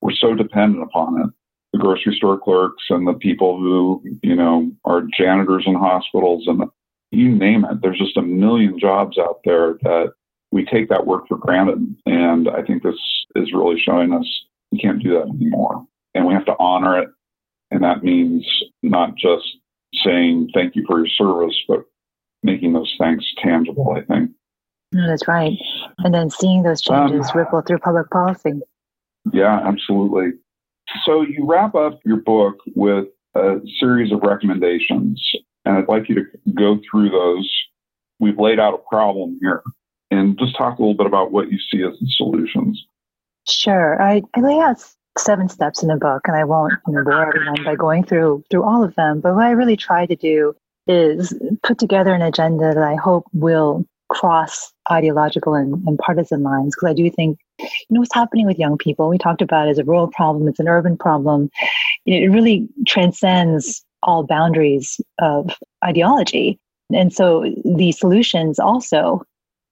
We're 0.00 0.12
so 0.12 0.34
dependent 0.34 0.82
upon 0.82 1.20
it. 1.22 1.30
The 1.72 1.78
grocery 1.78 2.14
store 2.16 2.38
clerks 2.38 2.84
and 2.90 3.06
the 3.06 3.14
people 3.14 3.58
who, 3.58 4.02
you 4.22 4.34
know, 4.34 4.70
are 4.84 5.02
janitors 5.16 5.64
in 5.66 5.74
hospitals 5.74 6.44
and 6.46 6.62
you 7.10 7.34
name 7.34 7.64
it. 7.64 7.80
There's 7.82 7.98
just 7.98 8.16
a 8.16 8.22
million 8.22 8.78
jobs 8.78 9.18
out 9.18 9.40
there 9.44 9.74
that 9.82 10.12
we 10.50 10.64
take 10.64 10.88
that 10.88 11.06
work 11.06 11.28
for 11.28 11.36
granted. 11.36 11.94
And 12.06 12.48
I 12.48 12.62
think 12.62 12.82
this 12.82 12.98
is 13.36 13.52
really 13.52 13.80
showing 13.80 14.12
us 14.12 14.26
we 14.72 14.78
can't 14.78 15.02
do 15.02 15.14
that 15.14 15.28
anymore. 15.28 15.86
And 16.18 16.26
we 16.26 16.34
have 16.34 16.46
to 16.46 16.56
honor 16.58 16.98
it. 16.98 17.08
And 17.70 17.84
that 17.84 18.02
means 18.02 18.44
not 18.82 19.14
just 19.16 19.44
saying 20.04 20.50
thank 20.52 20.74
you 20.74 20.84
for 20.86 20.98
your 20.98 21.06
service, 21.06 21.56
but 21.68 21.84
making 22.42 22.72
those 22.72 22.92
thanks 22.98 23.24
tangible, 23.42 23.96
I 23.96 24.02
think. 24.02 24.30
No, 24.92 25.06
that's 25.06 25.28
right. 25.28 25.56
And 25.98 26.12
then 26.12 26.30
seeing 26.30 26.62
those 26.62 26.80
changes 26.80 27.30
um, 27.30 27.38
ripple 27.38 27.62
through 27.62 27.78
public 27.78 28.10
policy. 28.10 28.60
Yeah, 29.32 29.60
absolutely. 29.64 30.32
So 31.04 31.20
you 31.22 31.46
wrap 31.46 31.74
up 31.74 32.00
your 32.04 32.16
book 32.16 32.56
with 32.74 33.06
a 33.36 33.56
series 33.78 34.10
of 34.12 34.20
recommendations, 34.22 35.22
and 35.64 35.76
I'd 35.76 35.88
like 35.88 36.08
you 36.08 36.14
to 36.16 36.24
go 36.56 36.80
through 36.90 37.10
those. 37.10 37.48
We've 38.18 38.38
laid 38.38 38.58
out 38.58 38.74
a 38.74 38.78
problem 38.88 39.38
here, 39.40 39.62
and 40.10 40.38
just 40.38 40.56
talk 40.56 40.78
a 40.78 40.82
little 40.82 40.96
bit 40.96 41.06
about 41.06 41.30
what 41.30 41.52
you 41.52 41.58
see 41.70 41.82
as 41.84 41.98
the 42.00 42.08
solutions. 42.16 42.82
Sure. 43.48 44.00
I, 44.02 44.22
I 44.34 44.40
lay 44.40 44.58
out 44.58 44.82
seven 45.18 45.48
steps 45.48 45.82
in 45.82 45.88
the 45.88 45.96
book, 45.96 46.22
and 46.26 46.36
I 46.36 46.44
won't 46.44 46.74
you 46.86 46.94
know, 46.94 47.04
bore 47.04 47.28
everyone 47.28 47.64
by 47.64 47.74
going 47.74 48.04
through 48.04 48.44
through 48.50 48.64
all 48.64 48.82
of 48.82 48.94
them. 48.94 49.20
But 49.20 49.34
what 49.34 49.44
I 49.44 49.50
really 49.50 49.76
try 49.76 50.06
to 50.06 50.16
do 50.16 50.54
is 50.86 51.34
put 51.62 51.78
together 51.78 52.14
an 52.14 52.22
agenda 52.22 52.74
that 52.74 52.82
I 52.82 52.94
hope 52.94 53.26
will 53.32 53.84
cross 54.08 54.72
ideological 54.90 55.54
and, 55.54 55.86
and 55.86 55.98
partisan 55.98 56.42
lines 56.42 56.74
because 56.74 56.88
I 56.88 56.94
do 56.94 57.10
think 57.10 57.38
you 57.60 57.68
know 57.90 58.00
what's 58.00 58.14
happening 58.14 58.46
with 58.46 58.58
young 58.58 58.78
people 58.78 59.08
we 59.08 59.18
talked 59.18 59.42
about 59.42 59.68
as 59.68 59.78
a 59.78 59.84
rural 59.84 60.08
problem 60.08 60.48
it's 60.48 60.60
an 60.60 60.68
urban 60.68 60.96
problem 60.96 61.50
it 62.06 62.30
really 62.30 62.66
transcends 62.86 63.84
all 64.02 64.24
boundaries 64.24 65.00
of 65.18 65.58
ideology 65.84 66.58
and 66.92 67.12
so 67.12 67.44
the 67.64 67.92
solutions 67.92 68.58
also 68.58 69.22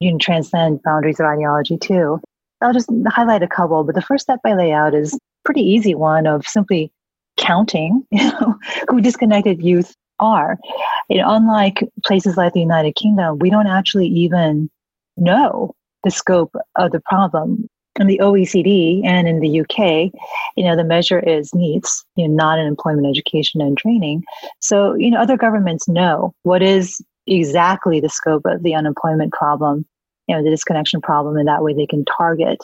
you 0.00 0.10
can 0.10 0.18
transcend 0.18 0.82
boundaries 0.82 1.20
of 1.20 1.26
ideology 1.26 1.78
too 1.78 2.20
i'll 2.60 2.74
just 2.74 2.90
highlight 3.06 3.42
a 3.42 3.48
couple 3.48 3.84
but 3.84 3.94
the 3.94 4.02
first 4.02 4.24
step 4.24 4.40
i 4.44 4.52
lay 4.52 4.72
out 4.72 4.94
is 4.94 5.18
pretty 5.46 5.62
easy 5.62 5.94
one 5.94 6.26
of 6.26 6.46
simply 6.46 6.92
counting 7.38 8.02
you 8.10 8.24
know, 8.24 8.54
who 8.88 9.00
disconnected 9.00 9.62
youth 9.62 9.94
are. 10.18 10.58
You 11.08 11.18
know, 11.18 11.26
unlike 11.28 11.84
places 12.04 12.36
like 12.36 12.52
the 12.52 12.60
United 12.60 12.96
Kingdom, 12.96 13.38
we 13.38 13.48
don't 13.48 13.66
actually 13.66 14.08
even 14.08 14.68
know 15.16 15.74
the 16.04 16.10
scope 16.10 16.54
of 16.76 16.92
the 16.92 17.00
problem. 17.00 17.68
In 17.98 18.08
the 18.08 18.20
OECD 18.22 19.02
and 19.06 19.26
in 19.26 19.40
the 19.40 19.60
UK, 19.60 20.12
you 20.54 20.64
know, 20.64 20.76
the 20.76 20.84
measure 20.84 21.18
is 21.18 21.50
NEETs, 21.52 22.04
you 22.16 22.28
know, 22.28 22.34
not 22.34 22.58
in 22.58 22.66
employment, 22.66 23.06
education, 23.06 23.62
and 23.62 23.78
training. 23.78 24.22
So, 24.60 24.94
you 24.96 25.10
know, 25.10 25.18
other 25.18 25.38
governments 25.38 25.88
know 25.88 26.34
what 26.42 26.62
is 26.62 27.00
exactly 27.26 27.98
the 27.98 28.10
scope 28.10 28.42
of 28.44 28.62
the 28.62 28.74
unemployment 28.74 29.32
problem, 29.32 29.86
you 30.28 30.36
know, 30.36 30.44
the 30.44 30.50
disconnection 30.50 31.00
problem, 31.00 31.38
and 31.38 31.48
that 31.48 31.62
way 31.62 31.72
they 31.72 31.86
can 31.86 32.04
target 32.04 32.58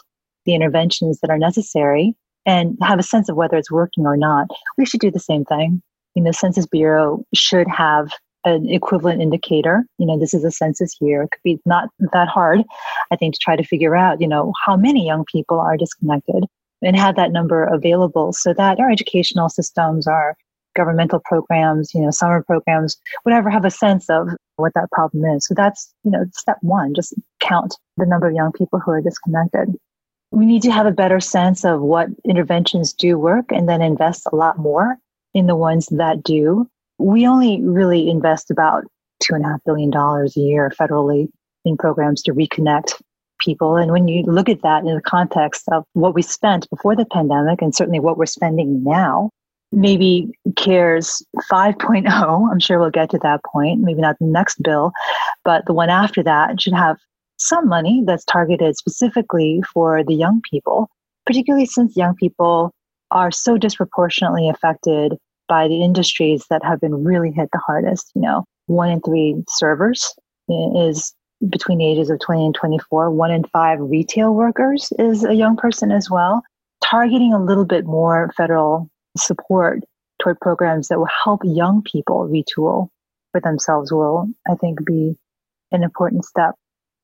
the 0.44 0.54
interventions 0.54 1.18
that 1.20 1.30
are 1.30 1.38
necessary 1.38 2.14
and 2.46 2.76
have 2.82 2.98
a 2.98 3.02
sense 3.02 3.28
of 3.28 3.36
whether 3.36 3.56
it's 3.56 3.70
working 3.70 4.06
or 4.06 4.16
not. 4.16 4.48
We 4.76 4.86
should 4.86 5.00
do 5.00 5.10
the 5.10 5.20
same 5.20 5.44
thing 5.44 5.82
you 6.14 6.22
know, 6.22 6.32
Census 6.32 6.66
Bureau 6.66 7.24
should 7.34 7.68
have 7.68 8.10
an 8.44 8.68
equivalent 8.68 9.22
indicator. 9.22 9.84
You 9.98 10.06
know, 10.06 10.18
this 10.18 10.34
is 10.34 10.44
a 10.44 10.50
census 10.50 10.96
year. 11.00 11.22
It 11.22 11.30
could 11.30 11.42
be 11.44 11.60
not 11.64 11.88
that 12.12 12.28
hard, 12.28 12.62
I 13.10 13.16
think, 13.16 13.34
to 13.34 13.40
try 13.40 13.56
to 13.56 13.64
figure 13.64 13.96
out, 13.96 14.20
you 14.20 14.28
know, 14.28 14.52
how 14.64 14.76
many 14.76 15.06
young 15.06 15.24
people 15.30 15.60
are 15.60 15.76
disconnected 15.76 16.44
and 16.82 16.96
have 16.96 17.16
that 17.16 17.32
number 17.32 17.64
available 17.64 18.32
so 18.32 18.52
that 18.54 18.80
our 18.80 18.90
educational 18.90 19.48
systems, 19.48 20.06
our 20.06 20.36
governmental 20.74 21.20
programs, 21.24 21.94
you 21.94 22.00
know, 22.00 22.10
summer 22.10 22.42
programs, 22.42 22.96
whatever, 23.22 23.48
have 23.48 23.64
a 23.64 23.70
sense 23.70 24.10
of 24.10 24.28
what 24.56 24.72
that 24.74 24.90
problem 24.90 25.24
is. 25.24 25.46
So 25.46 25.54
that's, 25.54 25.92
you 26.02 26.10
know, 26.10 26.24
step 26.32 26.56
one, 26.62 26.94
just 26.94 27.14
count 27.40 27.76
the 27.96 28.06
number 28.06 28.26
of 28.28 28.34
young 28.34 28.52
people 28.52 28.80
who 28.80 28.90
are 28.90 29.00
disconnected. 29.00 29.76
We 30.32 30.46
need 30.46 30.62
to 30.62 30.72
have 30.72 30.86
a 30.86 30.92
better 30.92 31.20
sense 31.20 31.64
of 31.64 31.80
what 31.80 32.08
interventions 32.24 32.92
do 32.92 33.18
work 33.18 33.46
and 33.50 33.68
then 33.68 33.82
invest 33.82 34.26
a 34.32 34.36
lot 34.36 34.58
more 34.58 34.96
in 35.34 35.46
the 35.46 35.56
ones 35.56 35.86
that 35.90 36.22
do. 36.22 36.68
We 36.98 37.26
only 37.26 37.60
really 37.62 38.08
invest 38.08 38.50
about 38.50 38.84
two 39.22 39.34
and 39.34 39.44
a 39.44 39.48
half 39.48 39.60
billion 39.64 39.90
dollars 39.90 40.36
a 40.36 40.40
year 40.40 40.72
federally 40.78 41.28
in 41.64 41.76
programs 41.76 42.22
to 42.22 42.32
reconnect 42.32 43.00
people. 43.40 43.76
And 43.76 43.92
when 43.92 44.08
you 44.08 44.22
look 44.24 44.48
at 44.48 44.62
that 44.62 44.84
in 44.84 44.94
the 44.94 45.02
context 45.02 45.64
of 45.70 45.84
what 45.92 46.14
we 46.14 46.22
spent 46.22 46.68
before 46.70 46.96
the 46.96 47.06
pandemic 47.06 47.60
and 47.60 47.74
certainly 47.74 48.00
what 48.00 48.16
we're 48.16 48.26
spending 48.26 48.82
now, 48.82 49.30
maybe 49.70 50.30
CARES 50.56 51.24
5.0, 51.50 52.50
I'm 52.50 52.60
sure 52.60 52.78
we'll 52.78 52.90
get 52.90 53.10
to 53.10 53.18
that 53.22 53.40
point, 53.44 53.80
maybe 53.80 54.00
not 54.00 54.16
the 54.18 54.26
next 54.26 54.62
bill, 54.62 54.92
but 55.44 55.64
the 55.66 55.72
one 55.72 55.90
after 55.90 56.22
that 56.22 56.60
should 56.60 56.74
have 56.74 56.98
some 57.46 57.68
money 57.68 58.02
that's 58.06 58.24
targeted 58.24 58.76
specifically 58.76 59.62
for 59.72 60.02
the 60.04 60.14
young 60.14 60.40
people, 60.50 60.88
particularly 61.26 61.66
since 61.66 61.96
young 61.96 62.14
people 62.14 62.72
are 63.10 63.30
so 63.30 63.58
disproportionately 63.58 64.48
affected 64.48 65.16
by 65.48 65.68
the 65.68 65.82
industries 65.82 66.46
that 66.50 66.64
have 66.64 66.80
been 66.80 67.04
really 67.04 67.30
hit 67.30 67.48
the 67.52 67.58
hardest. 67.58 68.10
You 68.14 68.22
know, 68.22 68.44
one 68.66 68.90
in 68.90 69.00
three 69.00 69.42
servers 69.48 70.14
is 70.48 71.14
between 71.48 71.78
the 71.78 71.86
ages 71.86 72.10
of 72.10 72.20
20 72.20 72.46
and 72.46 72.54
24. 72.54 73.10
One 73.10 73.30
in 73.30 73.44
five 73.44 73.78
retail 73.80 74.34
workers 74.34 74.92
is 74.98 75.24
a 75.24 75.34
young 75.34 75.56
person 75.56 75.90
as 75.90 76.08
well. 76.10 76.42
Targeting 76.82 77.32
a 77.32 77.42
little 77.42 77.64
bit 77.64 77.84
more 77.84 78.32
federal 78.36 78.88
support 79.16 79.80
toward 80.20 80.40
programs 80.40 80.88
that 80.88 80.98
will 80.98 81.08
help 81.24 81.40
young 81.44 81.82
people 81.82 82.28
retool 82.28 82.88
for 83.32 83.40
themselves 83.40 83.92
will, 83.92 84.28
I 84.48 84.54
think, 84.54 84.84
be 84.84 85.16
an 85.72 85.82
important 85.82 86.24
step. 86.24 86.54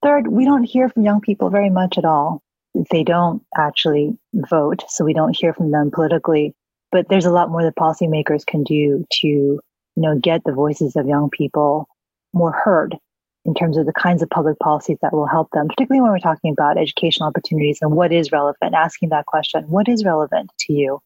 Third, 0.02 0.28
we 0.28 0.44
don't 0.44 0.64
hear 0.64 0.88
from 0.88 1.04
young 1.04 1.20
people 1.20 1.50
very 1.50 1.70
much 1.70 1.98
at 1.98 2.04
all 2.04 2.42
they 2.90 3.04
don't 3.04 3.42
actually 3.56 4.16
vote, 4.34 4.84
so 4.88 5.04
we 5.04 5.14
don't 5.14 5.36
hear 5.36 5.52
from 5.52 5.70
them 5.70 5.90
politically. 5.90 6.54
But 6.90 7.08
there's 7.08 7.26
a 7.26 7.30
lot 7.30 7.50
more 7.50 7.62
that 7.62 7.76
policymakers 7.76 8.46
can 8.46 8.62
do 8.64 9.04
to, 9.20 9.28
you 9.28 9.62
know, 9.96 10.18
get 10.18 10.42
the 10.44 10.52
voices 10.52 10.96
of 10.96 11.06
young 11.06 11.28
people 11.30 11.86
more 12.32 12.52
heard 12.52 12.96
in 13.44 13.54
terms 13.54 13.76
of 13.76 13.86
the 13.86 13.92
kinds 13.92 14.22
of 14.22 14.30
public 14.30 14.58
policies 14.58 14.98
that 15.02 15.12
will 15.12 15.26
help 15.26 15.48
them, 15.52 15.68
particularly 15.68 16.02
when 16.02 16.10
we're 16.10 16.18
talking 16.18 16.52
about 16.52 16.78
educational 16.78 17.28
opportunities 17.28 17.78
and 17.80 17.92
what 17.92 18.12
is 18.12 18.32
relevant, 18.32 18.74
asking 18.74 19.08
that 19.10 19.26
question, 19.26 19.64
what 19.68 19.88
is 19.88 20.04
relevant 20.04 20.50
to 20.60 20.72
you? 20.72 20.98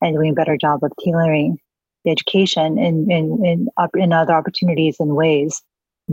And 0.00 0.14
doing 0.14 0.30
a 0.30 0.34
better 0.34 0.56
job 0.56 0.82
of 0.82 0.92
tailoring 1.02 1.58
the 2.04 2.10
education 2.10 2.78
in, 2.78 3.10
in, 3.10 3.44
in, 3.44 3.68
in 3.94 4.12
other 4.12 4.34
opportunities 4.34 4.96
and 4.98 5.16
ways 5.16 5.62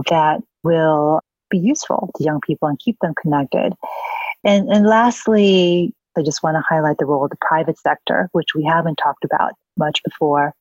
that 0.10 0.42
will 0.64 1.22
be 1.52 1.60
useful 1.60 2.10
to 2.16 2.24
young 2.24 2.40
people 2.42 2.68
and 2.68 2.80
keep 2.80 2.98
them 3.02 3.14
connected. 3.22 3.74
And, 4.44 4.70
and 4.70 4.88
lastly, 4.88 5.94
I 6.18 6.24
just 6.24 6.42
want 6.42 6.56
to 6.56 6.64
highlight 6.68 6.98
the 6.98 7.06
role 7.06 7.26
of 7.26 7.30
the 7.30 7.38
private 7.42 7.78
sector, 7.78 8.30
which 8.32 8.56
we 8.56 8.64
haven't 8.64 8.96
talked 8.96 9.24
about 9.24 9.54
much 9.78 10.02
before. 10.04 10.54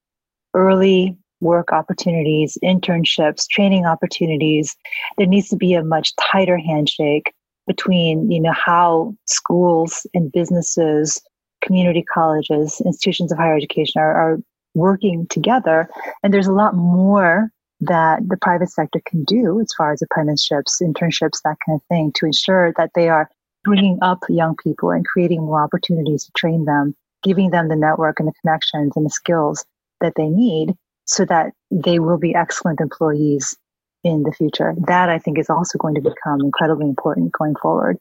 Early 0.54 1.16
work 1.40 1.72
opportunities, 1.72 2.58
internships, 2.62 3.48
training 3.48 3.86
opportunities. 3.86 4.76
There 5.16 5.26
needs 5.26 5.48
to 5.48 5.56
be 5.56 5.72
a 5.74 5.82
much 5.82 6.12
tighter 6.16 6.58
handshake 6.58 7.32
between, 7.66 8.30
you 8.30 8.40
know, 8.40 8.52
how 8.52 9.14
schools 9.26 10.06
and 10.12 10.30
businesses, 10.30 11.22
community 11.62 12.02
colleges, 12.02 12.82
institutions 12.84 13.32
of 13.32 13.38
higher 13.38 13.56
education 13.56 14.00
are, 14.00 14.14
are 14.14 14.38
working 14.74 15.26
together. 15.28 15.88
And 16.22 16.32
there's 16.32 16.46
a 16.46 16.52
lot 16.52 16.74
more 16.74 17.50
that 17.80 18.28
the 18.28 18.36
private 18.36 18.70
sector 18.70 19.00
can 19.06 19.24
do 19.24 19.60
as 19.60 19.72
far 19.76 19.92
as 19.92 20.02
apprenticeships, 20.02 20.80
internships, 20.82 21.40
that 21.44 21.56
kind 21.66 21.80
of 21.80 21.82
thing, 21.88 22.12
to 22.16 22.26
ensure 22.26 22.72
that 22.76 22.90
they 22.94 23.08
are 23.08 23.30
bringing 23.64 23.98
up 24.02 24.18
young 24.28 24.56
people 24.62 24.90
and 24.90 25.06
creating 25.06 25.40
more 25.40 25.62
opportunities 25.62 26.24
to 26.24 26.32
train 26.36 26.64
them, 26.64 26.94
giving 27.22 27.50
them 27.50 27.68
the 27.68 27.76
network 27.76 28.18
and 28.18 28.28
the 28.28 28.32
connections 28.40 28.92
and 28.96 29.06
the 29.06 29.10
skills 29.10 29.64
that 30.00 30.14
they 30.16 30.28
need 30.28 30.74
so 31.04 31.24
that 31.24 31.52
they 31.70 31.98
will 31.98 32.18
be 32.18 32.34
excellent 32.34 32.80
employees 32.80 33.56
in 34.04 34.22
the 34.22 34.32
future. 34.32 34.74
That 34.86 35.08
I 35.08 35.18
think 35.18 35.38
is 35.38 35.50
also 35.50 35.78
going 35.78 35.94
to 35.94 36.00
become 36.00 36.40
incredibly 36.40 36.86
important 36.86 37.32
going 37.32 37.54
forward. 37.60 37.98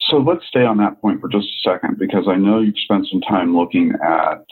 So 0.00 0.18
let's 0.18 0.46
stay 0.46 0.64
on 0.64 0.78
that 0.78 1.00
point 1.00 1.20
for 1.20 1.28
just 1.28 1.46
a 1.46 1.70
second 1.70 1.98
because 1.98 2.26
I 2.28 2.36
know 2.36 2.60
you've 2.60 2.78
spent 2.78 3.06
some 3.10 3.20
time 3.20 3.56
looking 3.56 3.92
at 4.02 4.44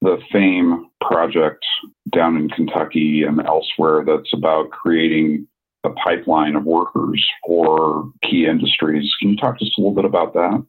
the 0.00 0.18
FAME 0.32 0.86
project 1.00 1.64
down 2.12 2.36
in 2.36 2.48
Kentucky 2.48 3.24
and 3.24 3.44
elsewhere 3.46 4.04
that's 4.06 4.32
about 4.32 4.70
creating 4.70 5.46
a 5.84 5.90
pipeline 5.90 6.56
of 6.56 6.64
workers 6.64 7.24
for 7.46 8.10
key 8.22 8.46
industries. 8.46 9.12
Can 9.20 9.30
you 9.30 9.36
talk 9.36 9.58
to 9.58 9.64
us 9.64 9.72
a 9.76 9.80
little 9.80 9.94
bit 9.94 10.04
about 10.04 10.34
that? 10.34 10.64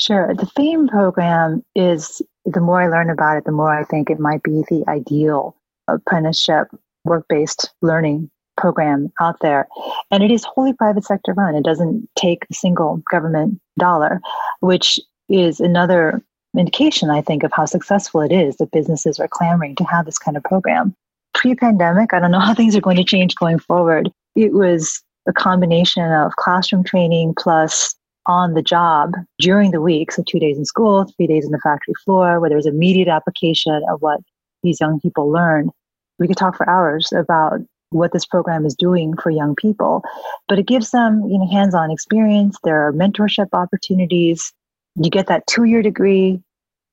Sure. 0.00 0.34
The 0.34 0.46
FAME 0.56 0.88
program 0.88 1.62
is, 1.74 2.22
the 2.46 2.60
more 2.60 2.80
I 2.80 2.88
learn 2.88 3.10
about 3.10 3.36
it, 3.36 3.44
the 3.44 3.52
more 3.52 3.72
I 3.72 3.84
think 3.84 4.08
it 4.08 4.18
might 4.18 4.42
be 4.42 4.64
the 4.70 4.84
ideal 4.88 5.56
apprenticeship 5.88 6.68
work 7.04 7.26
based 7.28 7.70
learning 7.82 8.30
program 8.56 9.12
out 9.20 9.36
there. 9.40 9.66
And 10.10 10.22
it 10.22 10.30
is 10.30 10.44
wholly 10.44 10.72
private 10.72 11.04
sector 11.04 11.32
run. 11.34 11.54
It 11.54 11.64
doesn't 11.64 12.08
take 12.16 12.44
a 12.50 12.54
single 12.54 13.02
government 13.10 13.60
dollar, 13.78 14.20
which 14.60 14.98
is 15.28 15.60
another 15.60 16.22
indication, 16.58 17.10
I 17.10 17.20
think, 17.20 17.42
of 17.42 17.52
how 17.52 17.64
successful 17.64 18.20
it 18.20 18.32
is 18.32 18.56
that 18.56 18.70
businesses 18.72 19.18
are 19.20 19.28
clamoring 19.28 19.76
to 19.76 19.84
have 19.84 20.06
this 20.06 20.18
kind 20.18 20.36
of 20.36 20.42
program. 20.44 20.94
Pre 21.34 21.54
pandemic, 21.54 22.12
I 22.12 22.20
don't 22.20 22.30
know 22.30 22.40
how 22.40 22.54
things 22.60 22.74
are 22.76 22.80
going 22.80 22.96
to 22.96 23.04
change 23.04 23.34
going 23.36 23.58
forward. 23.58 24.10
It 24.34 24.52
was 24.52 25.02
a 25.28 25.32
combination 25.32 26.10
of 26.12 26.36
classroom 26.36 26.84
training 26.84 27.34
plus 27.38 27.94
on 28.26 28.54
the 28.54 28.62
job 28.62 29.14
during 29.38 29.70
the 29.70 29.80
week. 29.80 30.12
So, 30.12 30.22
two 30.26 30.38
days 30.38 30.58
in 30.58 30.64
school, 30.64 31.04
three 31.16 31.26
days 31.26 31.44
in 31.44 31.52
the 31.52 31.60
factory 31.60 31.94
floor, 32.04 32.40
where 32.40 32.50
there 32.50 32.56
was 32.56 32.66
immediate 32.66 33.08
application 33.08 33.82
of 33.90 34.00
what 34.00 34.20
these 34.62 34.80
young 34.80 35.00
people 35.00 35.30
learn. 35.30 35.70
We 36.18 36.28
could 36.28 36.36
talk 36.36 36.56
for 36.56 36.68
hours 36.68 37.12
about 37.12 37.60
what 37.90 38.12
this 38.12 38.26
program 38.26 38.64
is 38.66 38.74
doing 38.74 39.16
for 39.16 39.30
young 39.30 39.54
people, 39.56 40.02
but 40.48 40.58
it 40.58 40.66
gives 40.66 40.90
them 40.90 41.24
you 41.28 41.38
know, 41.38 41.48
hands 41.50 41.74
on 41.74 41.90
experience. 41.90 42.56
There 42.62 42.86
are 42.86 42.92
mentorship 42.92 43.48
opportunities. 43.52 44.52
You 44.96 45.10
get 45.10 45.28
that 45.28 45.46
two 45.46 45.64
year 45.64 45.82
degree, 45.82 46.40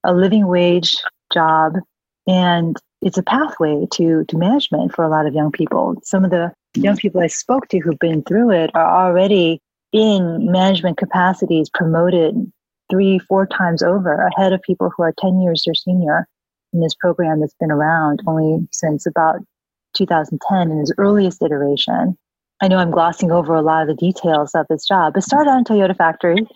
a 0.04 0.14
living 0.14 0.48
wage 0.48 0.98
job, 1.34 1.74
and 2.28 2.76
it's 3.02 3.18
a 3.18 3.24
pathway 3.24 3.86
to, 3.94 4.26
to 4.26 4.38
management 4.38 4.94
for 4.96 5.04
a 5.04 5.10
lot 5.10 5.26
of 5.26 5.34
young 5.34 5.52
people. 5.52 5.96
Some 6.04 6.26
of 6.26 6.32
the 6.32 6.52
young 6.76 6.98
people 6.98 7.22
I 7.22 7.28
spoke 7.28 7.68
to 7.70 7.80
who've 7.80 8.00
been 8.00 8.24
through 8.24 8.52
it 8.52 8.72
are 8.74 9.08
already 9.08 9.62
in 9.94 10.52
management 10.52 10.98
capacities 10.98 11.70
promoted 11.74 12.52
three, 12.90 13.20
four 13.20 13.46
times 13.46 13.84
over 13.84 14.14
ahead 14.14 14.54
of 14.54 14.62
people 14.62 14.92
who 14.96 15.04
are 15.04 15.14
10 15.20 15.42
years 15.42 15.64
their 15.66 15.74
senior 15.74 16.28
in 16.74 16.82
this 16.82 16.96
program 16.96 17.40
that's 17.40 17.56
been 17.60 17.72
around 17.72 18.22
only 18.28 18.68
since 18.72 19.06
about 19.06 19.38
2010 19.96 20.72
in 20.72 20.80
its 20.80 20.92
earliest 20.98 21.42
iteration. 21.42 22.18
I 22.62 22.68
know 22.68 22.78
I'm 22.78 22.92
glossing 22.92 23.32
over 23.32 23.56
a 23.56 23.62
lot 23.62 23.84
of 23.84 23.88
the 23.88 23.94
details 23.94 24.52
of 24.56 24.66
this 24.70 24.86
job. 24.88 25.14
but 25.14 25.24
started 25.24 25.50
on 25.50 25.64
Toyota 25.64 25.96
Factory, 25.96 26.48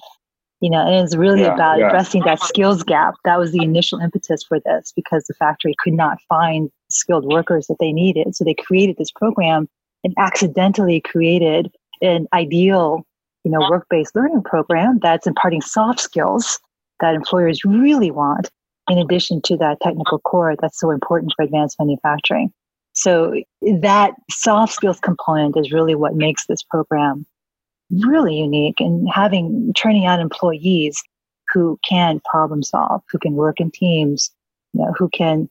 you 0.62 0.70
know, 0.70 0.86
and 0.86 1.04
it's 1.04 1.16
really 1.16 1.42
yeah, 1.42 1.54
about 1.54 1.80
yeah. 1.80 1.88
addressing 1.88 2.24
that 2.24 2.40
skills 2.40 2.84
gap. 2.84 3.16
That 3.26 3.40
was 3.40 3.52
the 3.52 3.64
initial 3.64 4.00
impetus 4.00 4.44
for 4.44 4.60
this 4.60 4.94
because 4.96 5.26
the 5.26 5.34
factory 5.34 5.76
could 5.80 5.94
not 5.94 6.20
find 6.30 6.70
skilled 6.90 7.26
workers 7.26 7.66
that 7.68 7.78
they 7.80 7.92
needed. 7.92 8.36
So 8.36 8.44
they 8.44 8.54
created 8.54 8.98
this 8.98 9.12
program 9.12 9.68
and 10.04 10.14
accidentally 10.20 11.02
created 11.02 11.74
an 12.02 12.28
ideal, 12.34 13.06
you 13.44 13.52
know, 13.52 13.60
work-based 13.70 14.16
learning 14.16 14.44
program 14.44 15.00
that's 15.02 15.26
imparting 15.26 15.62
soft 15.62 16.00
skills 16.00 16.60
that 17.00 17.16
employers 17.16 17.66
really 17.66 18.12
want 18.12 18.52
in 18.90 19.00
addition 19.00 19.42
to 19.44 19.58
that 19.58 19.80
technical 19.82 20.20
core 20.20 20.56
that's 20.62 20.80
so 20.80 20.92
important 20.92 21.34
for 21.36 21.44
advanced 21.44 21.78
manufacturing. 21.80 22.54
So 22.94 23.42
that 23.62 24.14
soft 24.30 24.74
skills 24.74 25.00
component 25.00 25.58
is 25.58 25.72
really 25.72 25.96
what 25.96 26.14
makes 26.14 26.46
this 26.46 26.62
program 26.62 27.26
really 27.92 28.36
unique 28.36 28.80
and 28.80 29.08
having 29.12 29.74
training 29.76 30.06
out 30.06 30.20
employees 30.20 31.02
who 31.54 31.80
can 31.88 32.22
problem 32.30 32.64
solve, 32.64 33.02
who 33.10 33.20
can 33.20 33.34
work 33.34 33.60
in 33.60 33.72
teams, 33.72 34.32
you 34.74 34.82
know, 34.82 34.94
who 34.98 35.10
can 35.10 35.50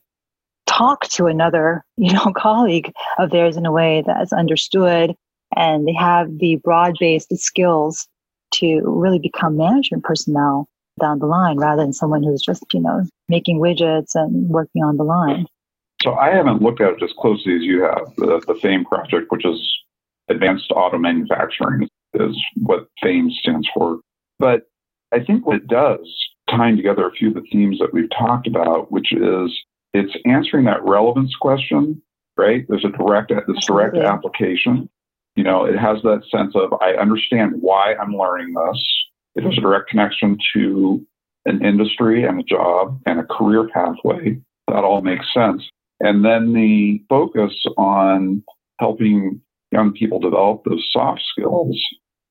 talk 0.65 1.07
to 1.09 1.27
another, 1.27 1.83
you 1.97 2.11
know, 2.13 2.31
colleague 2.35 2.91
of 3.19 3.31
theirs 3.31 3.57
in 3.57 3.65
a 3.65 3.71
way 3.71 4.03
that's 4.05 4.33
understood 4.33 5.15
and 5.55 5.87
they 5.87 5.93
have 5.93 6.39
the 6.39 6.55
broad-based 6.63 7.35
skills 7.37 8.07
to 8.53 8.81
really 8.85 9.19
become 9.19 9.57
management 9.57 10.03
personnel 10.03 10.67
down 10.99 11.19
the 11.19 11.25
line 11.25 11.57
rather 11.57 11.81
than 11.81 11.93
someone 11.93 12.23
who's 12.23 12.41
just, 12.41 12.63
you 12.73 12.79
know, 12.79 13.03
making 13.29 13.59
widgets 13.59 14.11
and 14.13 14.49
working 14.49 14.83
on 14.83 14.97
the 14.97 15.03
line. 15.03 15.45
So 16.01 16.15
I 16.15 16.29
haven't 16.29 16.61
looked 16.61 16.81
at 16.81 16.93
it 16.93 17.03
as 17.03 17.13
closely 17.17 17.55
as 17.55 17.61
you 17.61 17.83
have. 17.83 18.15
The, 18.17 18.41
the 18.47 18.55
FAME 18.55 18.85
project, 18.85 19.27
which 19.29 19.45
is 19.45 19.59
Advanced 20.29 20.71
Auto 20.71 20.97
Manufacturing, 20.97 21.87
is 22.13 22.35
what 22.55 22.87
FAME 23.01 23.31
stands 23.31 23.67
for. 23.73 23.99
But 24.39 24.63
I 25.11 25.23
think 25.23 25.45
what 25.45 25.57
it 25.57 25.67
does, 25.67 26.07
tying 26.49 26.77
together 26.77 27.07
a 27.07 27.11
few 27.11 27.29
of 27.29 27.35
the 27.35 27.45
themes 27.51 27.79
that 27.79 27.93
we've 27.93 28.09
talked 28.09 28.47
about, 28.47 28.91
which 28.91 29.13
is 29.13 29.51
it's 29.93 30.15
answering 30.25 30.65
that 30.65 30.83
relevance 30.83 31.35
question, 31.35 32.01
right? 32.37 32.65
There's 32.67 32.85
a 32.85 32.97
direct 32.97 33.31
this 33.47 33.65
direct 33.65 33.97
application. 33.97 34.89
You 35.35 35.43
know, 35.43 35.65
it 35.65 35.77
has 35.77 36.01
that 36.03 36.23
sense 36.29 36.53
of 36.55 36.73
I 36.81 36.93
understand 36.93 37.53
why 37.59 37.95
I'm 37.95 38.15
learning 38.15 38.53
this. 38.53 38.83
It 39.35 39.43
has 39.43 39.57
a 39.57 39.61
direct 39.61 39.89
connection 39.89 40.37
to 40.53 41.05
an 41.45 41.63
industry 41.63 42.25
and 42.25 42.39
a 42.39 42.43
job 42.43 42.99
and 43.05 43.19
a 43.19 43.23
career 43.23 43.67
pathway. 43.73 44.39
That 44.67 44.83
all 44.83 45.01
makes 45.01 45.25
sense. 45.33 45.63
And 45.99 46.25
then 46.25 46.53
the 46.53 47.03
focus 47.09 47.53
on 47.77 48.43
helping 48.79 49.41
young 49.71 49.93
people 49.93 50.19
develop 50.19 50.63
those 50.63 50.85
soft 50.91 51.21
skills 51.31 51.79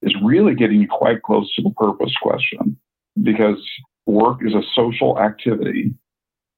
is 0.03 0.15
really 0.23 0.55
getting 0.55 0.87
quite 0.87 1.23
close 1.23 1.53
to 1.55 1.63
the 1.63 1.71
purpose 1.71 2.15
question 2.23 2.77
because 3.23 3.59
work 4.07 4.39
is 4.43 4.55
a 4.55 4.63
social 4.75 5.19
activity. 5.19 5.95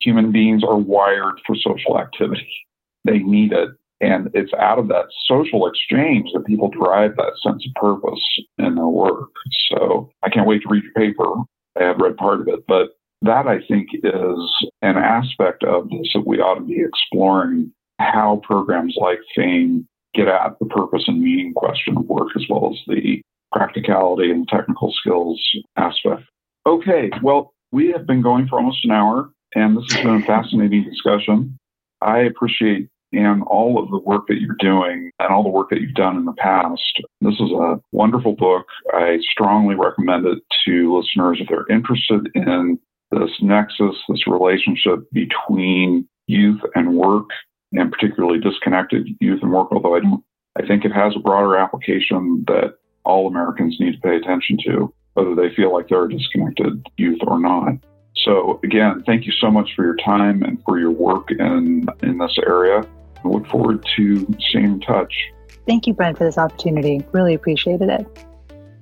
Human 0.00 0.32
beings 0.32 0.62
are 0.64 0.76
wired 0.78 1.40
for 1.46 1.54
social 1.56 1.98
activity. 1.98 2.48
They 3.04 3.18
need 3.18 3.52
it. 3.52 3.70
And 4.00 4.30
it's 4.34 4.52
out 4.54 4.80
of 4.80 4.88
that 4.88 5.06
social 5.26 5.66
exchange 5.66 6.30
that 6.34 6.44
people 6.44 6.68
derive 6.68 7.14
that 7.16 7.34
sense 7.40 7.64
of 7.64 7.74
purpose 7.80 8.20
in 8.58 8.74
their 8.74 8.88
work. 8.88 9.30
So 9.70 10.10
I 10.24 10.28
can't 10.28 10.46
wait 10.46 10.62
to 10.62 10.68
read 10.68 10.82
your 10.82 10.92
paper. 10.92 11.32
I 11.78 11.84
have 11.84 11.98
read 11.98 12.16
part 12.16 12.40
of 12.40 12.48
it, 12.48 12.66
but 12.66 12.88
that 13.22 13.46
I 13.46 13.60
think 13.68 13.88
is 13.94 14.68
an 14.82 14.96
aspect 14.96 15.62
of 15.62 15.88
this 15.88 16.10
that 16.14 16.26
we 16.26 16.38
ought 16.38 16.56
to 16.56 16.64
be 16.64 16.82
exploring 16.82 17.72
how 18.00 18.40
programs 18.42 18.96
like 18.98 19.20
FAME 19.36 19.86
get 20.14 20.28
at 20.28 20.58
the 20.58 20.66
purpose 20.66 21.04
and 21.06 21.22
meaning 21.22 21.52
question 21.54 21.96
of 21.96 22.06
work 22.06 22.28
as 22.36 22.44
well 22.48 22.72
as 22.72 22.80
the 22.86 23.22
practicality 23.52 24.30
and 24.30 24.48
technical 24.48 24.92
skills 24.92 25.40
aspect. 25.76 26.22
Okay, 26.66 27.10
well, 27.22 27.52
we 27.70 27.90
have 27.92 28.06
been 28.06 28.22
going 28.22 28.46
for 28.46 28.58
almost 28.58 28.84
an 28.84 28.90
hour, 28.90 29.30
and 29.54 29.76
this 29.76 29.92
has 29.92 30.04
been 30.04 30.22
a 30.22 30.26
fascinating 30.26 30.84
discussion. 30.84 31.58
I 32.00 32.20
appreciate 32.20 32.88
and 33.12 33.42
all 33.44 33.82
of 33.82 33.90
the 33.90 33.98
work 33.98 34.26
that 34.28 34.40
you're 34.40 34.56
doing 34.58 35.10
and 35.18 35.28
all 35.28 35.42
the 35.42 35.48
work 35.48 35.70
that 35.70 35.80
you've 35.80 35.94
done 35.94 36.16
in 36.16 36.24
the 36.24 36.32
past. 36.32 37.00
This 37.20 37.34
is 37.34 37.50
a 37.52 37.78
wonderful 37.92 38.34
book. 38.34 38.66
I 38.92 39.18
strongly 39.30 39.74
recommend 39.74 40.26
it 40.26 40.38
to 40.64 40.96
listeners 40.96 41.38
if 41.40 41.48
they're 41.48 41.68
interested 41.68 42.30
in 42.34 42.78
this 43.10 43.30
nexus, 43.42 43.96
this 44.08 44.26
relationship 44.26 45.00
between 45.12 46.08
youth 46.26 46.60
and 46.74 46.96
work, 46.96 47.28
and 47.72 47.90
particularly 47.92 48.38
disconnected 48.38 49.08
youth 49.20 49.40
and 49.42 49.52
work, 49.52 49.68
although 49.72 49.96
I 49.96 50.00
don't, 50.00 50.24
I 50.56 50.66
think 50.66 50.84
it 50.84 50.92
has 50.92 51.14
a 51.16 51.20
broader 51.20 51.56
application 51.56 52.44
that 52.46 52.74
all 53.04 53.26
Americans 53.26 53.76
need 53.80 53.92
to 53.92 54.00
pay 54.00 54.16
attention 54.16 54.58
to, 54.66 54.92
whether 55.14 55.34
they 55.34 55.54
feel 55.54 55.72
like 55.72 55.88
they're 55.88 56.04
a 56.04 56.12
disconnected 56.12 56.86
youth 56.96 57.20
or 57.26 57.38
not. 57.40 57.74
So 58.24 58.60
again, 58.62 59.02
thank 59.06 59.26
you 59.26 59.32
so 59.32 59.50
much 59.50 59.70
for 59.74 59.84
your 59.84 59.96
time 59.96 60.42
and 60.42 60.62
for 60.64 60.78
your 60.78 60.90
work 60.90 61.30
in, 61.30 61.86
in 62.02 62.18
this 62.18 62.38
area. 62.46 62.86
I 63.24 63.28
look 63.28 63.46
forward 63.46 63.86
to 63.96 64.36
staying 64.38 64.64
in 64.64 64.80
touch. 64.80 65.12
Thank 65.66 65.86
you, 65.86 65.94
Brent, 65.94 66.18
for 66.18 66.24
this 66.24 66.38
opportunity. 66.38 67.04
Really 67.12 67.34
appreciated 67.34 67.88
it. 67.88 68.26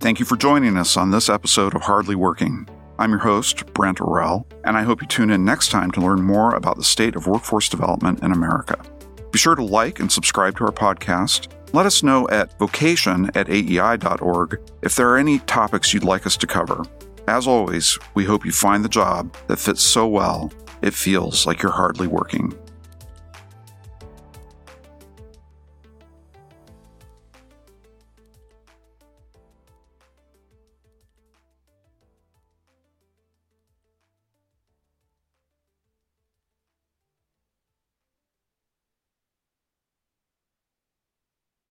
Thank 0.01 0.19
you 0.19 0.25
for 0.25 0.37
joining 0.37 0.77
us 0.77 0.97
on 0.97 1.11
this 1.11 1.29
episode 1.29 1.75
of 1.75 1.83
Hardly 1.83 2.15
Working. 2.15 2.67
I'm 3.01 3.13
your 3.13 3.21
host, 3.21 3.65
Brent 3.73 3.97
Orrell, 3.97 4.45
and 4.65 4.77
I 4.77 4.83
hope 4.83 5.01
you 5.01 5.09
tune 5.09 5.31
in 5.31 5.43
next 5.43 5.71
time 5.71 5.91
to 5.93 6.03
learn 6.03 6.21
more 6.21 6.55
about 6.55 6.77
the 6.77 6.85
state 6.85 7.17
of 7.17 7.27
workforce 7.27 7.67
development 7.67 8.23
in 8.23 8.31
America. 8.31 8.79
Be 9.33 9.39
sure 9.39 9.55
to 9.55 9.65
like 9.65 10.01
and 10.01 10.13
subscribe 10.13 10.59
to 10.59 10.65
our 10.65 10.71
podcast. 10.71 11.49
Let 11.73 11.87
us 11.87 12.03
know 12.03 12.29
at 12.29 12.59
vocation 12.59 13.31
at 13.35 13.47
aei.org 13.47 14.61
if 14.83 14.97
there 14.97 15.09
are 15.09 15.17
any 15.17 15.39
topics 15.39 15.95
you'd 15.95 16.05
like 16.05 16.27
us 16.27 16.37
to 16.37 16.47
cover. 16.47 16.85
As 17.27 17.47
always, 17.47 17.99
we 18.13 18.27
hope 18.27 18.45
you 18.45 18.53
find 18.53 18.85
the 18.85 18.89
job 18.91 19.35
that 19.47 19.59
fits 19.59 19.81
so 19.81 20.07
well 20.07 20.53
it 20.83 20.93
feels 20.93 21.47
like 21.47 21.63
you're 21.63 21.73
hardly 21.73 22.07
working. 22.07 22.53